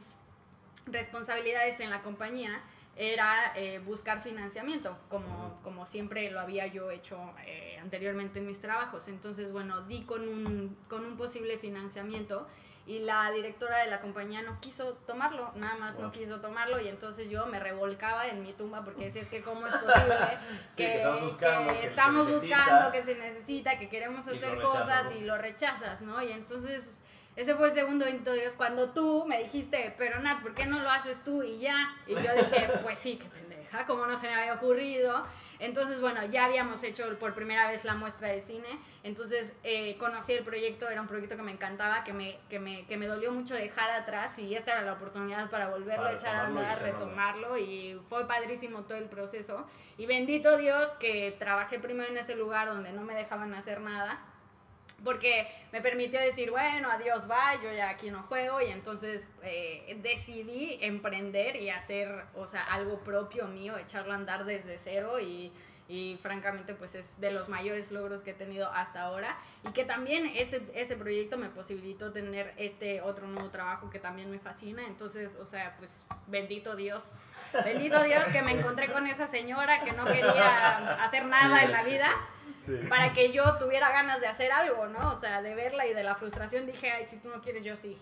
responsabilidades 0.86 1.78
en 1.80 1.90
la 1.90 2.02
compañía 2.02 2.60
era 2.96 3.52
eh, 3.56 3.78
buscar 3.78 4.20
financiamiento, 4.20 4.98
como, 5.08 5.58
como 5.62 5.84
siempre 5.86 6.30
lo 6.30 6.40
había 6.40 6.66
yo 6.66 6.90
hecho 6.90 7.18
eh, 7.46 7.78
anteriormente 7.80 8.38
en 8.40 8.46
mis 8.46 8.60
trabajos. 8.60 9.08
Entonces, 9.08 9.50
bueno, 9.52 9.82
di 9.82 10.04
con 10.04 10.28
un, 10.28 10.76
con 10.88 11.04
un 11.06 11.16
posible 11.16 11.58
financiamiento 11.58 12.46
y 12.84 12.98
la 12.98 13.30
directora 13.30 13.78
de 13.78 13.88
la 13.88 14.00
compañía 14.00 14.42
no 14.42 14.58
quiso 14.60 14.94
tomarlo, 15.06 15.52
nada 15.54 15.76
más 15.76 15.98
no 15.98 16.06
Wow. 16.08 16.12
quiso 16.12 16.40
tomarlo 16.40 16.80
y 16.80 16.88
entonces 16.88 17.30
yo 17.30 17.46
me 17.46 17.60
revolcaba 17.60 18.26
en 18.26 18.42
mi 18.42 18.52
tumba 18.54 18.82
porque 18.84 19.04
decía, 19.04 19.22
es 19.22 19.28
que 19.28 19.40
cómo 19.40 19.66
es 19.68 19.74
posible 19.76 20.16
Sí, 20.68 20.82
que, 20.82 20.92
que 20.92 20.96
estamos 20.96 21.22
buscando, 21.22 21.66
que 21.72 21.74
que 21.74 21.82
se 21.82 21.88
estamos 21.88 22.26
necesita. 22.26 22.56
buscando, 22.56 22.92
que 22.92 23.02
se 23.02 23.14
necesita, 23.14 23.78
que 23.78 23.88
queremos 23.88 24.26
Y 24.26 24.30
hacer 24.36 24.50
rechazas, 24.56 24.80
cosas 24.80 25.04
¿no? 25.04 25.12
y 25.12 25.20
lo 25.20 25.38
rechazas, 25.38 26.00
¿no? 26.00 26.22
Y 26.22 26.32
entonces 26.32 26.98
ese 27.34 27.54
fue 27.54 27.68
el 27.68 27.74
segundo 27.74 28.04
bendito 28.04 28.32
Dios 28.32 28.56
cuando 28.56 28.90
tú 28.90 29.24
me 29.26 29.42
dijiste, 29.42 29.94
pero 29.96 30.20
Nat, 30.20 30.42
¿por 30.42 30.54
qué 30.54 30.66
no 30.66 30.80
lo 30.80 30.90
haces 30.90 31.24
tú 31.24 31.42
y 31.42 31.60
ya? 31.60 31.96
Y 32.06 32.14
yo 32.14 32.20
dije, 32.20 32.68
pues 32.82 32.98
sí, 32.98 33.16
qué 33.16 33.26
pendeja, 33.28 33.86
como 33.86 34.06
no 34.06 34.18
se 34.18 34.26
me 34.26 34.34
había 34.34 34.54
ocurrido. 34.54 35.22
Entonces, 35.58 36.02
bueno, 36.02 36.24
ya 36.26 36.44
habíamos 36.44 36.82
hecho 36.82 37.04
por 37.18 37.34
primera 37.34 37.70
vez 37.70 37.84
la 37.84 37.94
muestra 37.94 38.28
de 38.28 38.42
cine, 38.42 38.68
entonces 39.02 39.54
eh, 39.62 39.96
conocí 39.96 40.32
el 40.32 40.44
proyecto, 40.44 40.90
era 40.90 41.00
un 41.00 41.06
proyecto 41.06 41.36
que 41.36 41.42
me 41.42 41.52
encantaba, 41.52 42.04
que 42.04 42.12
me, 42.12 42.36
que, 42.50 42.58
me, 42.58 42.84
que 42.86 42.98
me 42.98 43.06
dolió 43.06 43.32
mucho 43.32 43.54
dejar 43.54 43.88
atrás 43.90 44.38
y 44.38 44.54
esta 44.54 44.72
era 44.72 44.82
la 44.82 44.94
oportunidad 44.94 45.48
para 45.48 45.70
volverlo 45.70 46.08
a 46.08 46.12
echar 46.12 46.34
a 46.34 46.46
andar. 46.46 46.82
retomarlo 46.82 47.56
y 47.56 47.98
fue 48.08 48.26
padrísimo 48.26 48.82
todo 48.82 48.98
el 48.98 49.08
proceso. 49.08 49.66
Y 49.96 50.06
bendito 50.06 50.58
Dios 50.58 50.88
que 50.98 51.34
trabajé 51.38 51.78
primero 51.78 52.10
en 52.10 52.18
ese 52.18 52.34
lugar 52.34 52.68
donde 52.68 52.92
no 52.92 53.02
me 53.02 53.14
dejaban 53.14 53.54
hacer 53.54 53.80
nada 53.80 54.20
porque 55.04 55.48
me 55.72 55.80
permitió 55.80 56.20
decir, 56.20 56.50
bueno, 56.50 56.90
adiós, 56.90 57.26
bye, 57.26 57.62
yo 57.62 57.72
ya 57.72 57.90
aquí 57.90 58.10
no 58.10 58.22
juego 58.24 58.60
y 58.60 58.70
entonces 58.70 59.30
eh, 59.42 59.98
decidí 60.00 60.78
emprender 60.80 61.56
y 61.56 61.70
hacer, 61.70 62.24
o 62.34 62.46
sea, 62.46 62.62
algo 62.64 63.02
propio 63.02 63.48
mío, 63.48 63.76
echarlo 63.78 64.12
a 64.12 64.16
andar 64.16 64.44
desde 64.44 64.78
cero 64.78 65.18
y, 65.20 65.52
y 65.92 66.16
francamente 66.22 66.74
pues 66.74 66.94
es 66.94 67.20
de 67.20 67.30
los 67.32 67.50
mayores 67.50 67.92
logros 67.92 68.22
que 68.22 68.30
he 68.30 68.34
tenido 68.34 68.72
hasta 68.72 69.02
ahora 69.02 69.36
y 69.68 69.72
que 69.72 69.84
también 69.84 70.24
ese, 70.34 70.62
ese 70.74 70.96
proyecto 70.96 71.36
me 71.36 71.50
posibilitó 71.50 72.12
tener 72.12 72.54
este 72.56 73.02
otro 73.02 73.26
nuevo 73.26 73.50
trabajo 73.50 73.90
que 73.90 73.98
también 73.98 74.30
me 74.30 74.38
fascina, 74.38 74.86
entonces, 74.86 75.36
o 75.36 75.44
sea, 75.44 75.76
pues 75.76 76.06
bendito 76.28 76.76
Dios, 76.76 77.04
bendito 77.62 78.02
Dios 78.04 78.26
que 78.28 78.40
me 78.40 78.52
encontré 78.52 78.90
con 78.90 79.06
esa 79.06 79.26
señora 79.26 79.82
que 79.82 79.92
no 79.92 80.06
quería 80.06 80.94
hacer 81.04 81.26
nada 81.26 81.58
Sí, 81.58 81.64
en 81.66 81.72
la 81.72 81.82
sí, 81.82 81.90
vida 81.90 82.08
Sí. 82.64 82.78
para 82.88 83.12
que 83.12 83.30
yo 83.32 83.58
tuviera 83.58 83.90
ganas 83.90 84.20
de 84.20 84.28
hacer 84.28 84.50
algo, 84.52 84.86
¿no? 84.86 85.12
O 85.12 85.16
sea, 85.16 85.42
de 85.42 85.54
verla 85.54 85.84
y 85.86 85.94
de 85.94 86.04
la 86.04 86.14
frustración 86.14 86.64
dije, 86.64 86.90
ay, 86.90 87.06
si 87.06 87.16
tú 87.16 87.28
no 87.28 87.40
quieres, 87.42 87.64
yo 87.64 87.76
sí. 87.76 88.00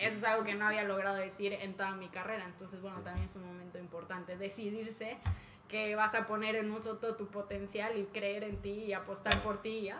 Eso 0.00 0.16
es 0.16 0.24
algo 0.24 0.44
que 0.44 0.54
no 0.54 0.66
había 0.66 0.84
logrado 0.84 1.16
decir 1.16 1.52
en 1.52 1.74
toda 1.74 1.92
mi 1.92 2.08
carrera. 2.08 2.44
Entonces, 2.46 2.80
bueno, 2.80 3.00
también 3.00 3.26
es 3.26 3.36
un 3.36 3.44
momento 3.44 3.78
importante. 3.78 4.36
Decidirse 4.36 5.18
que 5.68 5.94
vas 5.94 6.14
a 6.14 6.26
poner 6.26 6.56
en 6.56 6.70
uso 6.70 6.96
todo 6.96 7.16
tu 7.16 7.28
potencial 7.28 7.96
y 7.96 8.06
creer 8.06 8.44
en 8.44 8.56
ti 8.56 8.84
y 8.84 8.92
apostar 8.92 9.42
por 9.42 9.62
ti. 9.62 9.88
y. 9.88 9.92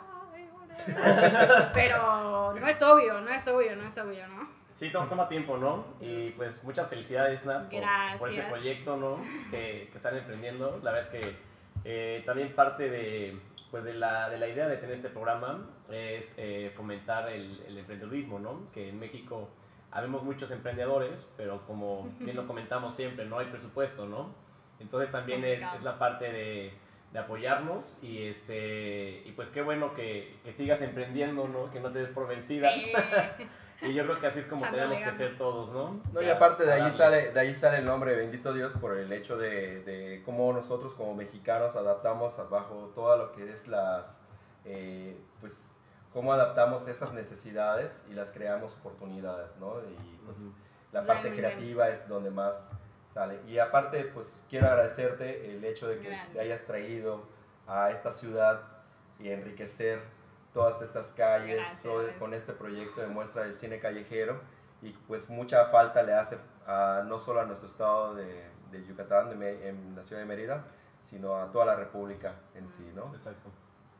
Pero 1.74 2.54
no 2.54 2.66
es 2.66 2.82
obvio, 2.82 3.20
no 3.20 3.28
es 3.30 3.46
obvio, 3.46 3.76
no 3.76 3.86
es 3.86 3.98
obvio, 3.98 4.26
¿no? 4.28 4.48
Sí, 4.72 4.90
toma, 4.90 5.28
tiempo, 5.28 5.58
¿no? 5.58 5.84
Y 6.00 6.30
pues 6.30 6.64
muchas 6.64 6.88
felicidades, 6.88 7.44
Nat, 7.44 7.68
por, 7.68 8.18
por 8.18 8.30
este 8.30 8.42
proyecto, 8.44 8.96
¿no? 8.96 9.18
Que, 9.50 9.88
que 9.90 9.96
están 9.96 10.16
emprendiendo. 10.16 10.80
La 10.82 10.92
verdad 10.92 11.12
es 11.12 11.20
que 11.20 11.36
eh, 11.84 12.22
también 12.24 12.54
parte 12.54 12.88
de, 12.88 13.38
pues 13.70 13.84
de, 13.84 13.94
la, 13.94 14.30
de 14.30 14.38
la 14.38 14.48
idea 14.48 14.68
de 14.68 14.76
tener 14.78 14.96
este 14.96 15.10
programa 15.10 15.68
es 15.90 16.32
eh, 16.38 16.72
fomentar 16.74 17.28
el, 17.28 17.62
el 17.66 17.78
emprendedurismo, 17.78 18.38
¿no? 18.38 18.70
Que 18.72 18.88
en 18.88 18.98
México 18.98 19.50
habemos 19.92 20.22
muchos 20.22 20.50
emprendedores, 20.50 21.32
pero 21.36 21.66
como 21.66 22.08
bien 22.20 22.36
lo 22.36 22.46
comentamos 22.46 22.94
siempre, 22.94 23.24
no 23.26 23.38
hay 23.38 23.46
presupuesto, 23.46 24.06
¿no? 24.06 24.34
Entonces 24.78 25.10
también 25.10 25.44
es, 25.44 25.62
es 25.62 25.82
la 25.82 25.98
parte 25.98 26.30
de, 26.32 26.72
de 27.12 27.18
apoyarnos 27.18 27.98
y, 28.02 28.22
este, 28.26 29.22
y 29.26 29.32
pues 29.32 29.50
qué 29.50 29.62
bueno 29.62 29.94
que, 29.94 30.38
que 30.44 30.52
sigas 30.52 30.80
emprendiendo, 30.80 31.46
¿no? 31.48 31.70
Que 31.70 31.80
no 31.80 31.90
te 31.90 31.98
des 32.00 32.08
por 32.10 32.26
vencida. 32.28 32.72
Sí. 32.72 32.92
Y 33.82 33.94
yo 33.94 34.04
creo 34.04 34.18
que 34.18 34.26
así 34.26 34.40
es 34.40 34.44
como 34.44 34.60
Echándole 34.60 34.82
tenemos 34.82 34.98
que 34.98 35.04
ganas. 35.04 35.16
ser 35.16 35.38
todos, 35.38 35.72
¿no? 35.72 36.02
No, 36.12 36.18
O 36.18 36.22
y 36.22 36.26
sea, 36.26 36.34
aparte 36.34 36.66
de 36.66 36.72
ahí, 36.74 36.90
sale, 36.90 37.32
de 37.32 37.40
ahí 37.40 37.54
sale 37.54 37.78
el 37.78 37.86
nombre 37.86 38.14
Bendito 38.14 38.52
Dios 38.52 38.74
por 38.74 38.94
el 38.98 39.10
hecho 39.10 39.38
de, 39.38 39.80
de 39.84 40.22
cómo 40.26 40.52
nosotros 40.52 40.94
como 40.94 41.14
mexicanos 41.14 41.76
adaptamos 41.76 42.38
bajo 42.50 42.92
todo 42.94 43.16
lo 43.16 43.32
que 43.32 43.50
es 43.50 43.68
las, 43.68 44.20
eh, 44.66 45.16
pues, 45.40 45.79
cómo 46.12 46.32
adaptamos 46.32 46.88
esas 46.88 47.12
necesidades 47.12 48.06
y 48.10 48.14
las 48.14 48.30
creamos 48.30 48.74
oportunidades, 48.76 49.50
¿no? 49.58 49.80
Y 49.80 50.18
pues 50.24 50.40
Ujú. 50.40 50.52
la 50.92 51.04
parte 51.06 51.32
creativa 51.34 51.88
es 51.88 52.08
donde 52.08 52.30
más 52.30 52.70
sale. 53.14 53.40
Y 53.46 53.58
aparte, 53.58 54.04
pues 54.04 54.44
quiero 54.50 54.66
agradecerte 54.68 55.54
el 55.56 55.64
hecho 55.64 55.88
de 55.88 55.98
que 56.00 56.08
Gracias. 56.08 56.32
te 56.32 56.40
hayas 56.40 56.64
traído 56.64 57.22
a 57.66 57.90
esta 57.90 58.10
ciudad 58.10 58.62
y 59.18 59.30
enriquecer 59.30 60.00
todas 60.52 60.82
estas 60.82 61.12
calles 61.12 61.56
Gracias. 61.56 61.82
todo- 61.82 62.08
con 62.18 62.34
este 62.34 62.52
proyecto 62.52 63.00
de 63.00 63.06
muestra 63.06 63.42
del 63.42 63.54
cine 63.54 63.78
callejero 63.78 64.40
y 64.82 64.90
pues 65.06 65.28
mucha 65.30 65.66
falta 65.66 66.02
le 66.02 66.14
hace 66.14 66.38
a, 66.66 67.04
no 67.06 67.18
solo 67.18 67.40
a 67.40 67.44
nuestro 67.44 67.68
estado 67.68 68.14
de, 68.14 68.48
de 68.72 68.84
Yucatán, 68.84 69.38
de 69.38 69.68
en 69.68 69.94
la 69.94 70.02
ciudad 70.02 70.22
de 70.22 70.26
Mérida, 70.26 70.64
sino 71.02 71.36
a 71.36 71.50
toda 71.52 71.66
la 71.66 71.76
República 71.76 72.34
en 72.54 72.66
sí, 72.66 72.90
¿no? 72.94 73.12
Exacto. 73.14 73.50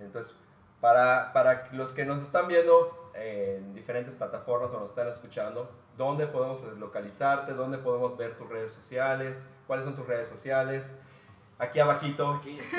Entonces, 0.01 0.35
para, 0.81 1.33
para 1.33 1.69
los 1.73 1.93
que 1.93 2.05
nos 2.05 2.21
están 2.21 2.49
viendo 2.49 3.11
en 3.15 3.75
diferentes 3.75 4.17
plataformas 4.17 4.71
o 4.73 4.81
nos 4.81 4.91
están 4.91 5.09
escuchando, 5.09 5.71
¿dónde 5.97 6.27
podemos 6.27 6.63
localizarte? 6.79 7.53
¿Dónde 7.53 7.79
podemos 7.79 8.17
ver 8.17 8.37
tus 8.37 8.49
redes 8.49 8.73
sociales? 8.73 9.45
¿Cuáles 9.67 9.85
son 9.85 9.95
tus 9.95 10.07
redes 10.07 10.29
sociales? 10.29 10.95
Aquí 11.59 11.79
abajito. 11.81 12.41
Aquí. 12.41 12.59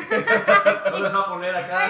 No 0.91 0.99
les 0.99 1.13
va 1.13 1.19
a 1.21 1.25
poner 1.29 1.55
acá. 1.55 1.85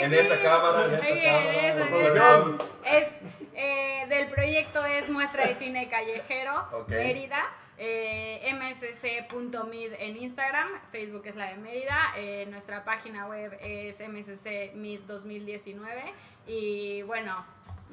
En 0.00 0.12
esa 0.12 0.42
cámara, 0.42 0.86
en 0.86 0.94
esta 0.94 1.84
Muy 1.84 2.00
bien, 2.00 2.14
cámara. 2.14 2.64
Es, 2.84 3.08
eh, 3.54 4.06
del 4.08 4.28
proyecto 4.28 4.84
es 4.84 5.08
Muestra 5.08 5.46
de 5.46 5.54
Cine 5.54 5.88
Callejero, 5.88 6.66
Ok. 6.72 6.88
Mérida. 6.88 7.42
Eh, 7.82 8.52
msc.mid 8.52 9.92
en 9.98 10.18
Instagram, 10.18 10.68
Facebook 10.92 11.22
es 11.24 11.34
la 11.34 11.46
de 11.46 11.56
Mérida, 11.56 12.12
eh, 12.14 12.44
nuestra 12.50 12.84
página 12.84 13.26
web 13.26 13.56
es 13.58 13.98
mscmid 14.00 15.00
2019 15.06 16.12
y 16.46 17.00
bueno, 17.04 17.42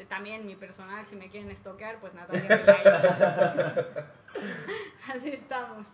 también 0.09 0.45
mi 0.45 0.57
personal, 0.57 1.05
si 1.05 1.15
me 1.15 1.29
quieren 1.29 1.49
estoquear, 1.51 2.01
pues 2.01 2.13
Natalia. 2.13 2.49
Así 5.09 5.29
estamos. 5.29 5.87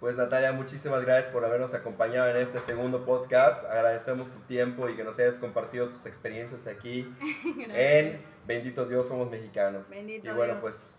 Pues 0.00 0.16
Natalia, 0.16 0.50
muchísimas 0.50 1.04
gracias 1.04 1.32
por 1.32 1.44
habernos 1.44 1.74
acompañado 1.74 2.28
en 2.28 2.38
este 2.38 2.58
segundo 2.58 3.04
podcast. 3.04 3.66
Agradecemos 3.66 4.32
tu 4.32 4.40
tiempo 4.40 4.88
y 4.88 4.96
que 4.96 5.04
nos 5.04 5.16
hayas 5.20 5.38
compartido 5.38 5.90
tus 5.90 6.06
experiencias 6.06 6.66
aquí 6.66 7.08
en 7.72 8.20
Bendito 8.48 8.84
Dios 8.84 9.06
Somos 9.06 9.30
Mexicanos. 9.30 9.90
Bendito 9.90 10.28
y 10.28 10.34
bueno, 10.34 10.54
Dios. 10.54 10.60
pues 10.60 10.96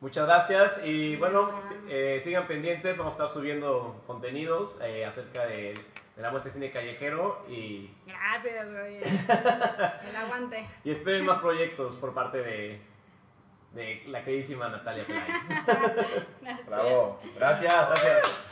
Muchas 0.00 0.26
gracias 0.26 0.84
y 0.84 1.16
bueno, 1.16 1.58
eh, 1.88 2.20
sigan 2.22 2.46
pendientes, 2.46 2.96
vamos 2.96 3.12
a 3.12 3.16
estar 3.24 3.30
subiendo 3.30 4.02
contenidos 4.06 4.78
eh, 4.82 5.04
acerca 5.04 5.46
de, 5.46 5.74
de, 6.16 6.22
la 6.22 6.30
muestra 6.30 6.50
de 6.50 6.54
cine 6.54 6.70
callejero 6.70 7.44
y... 7.48 7.90
Gracias, 8.06 8.66
Roger. 8.66 9.02
El 10.08 10.16
aguante. 10.16 10.66
Y 10.84 10.90
esperen 10.90 11.24
más 11.24 11.40
proyectos 11.40 11.96
por 11.96 12.12
parte 12.12 12.38
de, 12.38 12.80
la 14.06 14.22
queridísima 14.22 14.68
Natalia 14.68 15.04
Play. 15.04 15.20
gracias. 16.42 16.68
Gracias. 17.34 17.88
Gracias. 17.88 18.44